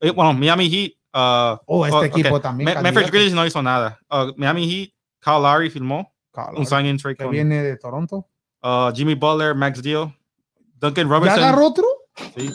[0.00, 0.92] Eh, Bueno, Miami Heat.
[1.14, 2.42] uh, Oh, este oh, equipo ok.
[2.42, 2.74] también.
[2.74, 3.10] Me- Memphis.
[3.10, 3.98] Grizzlies no hizo nada.
[4.10, 4.90] Uh, Miami Heat,
[5.20, 6.12] Kyle Lowry firmó
[6.56, 8.26] Un sign-in trade que con viene de Toronto.
[8.62, 10.14] uh, Jimmy Butler, Max Deal,
[10.80, 11.38] Duncan ¿Ya Robinson.
[11.38, 11.84] agarró otro?
[12.36, 12.50] sí.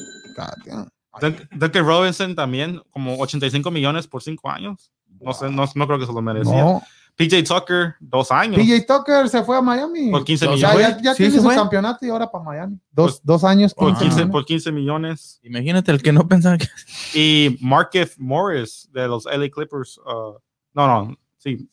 [1.22, 4.92] Dun- Duncan Robinson también, como 85 millones por 5 años.
[5.20, 6.62] No sé, no, no creo que se lo merecía.
[6.64, 6.82] No.
[7.18, 8.56] PJ Tucker, dos años.
[8.56, 10.10] PJ Tucker se fue a Miami.
[10.12, 10.80] Por 15 Ya- millones.
[10.80, 11.56] Ya, ya Sí, tiene su fue.
[11.56, 12.80] campeonato y ahora para Miami.
[12.92, 13.74] Dos, Por- dos años.
[13.74, 14.32] Por 15 15, millones.
[14.32, 15.40] por 15 millones.
[15.44, 16.68] Imagínate el que no pensaba que.
[17.14, 19.98] Y Markef Morris de los LA Clippers.
[19.98, 20.38] uh,
[20.74, 21.68] no, no, sí.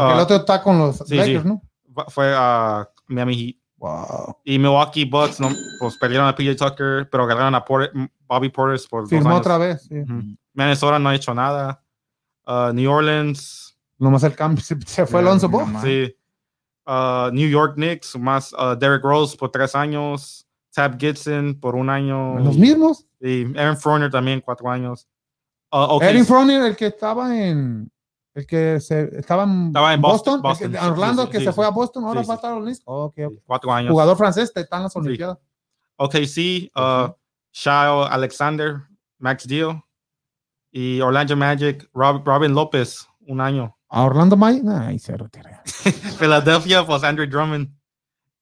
[0.00, 1.48] Porque el Ah, otro está con los sí, Lakers, sí.
[1.48, 1.62] ¿no?
[2.08, 3.56] Fue a Miami Heat.
[3.78, 4.38] Wow.
[4.44, 7.92] Y Milwaukee Bucks, no, pues perdieron a PJ Tucker, pero ganaron a Porter-
[8.26, 9.40] Bobby Portis por dos Firmó años.
[9.40, 9.82] otra vez.
[9.82, 10.02] sí.
[10.54, 11.82] Minnesota no ha hecho nada.
[12.46, 14.62] Uh, New Orleans, Nomás el cambio.
[14.64, 15.66] Se, se fue Alonso Ball.
[15.82, 16.14] sí.
[16.86, 20.46] Uh, New York Knicks, más uh, Derrick Rose por tres años.
[20.72, 22.38] Tab Gibson por un año.
[22.38, 23.06] Los mismos.
[23.20, 25.08] Y Aaron Fournier también cuatro años.
[25.72, 27.90] Uh, OKC Fournier, el que estaba en.
[28.36, 30.42] El que se, estaba en, Estaba en Boston.
[30.42, 31.54] Boston, Boston, sí, Orlando, sí, que sí, se sí.
[31.56, 32.04] fue a Boston.
[32.04, 32.38] Ahora Sí, va a sí.
[32.38, 32.82] estar en los Knicks.
[32.84, 33.32] Ok, ok.
[33.46, 33.90] cuatro años.
[33.90, 35.38] Jugador francés, está en las Olimpiadas.
[35.96, 37.12] OKC, uh,
[37.52, 38.82] Shao Alexander,
[39.18, 39.82] Max Deal.
[40.70, 43.74] Y Orlando Magic, Rob- Robin Lopez, un año.
[43.88, 44.60] A Orlando May.
[44.68, 45.62] Ay, se retira.
[46.18, 47.70] Philadelphia, pues Andrew Drummond.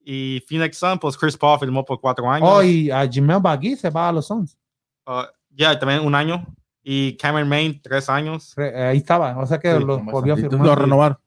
[0.07, 2.49] Y Phoenix Sun, pues Chris Paul firmó por cuatro años.
[2.51, 4.59] Oh, y a Jimel Bagui se va a los Suns.
[5.07, 6.45] Uh, ya, también un año.
[6.87, 8.55] Y Cameron Main, tres años.
[8.59, 9.39] Ahí estaba.
[9.39, 10.51] O sea que Sí, lo volvió a bastantito.
[10.51, 10.67] firmar.
[10.67, 11.19] Lo renovar.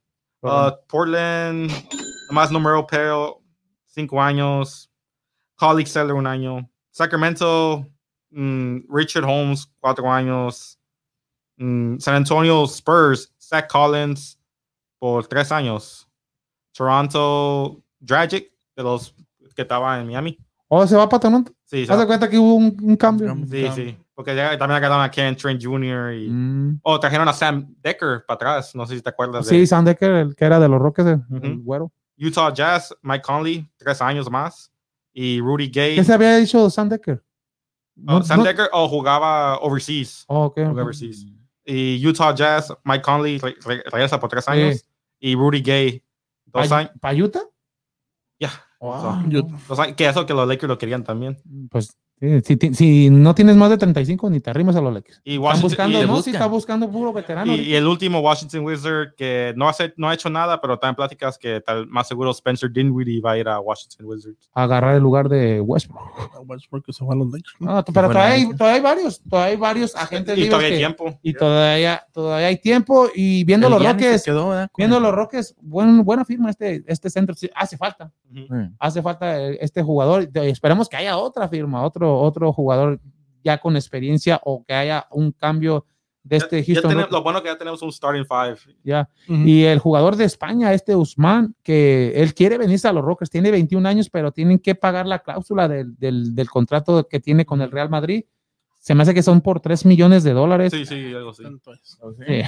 [0.41, 1.71] Uh, Portland,
[2.29, 3.41] más número pero
[3.87, 4.89] cinco años.
[5.55, 6.69] Colleague Seller, un año.
[6.91, 7.87] Sacramento,
[8.29, 10.79] mm, Richard Holmes, cuatro años.
[11.57, 14.39] Mm, San Antonio Spurs, Zach Collins
[14.99, 16.07] por tres años.
[16.71, 19.15] Toronto Dragic, de los
[19.55, 20.37] que estaban en Miami.
[20.67, 21.51] ¿O se va para Toronto?
[21.65, 23.35] Sí, ¿Haz de cuenta que hubo un, un cambio?
[23.49, 23.97] sí, sí.
[24.17, 26.11] Porque ya también agarraron a Ken Trent Jr.
[26.15, 26.27] y.
[26.27, 26.79] Mm.
[26.81, 28.73] Oh, trajeron a Sam Decker para atrás.
[28.73, 31.19] No sé si te acuerdas de Sí, Sam Decker, el que era de los Rockets,
[31.43, 31.91] el, güero.
[32.19, 34.71] Utah Jazz, Mike Conley, tres años más.
[35.13, 35.95] Y Rudy Gay.
[35.97, 37.23] ¿Qué se había dicho Sam Decker?
[38.07, 40.25] Oh, No- Sam no- Decker oh, jugaba overseas.
[40.27, 40.67] Oh, ok, ok.
[40.69, 41.27] Jugaba overseas.
[41.63, 44.83] Y Utah Jazz, Mike Conley re- re- regresa por tres años.
[45.19, 46.03] Y Rudy Gay,
[46.45, 46.91] dos ¿Pa- años.
[46.99, 47.43] ¿Pa Utah?
[48.39, 48.49] Ya.
[48.79, 49.21] Wow.
[49.67, 51.37] Dos años, que eso que los Lakers lo querían también.
[51.69, 54.93] Pues sí, si, ti- si no tienes más de 35, ni te arrimes a los
[54.93, 55.21] Lakers.
[55.23, 55.61] Y Están Washington.
[55.69, 56.23] buscando, y- no, buscan.
[56.23, 57.55] sí, está buscando puro veterano.
[57.55, 60.89] Y, y el último Washington Wizard que no, hace, no ha hecho nada, pero está
[60.89, 64.49] en pláticas que tal, más seguro Spencer Dinwiddie va a ir a Washington Wizards.
[64.53, 66.01] agarrar el lugar de Westbrook.
[66.45, 67.53] Westbrook que se fue a los Lakers.
[67.59, 67.75] ¿no?
[67.75, 70.77] No, pero todavía hay, todavía hay varios, todavía hay varios agentes Y libres todavía hay
[70.77, 71.19] tiempo.
[71.21, 76.03] y todavía, todavía hay tiempo y viendo El los Rockets, quedó, viendo los Rockets, buen,
[76.03, 78.11] buena firma este, este centro, sí, hace falta,
[78.79, 82.99] hace falta eh, este jugador, y esperemos que haya otra firma, otro, otro jugador
[83.43, 85.85] ya con experiencia o que haya un cambio
[86.23, 88.57] de este Ya- ya Houston tenemos- lo bueno que ya tenemos un starting five.
[88.83, 89.09] Ya.
[89.29, 89.43] Ujú.
[89.47, 93.49] Y el jugador de España, este Usman, que él quiere venirse a los Rockets, tiene
[93.51, 97.61] 21 años, pero tienen que pagar la cláusula del, del, del contrato que tiene con
[97.61, 98.25] el Real Madrid.
[98.79, 100.73] Se me hace que son por 3 millones de dólares.
[100.73, 101.43] Sí, sí, algo así.
[101.45, 101.97] Entonces,
[102.27, 102.43] Eh,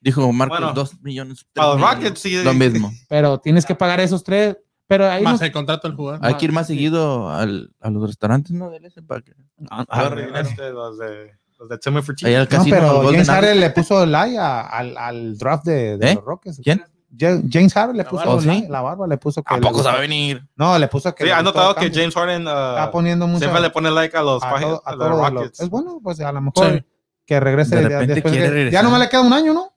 [0.00, 1.46] Dijo Marcos, Bueno, dos millones.
[1.54, 1.80] Para los.
[1.80, 2.42] Rockets, sí.
[2.44, 2.92] Lo mismo.
[3.08, 4.56] pero tienes que pagar esos tres.
[4.86, 6.20] Pero ahí Más nos- el contrato del jugador.
[6.22, 6.74] Hay que ir más sí.
[6.74, 8.70] seguido al, a los restaurantes, ¿no?
[8.70, 9.32] Del ese para que-
[9.70, 12.76] Ah, Ah, ah, este, los de, los de Timmy for Ahí al no, casino.
[12.76, 13.28] al pero James.
[13.28, 16.14] Harden le puso el like al, al draft de, de ¿Eh?
[16.16, 16.60] los Rockets.
[16.62, 16.84] ¿Quién?
[17.18, 18.40] Ja- James Harden le La puso barba.
[18.42, 18.72] el like, ¿Sí?
[18.72, 20.42] la barba, le puso que ¿A poco sabe venir?
[20.56, 21.90] No, le puso que Sí, ha notado que.
[21.90, 24.82] James Harden ah, está poniendo mucho siempre le pone like a los, a, pagi- todo-
[24.84, 25.60] a a los de los- Rockets.
[25.60, 26.84] Es bueno, pues a lo mejor Sí.
[27.24, 28.72] que regrese De repente después quiere que- regresar.
[28.72, 29.73] Ya no me le queda un año, ¿no?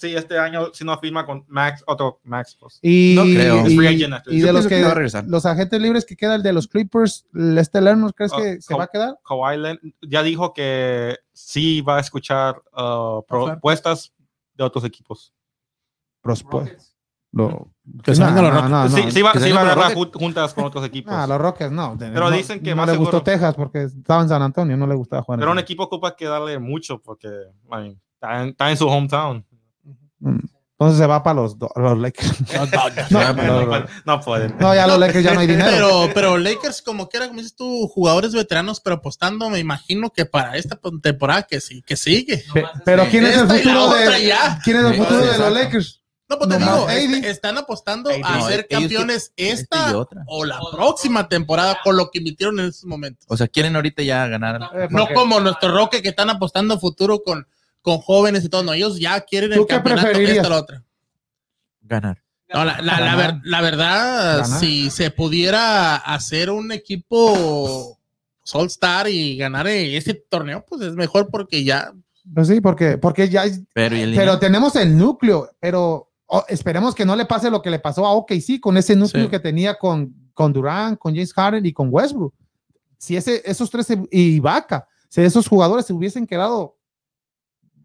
[0.00, 2.56] Sí, este año si no firma con Max, otro Max.
[2.58, 2.78] Pues.
[2.80, 3.66] Y, No creo.
[3.66, 5.24] y- de los que que, va a regresar.
[5.26, 7.26] los agentes libres que queda el de los Clippers,
[7.58, 9.18] este Lerner, ¿crees Ah, que se va a quedar?
[9.28, 14.12] Kawhi Leonard ya dijo que sí va a escuchar ah, propuestas
[14.54, 15.34] de otros equipos.
[16.24, 16.66] Prospo-
[17.32, 17.70] Lo-
[18.02, 18.70] Que se No, vengan los no, Rockets.
[18.70, 19.10] no, sí, no.
[19.12, 21.12] sí va, que sí se va a agarrar jun- juntas con otros equipos.
[21.14, 21.96] Ah, los Rockets no.
[21.98, 24.76] Pero No- dicen que no más le seguro- gustó Texas porque estaba en San Antonio,
[24.76, 25.38] no le gustaba jugar.
[25.38, 27.28] en Pero un equipo ocupa que darle mucho porque
[28.14, 29.46] está, en, está en su hometown.
[30.20, 30.38] Mm.
[30.78, 31.56] Entonces se va para los,
[31.98, 32.32] Lakers.
[33.10, 34.56] No, No, pueden- no pueden.
[34.58, 35.68] No, ya los Lakers ya no hay dinero.
[35.70, 40.24] Pero, pero Lakers, como quiera, como dices tú, jugadores veteranos, pero apostando, me imagino que
[40.24, 42.42] para esta temporada que sí, que sigue.
[42.54, 44.32] Pe- Pero ¿quién es el futuro de
[44.64, 45.52] quién es el futuro de los.
[45.52, 46.00] Lakers?
[46.30, 48.20] No, pues te No, digo, est- están apostando AD.
[48.24, 52.66] a No, ser campeones esta esta o la próxima temporada con lo que invirtieron en
[52.66, 53.26] estos momentos.
[53.28, 54.62] O sea, quieren ahorita ya ganar.
[54.74, 57.46] Eh, No como nuestro Roque que están apostando a futuro con,
[57.82, 58.62] con jóvenes y todo.
[58.62, 60.36] No, ellos ya quieren ¿Tú el qué campeonato preferirías?
[60.38, 60.84] esta la otra.
[61.82, 62.22] Ganar.
[62.52, 64.60] No, la, la- la ver- la verdad, Ganar.
[64.60, 67.96] si se pudiera hacer un equipo
[68.52, 71.92] All Star y ganar ese torneo, pues es mejor porque ya
[72.34, 76.94] Pues sí, porque, porque ya Pero, ¿y el pero tenemos el núcleo, pero oh, esperemos
[76.96, 79.30] que no le pase lo que le pasó a OKC con ese núcleo Sí.
[79.30, 82.34] que tenía con, con Durant, con James Harden y con Westbrook.
[82.98, 86.76] Si ese, esos tres y Vaca, si esos jugadores se hubiesen quedado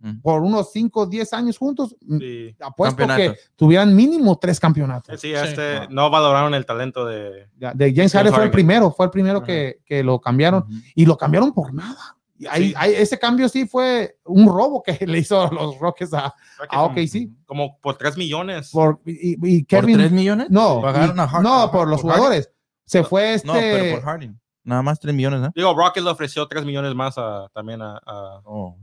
[0.06, 0.22] Mm.
[0.22, 5.20] por unos 5 o 10 años juntos, mm, Sí, apuesto que tuvieran mínimo tres campeonatos.
[5.20, 7.48] sí, este, no valoraron el talento de.
[7.58, 10.74] Ya, De James Harden fue el primero, fue el primero que, que lo cambiaron Ujú.
[10.94, 12.18] y lo cambiaron por nada.
[12.38, 12.74] Y ahí- Sí.
[12.78, 16.34] ahí- ese cambio sí fue un robo que le hizo los Rockets a,
[16.70, 17.30] a OKC.
[17.46, 18.70] Como por 3 millones.
[18.72, 20.48] Por, y, y ¿Por Kevin, 3 millones?
[20.50, 22.52] no, Pagaron y- a no, a- por los por jugadores.
[22.86, 23.48] Se fue este.
[23.48, 24.40] No, pero por Harding.
[24.66, 25.52] Nada más 3 millones, ¿no?
[25.56, 28.76] Digo, Rocket le ofreció 3 millones más a, también a, a Oh.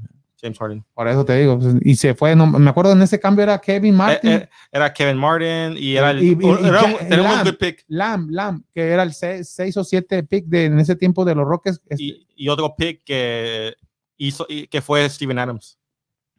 [0.43, 0.85] James Harden.
[0.93, 1.59] Por eso te digo.
[1.59, 2.35] pues, Y se fue.
[2.35, 4.31] No, me acuerdo en ese cambio era Kevin Martin.
[4.31, 6.23] Eh, eh, era Kevin Martin y era el.
[6.23, 7.45] Y- y- y era un- tenemos Lamb.
[7.47, 7.85] good pick.
[7.89, 11.47] Lamb, Lamb, que era el 6 o 7 pick de, en ese tiempo de los
[11.47, 11.81] Rockets.
[11.89, 12.05] este,
[12.37, 13.75] Y, otro pick que
[14.17, 15.79] hizo y que fue Steven Adams.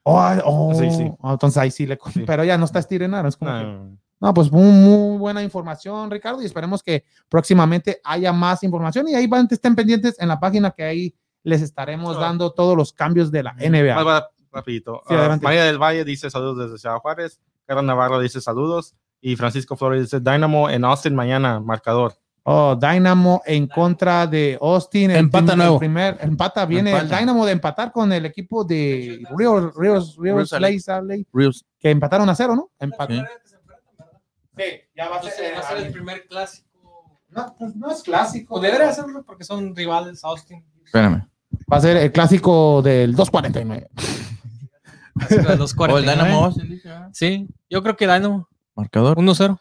[0.04, 1.10] oh, oh, Sí, sí.
[1.22, 1.98] ah, entonces ahí sí le.
[2.14, 2.24] Sí.
[2.28, 6.10] Pero ya no está Steven Adams, como que- No, No, pues muy, muy buena información,
[6.10, 10.40] Ricardo, y esperemos que próximamente haya más información y ahí van, estén pendientes en la
[10.40, 12.22] página que ahí les estaremos Ah.
[12.22, 14.02] dando todos los cambios de la NBA.
[14.04, 15.02] va- rapidito.
[15.08, 15.38] Sí, Ah.
[15.42, 17.40] María del Valle dice saludos desde Ciudad Juárez.
[17.66, 18.96] Carlos Navarro dice saludos.
[19.22, 22.14] Y Francisco Flores dice Dynamo en Austin mañana, marcador.
[22.44, 25.12] Oh, Dynamo en contra de Austin.
[25.12, 25.80] El Empata el nuevo.
[25.80, 27.08] primer, empata, viene el.
[27.10, 30.52] Dynamo de empatar con el equipo de Ríos, Ríos, Ríos,
[31.32, 32.70] Ríos que empataron a cero, ¿no?
[32.80, 33.24] Empat- Sí.
[34.58, 34.64] Sí,
[34.96, 36.68] ya va a Entonces, va a ser el primer clásico.
[37.30, 38.60] No, pues no es clásico.
[38.60, 40.64] Debería hacerlo porque son rivales Austin.
[40.86, 41.28] Espérame.
[41.74, 43.90] Va a ser el clásico del 249.
[45.16, 46.24] Así que a los O el 49.
[46.24, 46.56] Dynamo
[47.12, 48.48] Sí, yo creo que Dynamo.
[48.76, 49.18] Marcador.
[49.18, 49.60] 1-0.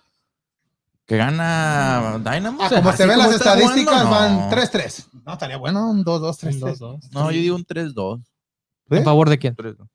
[1.07, 2.59] Que gana Dynamo.
[2.63, 4.57] Ah, O sea, como se ven las estadísticas, jugando, van no.
[4.57, 5.07] 3-3.
[5.25, 6.79] No, estaría bueno, un 2-2, 3-3.
[6.79, 7.11] 2-2.
[7.13, 8.23] No, yo digo un 3-2.
[8.23, 8.97] ¿Sí?
[8.97, 9.57] ¿En favor de quién?
[9.57, 9.89] 3-2.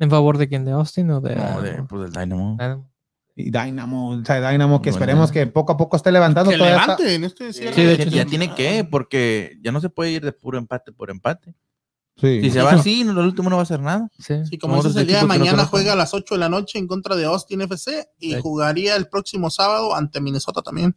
[0.00, 0.64] ¿En favor de quién?
[0.64, 1.36] ¿De Austin o de.?
[1.36, 2.56] No, de, pues del Dynamo.
[2.58, 2.89] Dynamo?
[3.40, 5.04] Y Dynamo, o sea, Dynamo que Bueno.
[5.04, 7.74] esperemos que poco a poco esté levantando Que levante en este cierre.
[7.74, 8.28] Sí, de Ya- hecho, ya sí.
[8.30, 11.54] tiene que, porque ya no se puede ir de puro empate por empate.
[12.16, 12.40] Sí.
[12.42, 14.08] Si se va así, no, el último no va a hacer nada.
[14.18, 14.34] Sí.
[14.44, 15.70] Sí, como dices, el día de no mañana conozco.
[15.70, 18.40] juega a las 8 de la noche en contra de Austin FC y Sí.
[18.42, 20.94] jugaría el próximo sábado ante Minnesota también.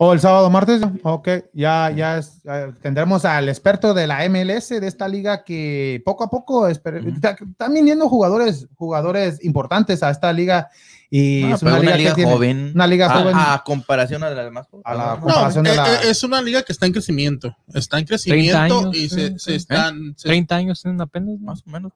[0.00, 2.40] O el sábado martes, ok, ya, ya, es-
[2.80, 6.68] tendremos al experto de la MLS de esta liga que poco a poco Ujú.
[6.68, 10.68] está- están viniendo jugadores, jugadores importantes a esta liga
[11.10, 12.72] y No, es una, liga, liga que tiene- joven.
[12.76, 13.34] una liga a, joven.
[13.36, 14.68] a comparación a las demás.
[14.84, 17.56] A la No, de eh, la- eh, es una liga que está en crecimiento.
[17.74, 20.14] Está en crecimiento años, y se, están.
[20.16, 21.40] se- 30 años tienen apenas.
[21.40, 21.92] Más o menos.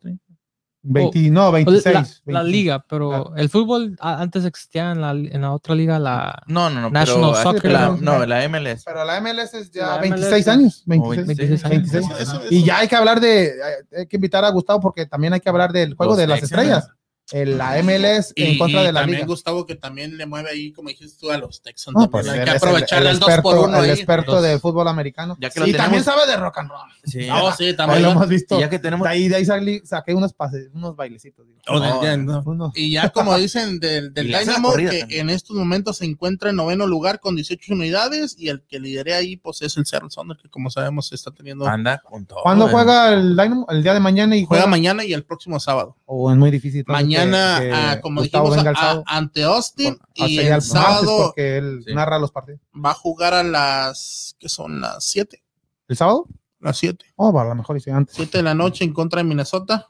[0.84, 1.84] 20, no, O 26.
[1.86, 2.22] La, 26.
[2.26, 6.70] la liga, pero el fútbol antes existía en la, en la otra liga, la No,
[6.70, 6.90] no, no.
[6.90, 7.96] National pero, Soccer, la, ¿no?
[8.18, 8.82] no, la MLS.
[8.84, 10.82] Pero la MLS es ya La 26 MLS años.
[10.86, 11.90] o 26, 26 años.
[11.92, 12.20] 26.
[12.20, 13.52] Eso- eso- Y ya hay que hablar de,
[13.96, 16.88] hay que invitar a Gustavo porque también hay que hablar del juego de las estrellas.
[17.32, 19.26] El, la MLS en y, contra y de la también liga.
[19.26, 21.94] Gustavo que también le mueve ahí, como dijiste tú, a los Texans.
[21.94, 22.10] No, también.
[22.10, 23.90] pues Hay que el- aprovechar el, el, 2 experto, por 1 el ahí.
[23.90, 24.42] experto Dos.
[24.42, 25.36] del fútbol americano.
[25.40, 26.80] Ya que lo y también tenemos- sabe de rock and roll.
[27.04, 27.26] Sí.
[27.26, 28.02] No, sí, Ahí también.
[28.02, 28.60] lo hemos visto.
[28.60, 29.04] Ya que tenemos.
[29.04, 31.46] De ahí, de ahí salí- saqué unos, pases, unos bailecitos.
[31.46, 31.58] digo.
[31.68, 32.42] Oh, No, ya, no.
[32.44, 35.06] Unos- Y ya como dicen del, del Dynamo, que también.
[35.10, 39.16] en estos momentos se encuentra en noveno lugar con 18 unidades y el que lidera
[39.16, 41.66] ahí pues es el Seattle Sounders, que como sabemos está teniendo...
[41.66, 42.40] Anda con todo.
[42.42, 43.66] ¿Cuándo juega el Dynamo?
[43.70, 44.70] El día de mañana y Juega juega.
[44.70, 45.96] mañana y el próximo sábado.
[46.04, 46.80] O es muy difícil.
[46.80, 51.56] entonces, Mañana, que- que ah, como Gustavo dijimos, a- ante Austin y el sábado porque
[51.58, 51.94] él Sí.
[51.94, 52.60] narra los partidos.
[52.74, 55.42] va a jugar a las, que son las 7,
[55.88, 56.26] ¿El sábado?
[56.60, 58.14] las 7, Oh, a lo mejor hice antes.
[58.16, 59.88] 7 de la noche en contra de Minnesota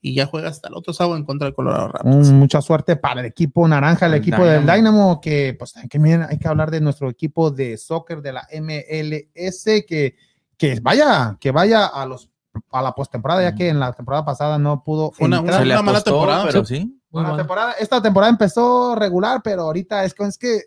[0.00, 2.30] y ya juega hasta el otro sábado en contra de Colorado Rapids.
[2.30, 4.76] Mm, mucha suerte para el equipo naranja, el El equipo del Dynamo.
[4.76, 8.32] Dynamo, que pues hay que, miren, hay que hablar de nuestro equipo de soccer de
[8.32, 10.14] la MLS, que,
[10.56, 12.30] que vaya, que vaya a los
[12.70, 15.66] a la postemporada, ya que en la temporada pasada no pudo Fue una- entrar.
[15.66, 16.94] Le una mala temporada, pero sí.
[17.10, 17.42] Buena bueno.
[17.42, 17.72] temporada.
[17.78, 20.60] Esta temporada empezó regular, pero ahorita es, que- es que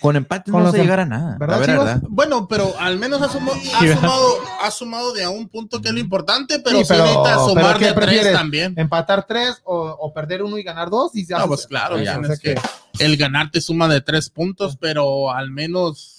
[0.00, 1.36] Con empate Con no se em- llegará a nada.
[1.38, 1.84] ¿Verdad, Chivas?
[1.84, 2.02] verdad.
[2.08, 4.26] Bueno, pero al menos ha, sumo- ha Sí, sumado,
[4.62, 7.06] ha sumado de a un punto que es lo importante, pero Sí, pero-
[7.46, 8.74] sumar ¿qué de tres también.
[8.76, 11.14] empatar tres o, o perder uno y ganar dos.
[11.14, 12.56] Y ya No, pues claro, ya, ya, o sea es que
[12.98, 16.13] el ganar te suma de tres puntos, pero al menos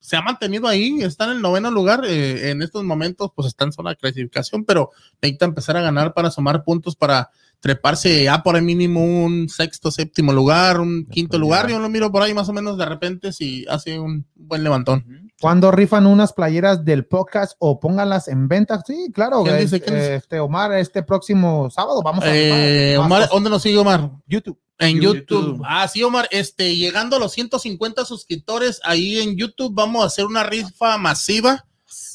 [0.00, 2.04] se ha mantenido ahí, está en el noveno lugar.
[2.06, 4.90] eh, en estos momentos, pues está en zona de clasificación, pero
[5.20, 9.90] necesita empezar a ganar para sumar puntos para treparse ya por el mínimo un sexto,
[9.90, 11.68] séptimo lugar, un quinto lugar.
[11.68, 15.29] Yo lo miro por ahí más o menos de repente si hace un buen levantón.
[15.40, 18.82] Cuando rifan unas playeras del podcast o pónganlas en venta?
[18.86, 19.42] Sí, claro.
[19.42, 19.80] ¿Quién eh, dice?
[19.80, 20.14] ¿Quién dice?
[20.16, 23.28] Este Omar, este próximo sábado vamos a Eh, Omar.
[23.30, 24.10] ¿dónde nos sigue Omar?
[24.26, 24.58] YouTube.
[24.78, 25.28] En YouTube.
[25.28, 25.62] YouTube.
[25.66, 26.28] Ah, sí, Omar.
[26.30, 31.66] Este, llegando a los 150 suscriptores ahí en YouTube, vamos a hacer una rifa masiva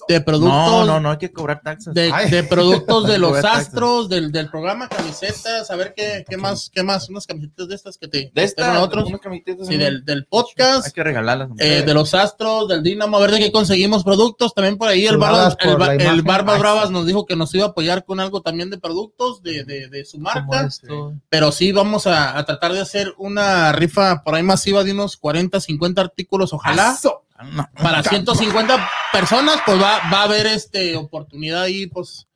[0.07, 0.55] de productos.
[0.57, 1.93] No, no, no hay que cobrar taxas.
[1.93, 6.83] De, productos de los astros, del, del programa, camisetas, a ver qué, qué más, qué
[6.83, 9.05] más, unas camisetas de estas que te de que esta, tengan otros.
[9.09, 9.79] unas camisetas Sí, también.
[9.81, 11.49] del, del podcast, Hay que regalarlas.
[11.59, 14.53] eh, de los astros, del Dinamo, a ver de qué conseguimos productos.
[14.53, 16.23] También por ahí el, Barbas, el, por Ba- la el imagen.
[16.25, 16.93] Barbas Ay, Bravas sí.
[16.93, 20.05] nos dijo que nos iba a apoyar con algo también de productos de, de, de
[20.05, 20.65] su marca.
[20.67, 21.13] esto.
[21.29, 25.17] pero sí vamos a, a tratar de hacer una rifa por ahí masiva de unos
[25.17, 26.95] 40, 50 artículos, ojalá.
[27.43, 27.67] No.
[27.81, 32.27] Para 150 personas, pues va, va a haber este oportunidad ahí, pues,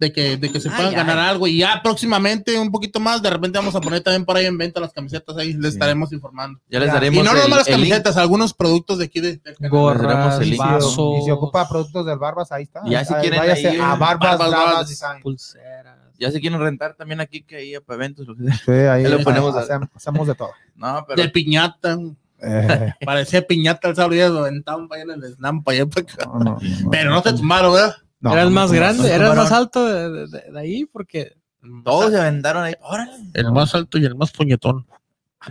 [0.00, 1.28] de que, de que se puedan Ay, ganar ay.
[1.28, 1.46] algo.
[1.48, 4.56] Y ya próximamente, un poquito más, de repente vamos a poner también por ahí en
[4.56, 5.76] venta las camisetas, ahí les Sí.
[5.76, 6.60] estaremos informando.
[6.68, 7.76] Ya les daremos Y no nomás las link.
[7.78, 9.70] camisetas, algunos productos de aquí de, canal.
[9.70, 12.82] Gorras, el Y si- y si ocupa productos del Barbas, ahí está.
[12.86, 14.88] Ya si Ahí quieren ahí, a Barbas, Barbas Bravas.
[14.88, 15.20] Design.
[15.22, 15.98] pulseras.
[16.20, 18.26] Ya se quieren rentar también aquí que hay para eventos.
[18.26, 18.54] Lo que sea.
[18.64, 20.50] Sí, ahí Ya lo ponemos hacemos, hacemos de todo.
[20.76, 21.96] No, pero De piñata.
[22.40, 25.86] Eh, Parecía piñata el sábado y lo aventaban para allá en el slam, para allá,
[25.86, 26.24] para acá.
[26.26, 26.90] no, no, no.
[26.90, 27.94] Pero no te tumbaron, ¿verdad?
[28.20, 30.26] No, era el no, más no, grande, no, era el no, más alto de, de-
[30.28, 31.36] de- de ahí porque
[31.84, 32.74] todos se aventaron ahí.
[32.80, 33.12] Órale.
[33.34, 34.86] El más alto y el más puñetón.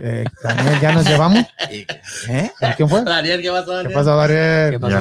[0.00, 1.46] Eh, Daniel, ya nos llevamos.
[1.70, 2.50] ¿Eh?
[2.76, 3.02] ¿Quién fue?
[3.04, 3.94] Daniel, ¿qué pasó, ¿Qué Daniel?
[3.94, 4.70] pasó, Daniel?
[4.72, 5.00] ¿Qué pasó?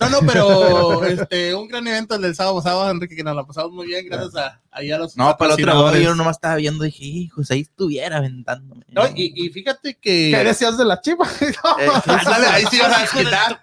[0.00, 3.44] No, no, pero este, un gran evento el del sábado pasado, Enrique, que nos la
[3.44, 6.02] pasamos muy bien, gracias a, ahí a los No, para la otra patrocinadores.
[6.02, 8.84] yo nomás estaba viendo y dije, hijos, ahí estuviera aventándome.
[8.88, 10.32] No, y, y fíjate que...
[10.34, 11.26] ¿Qué decías de la chiva?
[11.40, 11.52] Eh,
[12.06, 13.62] Ándale, ahí sí vas a desquitar.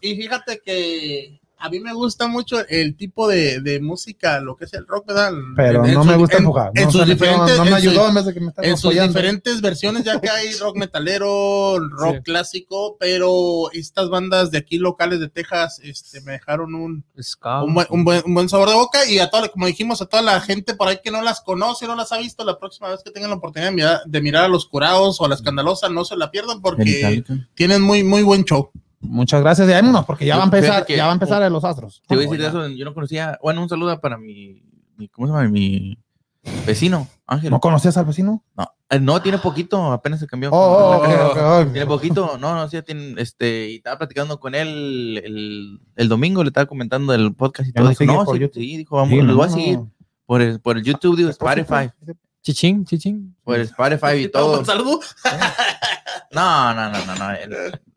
[0.00, 4.66] Y fíjate que a mí me gusta mucho el tipo de, de música, lo que
[4.66, 5.32] es el rock, ¿verdad?
[5.56, 6.70] Pero En- no me gusta empujar.
[6.74, 8.84] En no, sus diferentes, no me ayudó en vez de que me estaba en sus
[8.86, 9.08] apoyando.
[9.14, 12.22] diferentes versiones, ya que hay rock metalero, rock Sí.
[12.22, 17.02] clásico, pero estas bandas de aquí locales de Texas este, me dejaron un,
[17.64, 20.06] un, buen, un, buen, un buen sabor de boca y a toda, como dijimos, a
[20.06, 22.90] toda la gente por ahí que no las conoce, no las ha visto, la próxima
[22.90, 25.34] vez que tengan la oportunidad de mirar, de mirar a los curados o a la
[25.34, 27.24] escandalosa, no se la pierdan porque
[27.54, 28.70] tienen muy, muy buen show.
[29.04, 29.68] Muchas gracias.
[29.68, 32.02] Y vámonos, porque ya Yo- va a empezar, que- ya va a empezar los astros.
[32.06, 34.62] Te voy a decir eso, yo no conocía, bueno, un saludo para mi,
[34.96, 35.48] mi- ¿cómo se llama?
[35.48, 35.96] Mi
[36.66, 37.50] vecino, Ángel.
[37.50, 38.42] ¿No conocías al vecino?
[38.56, 40.50] No, eh, no, tiene poquito, apenas se cambió.
[40.52, 41.72] Oh, oh, ok.
[41.72, 46.42] Tiene poquito, no, no, sí, tiene, este, y estaba platicando con él el, el domingo,
[46.42, 47.88] le estaba comentando del podcast y todo.
[47.88, 49.36] Dijo, no, sí, sí, dijo, vamos, Sí, no.
[49.36, 49.78] voy a seguir
[50.26, 51.90] por el, por el YouTube, digo, Spotify,
[52.42, 53.34] Chichín, chichín.
[53.42, 54.58] por el Spotify y todo.
[54.60, 55.00] Un saludo.
[56.30, 57.26] No, no, no, no, no.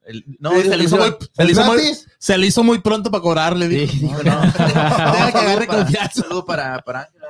[0.08, 1.82] El- no, Sí, dijo- se, le hizo dijo- muy, se le ¿Es hizo muy-
[2.18, 3.68] se le hizo muy pronto para cobrarle.
[3.70, 3.94] Sí, dijo.
[4.18, 4.42] dijo, no.
[4.58, 6.22] Que No, agarre saludo para, confianza.
[6.22, 7.22] saludo para, para Ángel,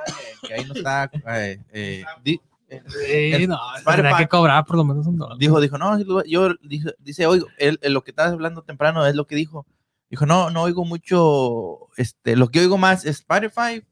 [0.41, 1.09] que, que ahí no está.
[1.35, 2.39] eh, eh, di-
[2.69, 5.37] eh, el- no, tendrá que cobrar por lo menos un dólar.
[5.37, 9.15] dijo, dijo, no, yo, dijo- dice, oigo, él, él lo que estabas hablando temprano es
[9.15, 9.65] lo que dijo.
[10.09, 13.83] Dijo, no, no oigo mucho, este, lo que oigo más es Spotify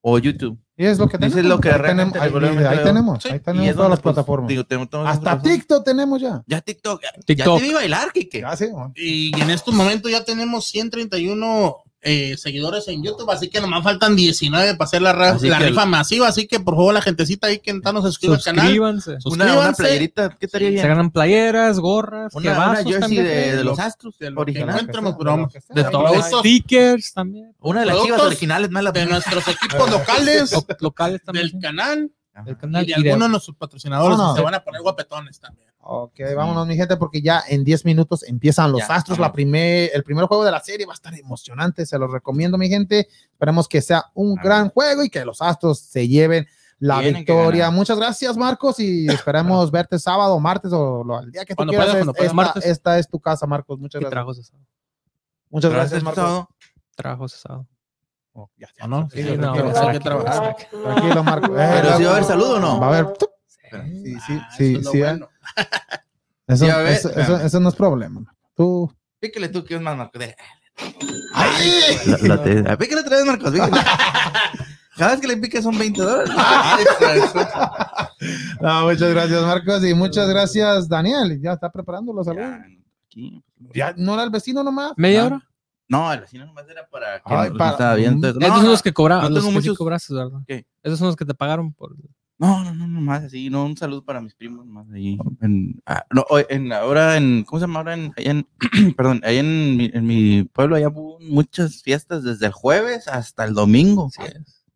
[0.00, 0.58] o YouTube.
[0.78, 1.44] Y es lo que tenemos.
[1.44, 4.14] lo que ahí tenemos, ahí, ahí tenemos, Sí, ahí y tenemos es todas las pues,
[4.14, 4.48] plataformas.
[4.48, 5.42] digo, tenemos todas Hasta.
[5.42, 6.44] TikTok tenemos ya.
[6.46, 7.02] Ya TikTok.
[7.02, 7.58] Ya TikTok.
[7.58, 8.40] te vi bailar, Kike.
[8.40, 8.66] Ya, sí.
[8.94, 14.14] Y en estos momentos ya tenemos 131 eh, seguidores en YouTube, así que nomás faltan
[14.14, 16.28] 19 para hacer la, la rifa masiva.
[16.28, 18.64] Así que por favor, la gentecita ahí que entra nos suscriba al canal.
[18.66, 19.16] Suscríbanse.
[19.24, 20.88] Una, una playerita, ¿qué estaría Se bien?
[20.88, 24.40] ganan playeras, gorras, Una, una quebazos jersey de, de los Lo- Astros de lo que
[24.42, 24.88] original.
[24.90, 25.74] pero que sea.
[25.74, 27.52] De de todos stickers también.
[27.60, 31.50] Una de las chivas originales, más la De nuestros equipos locales, Lo- locales también.
[31.50, 32.10] del canal
[32.44, 32.84] del y canal.
[32.84, 34.16] y de- algunos de nuestros patrocinadores.
[34.16, 34.36] No, no.
[34.36, 35.67] Se van a poner guapetones también.
[35.90, 39.18] Ok, vámonos, mi gente, porque ya en 10 minutos empiezan los Ya, Astros.
[39.18, 41.86] La primer, el primer juego de la serie va a estar emocionante.
[41.86, 43.08] Se los recomiendo, mi gente.
[43.32, 46.46] Esperemos que sea un A gran juego y que los Astros se lleven
[46.78, 47.70] la Tienen victoria.
[47.70, 51.70] Muchas gracias, Marcos, y esperemos verte sábado, martes o lo- el día que tú Cuando
[51.72, 51.86] quieras.
[51.86, 52.26] puedas, Es- cuando puedas.
[52.30, 52.64] esta, Martes.
[52.66, 53.78] esta es tu casa, Marcos.
[53.78, 54.10] Muchas gracias.
[54.14, 54.66] trajo ese sábado.
[55.48, 56.04] Muchas gracias, Gracias,
[57.02, 57.32] Marcos.
[57.32, 57.66] ese sábado.
[58.34, 58.84] Oh, ya, ya.
[58.84, 59.08] ¿O no?
[59.10, 61.24] Sí, Sí, tranquilo, no, tranquilo.
[61.24, 61.50] Marcos.
[61.58, 62.78] Eh, Pero si va a haber saludo o no.
[62.78, 63.14] Va a haber.
[64.02, 65.02] Sí, sí, Ah, sí, lo sí, eh.
[65.02, 65.28] bueno.
[66.46, 68.22] Eso, Sí, a ver, eso, eso- eso no es problema.
[68.54, 68.90] Tú.
[69.20, 70.18] Píquele tú, que es más, Marcos.
[70.20, 70.36] De-
[71.34, 71.98] ¡Ay!
[72.06, 73.50] La- la te- Píquele otra vez, Marcos.
[73.50, 73.70] píquele.
[74.96, 76.32] Cada vez que le pique son 20 dólares.
[77.00, 77.48] Eso.
[78.60, 81.40] No, muchas gracias, Marcos, y muchas gracias, Daniel.
[81.40, 82.46] Ya está preparando los saludos.
[82.48, 82.64] Ya,
[83.06, 83.42] aquí.
[83.74, 84.92] Ya no era el vecino nomás.
[84.96, 85.26] ¿Media Ah.
[85.26, 85.42] hora?
[85.90, 88.92] No, el vecino nomás era para que Ay, para- estaba Esos No, son los que
[88.92, 89.24] cobraron.
[89.24, 90.40] no los tengo que sí muchos- cobraste, ¿verdad?
[90.46, 90.66] ¿Qué?
[90.82, 91.94] Esos son los que te pagaron por.
[92.38, 95.18] No, no, no, no más así, no, un saludo para mis primos más ahí.
[95.40, 97.80] En, ah, no, en, ahora en, ¿cómo se llama?
[97.80, 98.46] Ahora en, allá en,
[98.96, 103.44] perdón, allá en mi, en mi pueblo, allá hubo muchas fiestas desde el jueves hasta
[103.44, 104.08] el domingo.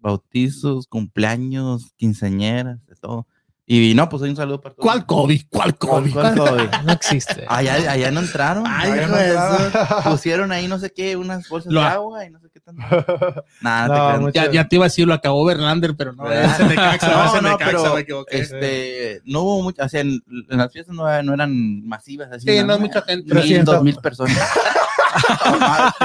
[0.00, 3.28] Bautizos, cumpleaños, quinceañeras, de todo.
[3.64, 4.84] Y no, pues hay un saludo para todos.
[4.84, 5.42] ¿Cuál COVID?
[5.48, 6.12] ¿Cuál ¿Cuál, COVID?
[6.12, 6.68] cuál COVID?
[6.84, 7.44] No existe.
[7.48, 8.64] Allá, allá no entraron.
[8.66, 10.02] Ay, Allá hijo no de entraron.
[10.04, 12.82] Pusieron ahí no sé qué, unas bolsas Lo- de agua y no sé qué tanto.
[13.60, 16.52] Nah, no, te Ya, ya te iba a decir, lo acabó Verlander, pero no, ¿Verdad?
[16.54, 18.38] es el Necaxa, No, no, Necaxa, pero, me equivoqué.
[18.40, 20.20] Este, no hubo mucho, o sea, en,
[20.50, 22.46] en las fiestas no, no eran masivas así.
[22.48, 23.32] Sí, no nada mucha gente.
[23.32, 23.74] Mil, 300.
[23.74, 24.36] dos mil personas.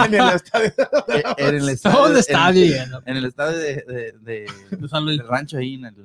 [0.05, 0.71] en el estadio.
[1.07, 1.97] Eh, en el estadio.
[1.97, 2.89] ¿Dónde en- está bien?
[3.05, 4.47] En el estadio de, de, de-
[4.77, 5.17] De San Luis.
[5.17, 5.95] del rancho ahí, en el,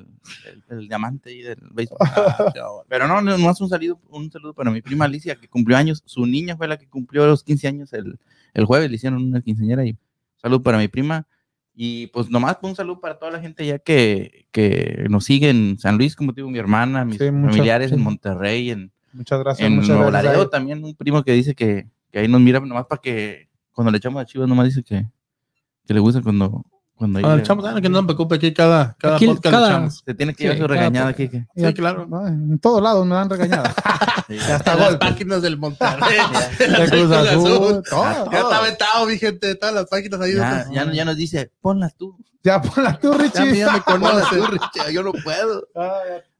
[0.47, 1.99] el, el diamante ahí del béisbol.
[2.01, 2.85] Ah, bueno.
[2.89, 6.03] Pero no, no, más un saludo, un saludo para mi prima Alicia, que cumplió años.
[6.07, 8.19] Su niña fue la que cumplió los 15 años el,
[8.55, 9.97] el jueves, le hicieron una quinceañera y
[10.37, 11.27] saludo para mi prima.
[11.74, 15.79] Y pues nomás un saludo para toda la gente ya que, que nos sigue en
[15.79, 17.95] San Luis, como digo, mi hermana, mis Sí, muchas- familiares sí.
[17.95, 19.66] en Monterrey, en, Muchas gracias.
[19.66, 20.24] en muchas Nuevo gracias.
[20.33, 23.91] Laredo también, un primo que dice que, que ahí nos mira nomás para que cuando
[23.91, 25.09] le echamos a Chivas nomás dice que,
[25.87, 26.65] que le gusta cuando,
[26.95, 29.53] cuando Ah, le- el chamo, ah, que no me preocupe, aquí cada, cada Aquí podcast
[29.55, 30.03] cada- le echamos.
[30.07, 31.29] se tiene que Sí, llevar su cada regañada aquí.
[31.29, 32.07] Que, Sí, claro.
[32.07, 33.65] No, en todos lados me han regañado.
[34.29, 36.19] sí, Ya En las páginas del Monterrey.
[36.59, 37.83] De Las Cruz Azul, Azul.
[37.89, 38.31] todo.
[38.31, 40.35] Ya está aventado, mi gente, todas las páginas ahí.
[40.35, 42.17] ya, ya, ya nos dice, ponlas tú.
[42.45, 43.57] Ya ponla tú, Ya, Richie.
[43.59, 44.37] ya me Ponlas conoce.
[44.37, 45.67] tú, Richie, yo no puedo.
[45.75, 45.93] Ah,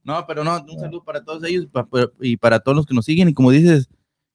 [0.05, 1.67] No, pero no, un saludo para todos ellos
[2.21, 3.29] y para todos los que nos siguen.
[3.29, 3.89] Y como dices,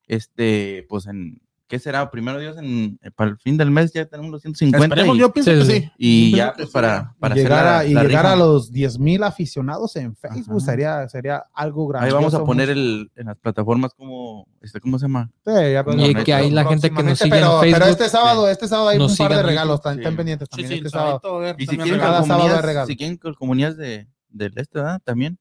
[0.07, 2.09] este, pues en, ¿qué será?
[2.09, 5.19] Primero Dios, en, eh, para el fin del mes ya tenemos los 150 Esperemos, y,
[5.19, 5.91] yo pienso Sí, que sí.
[5.97, 8.33] y Yo ya pues, para, para llegar, la- a, y la llegar rifa.
[8.33, 10.65] a los 10 mil aficionados en Facebook Ajá.
[10.71, 12.15] sería, sería algo Ahí grandioso.
[12.15, 15.29] vamos a poner el, en las plataformas como, este, ¿cómo se llama?
[15.45, 17.79] Sí, ya, pues, Y no, que ahí la gente que nos sigue en pero, Facebook,
[17.79, 20.69] Pero este sábado, este sábado hay un par de en regalos, están, pendientes Sí, también
[20.69, 21.21] sí, este sábado.
[21.57, 22.87] Y si quieren, Cada sábado de comunidades, regalo.
[22.87, 25.01] si quieren comunidades de, del este, ¿verdad?
[25.03, 25.37] También.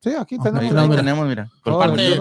[0.00, 0.74] Sí, aquí tenemos.
[0.76, 1.00] ahí mira.
[1.02, 1.50] tenemos, mira.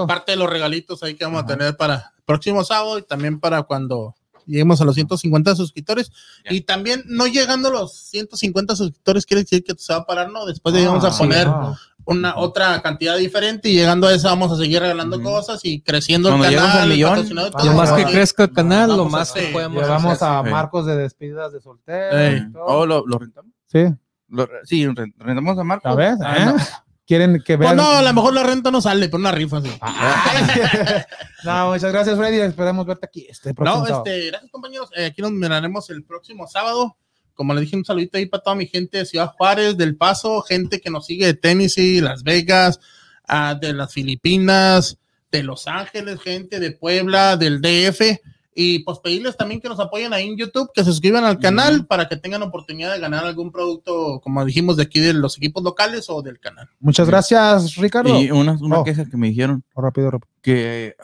[0.07, 1.53] parte, de los regalitos ahí que vamos Ajá.
[1.53, 6.11] a tener para próximo sábado y también para cuando lleguemos a los 150 suscriptores.
[6.45, 6.53] Ya.
[6.55, 10.31] Y también no llegando a los 150 suscriptores quiere decir que se va a parar,
[10.31, 10.45] ¿no?
[10.45, 11.75] Después de vamos a Ah, poner ah.
[12.05, 16.29] una otra cantidad diferente y llegando a esa vamos a seguir regalando cosas y creciendo
[16.29, 16.77] Cuando el canal.
[16.77, 18.11] al el millón, ah, Lo más que sí.
[18.11, 20.27] crezca el canal, lo más que podemos Llevamos hacer.
[20.29, 20.49] a sí.
[20.49, 22.17] Marcos de despedidas de soltero.
[22.17, 22.37] Ey.
[22.37, 22.63] y todo.
[22.65, 23.51] Oh, lo, lo rentamos.
[23.67, 23.83] Sí,
[24.29, 25.89] Lo- sí, re- rentamos a Marco.
[25.89, 26.17] ¿sabes?
[26.23, 26.63] Ah, ¿Eh?
[27.07, 27.77] Quieren que Pues vean.
[27.77, 29.69] no, a lo mejor la renta no sale, pero una rifa sí.
[31.45, 32.41] no, muchas gracias, Freddy.
[32.41, 34.03] Esperemos verte aquí este próximo No, sábado.
[34.05, 34.89] este, gracias compañeros.
[34.95, 36.97] Eh, aquí nos miraremos el próximo sábado.
[37.33, 40.41] Como le dije, un saludito ahí para toda mi gente de Ciudad Juárez, del Paso,
[40.41, 42.79] gente que nos sigue de Tennessee, Las Vegas,
[43.27, 44.97] ah, de las Filipinas,
[45.31, 48.19] de Los Ángeles, gente de Puebla, del DF.
[48.59, 51.85] Y pues pedirles también que nos apoyen ahí en YouTube, que se suscriban al canal
[51.85, 55.61] para que tengan oportunidad de ganar algún producto, como dijimos, de aquí de los equipos
[55.63, 56.67] locales o del canal.
[56.79, 58.19] Muchas gracias, Ricardo.
[58.19, 58.83] Y una, una Oh.
[58.83, 60.31] queja que me dijeron Oh, rápido, rápido.
[60.41, 60.95] que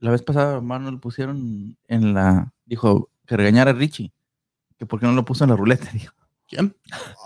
[0.00, 2.52] la vez pasada Manuel pusieron en la.
[2.66, 4.12] Dijo que regañara a Richie.
[4.76, 5.88] Que por qué no lo puso en la ruleta.
[5.92, 6.12] Dijo.
[6.48, 6.74] ¿Quién?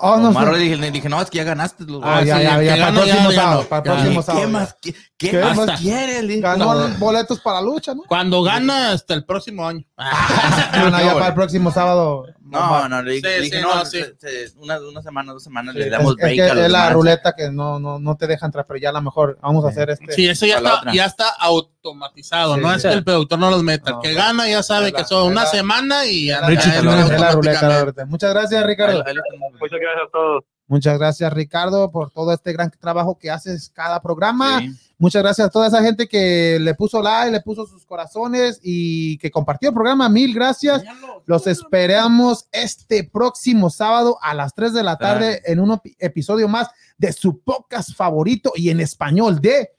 [0.00, 0.52] Oh, no, Omar sí.
[0.54, 1.84] le dije, le dije, no, es que ya ganaste.
[1.84, 3.68] Los Ah, Ah, ya, sí, ya, ya, para el próximo ya, sábado.
[3.68, 4.48] Para próximo ¿Qué, sábado.
[4.48, 6.40] más, qué, qué ¿Qué más quieres?
[6.40, 8.02] Ganó No, boletos para lucha, ¿no?
[8.08, 9.84] Cuando gana hasta el próximo año.
[10.74, 12.26] No, no, ya para el próximo sábado.
[12.60, 14.02] No, no, le dije, Sí, le dije, sí, no, no, sí.
[14.18, 16.54] se- se- una, una semana, dos semanas Sí, le es, damos es break que a
[16.54, 16.92] los es la demás.
[16.94, 19.68] ruleta que no, no, no te deja entrar, pero ya a lo mejor vamos a
[19.68, 20.12] hacer este.
[20.12, 22.76] Sí, eso ya está, ya está automatizado, Sí, no sí.
[22.76, 23.90] es que el productor no los meta.
[23.92, 26.26] No, el que gana ya sabe es la- que son es una la- semana y
[26.26, 28.06] ya, es la ruleta.
[28.06, 28.98] Muchas gracias, Ricardo.
[28.98, 30.44] Muchas gracias a todos.
[30.68, 34.62] Muchas gracias, Ricardo, por todo este gran trabajo que haces cada programa.
[35.02, 39.18] Muchas gracias a toda esa gente que le puso like, le puso sus corazones y
[39.18, 40.08] que compartió el programa.
[40.08, 40.84] Mil gracias.
[41.26, 46.46] Los esperamos este próximo sábado a las 3 de la tarde en un epi- episodio
[46.46, 46.68] más
[46.98, 49.70] de su podcast favorito y en español de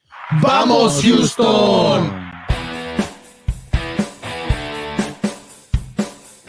[0.41, 2.32] ¡Vamos, Houston!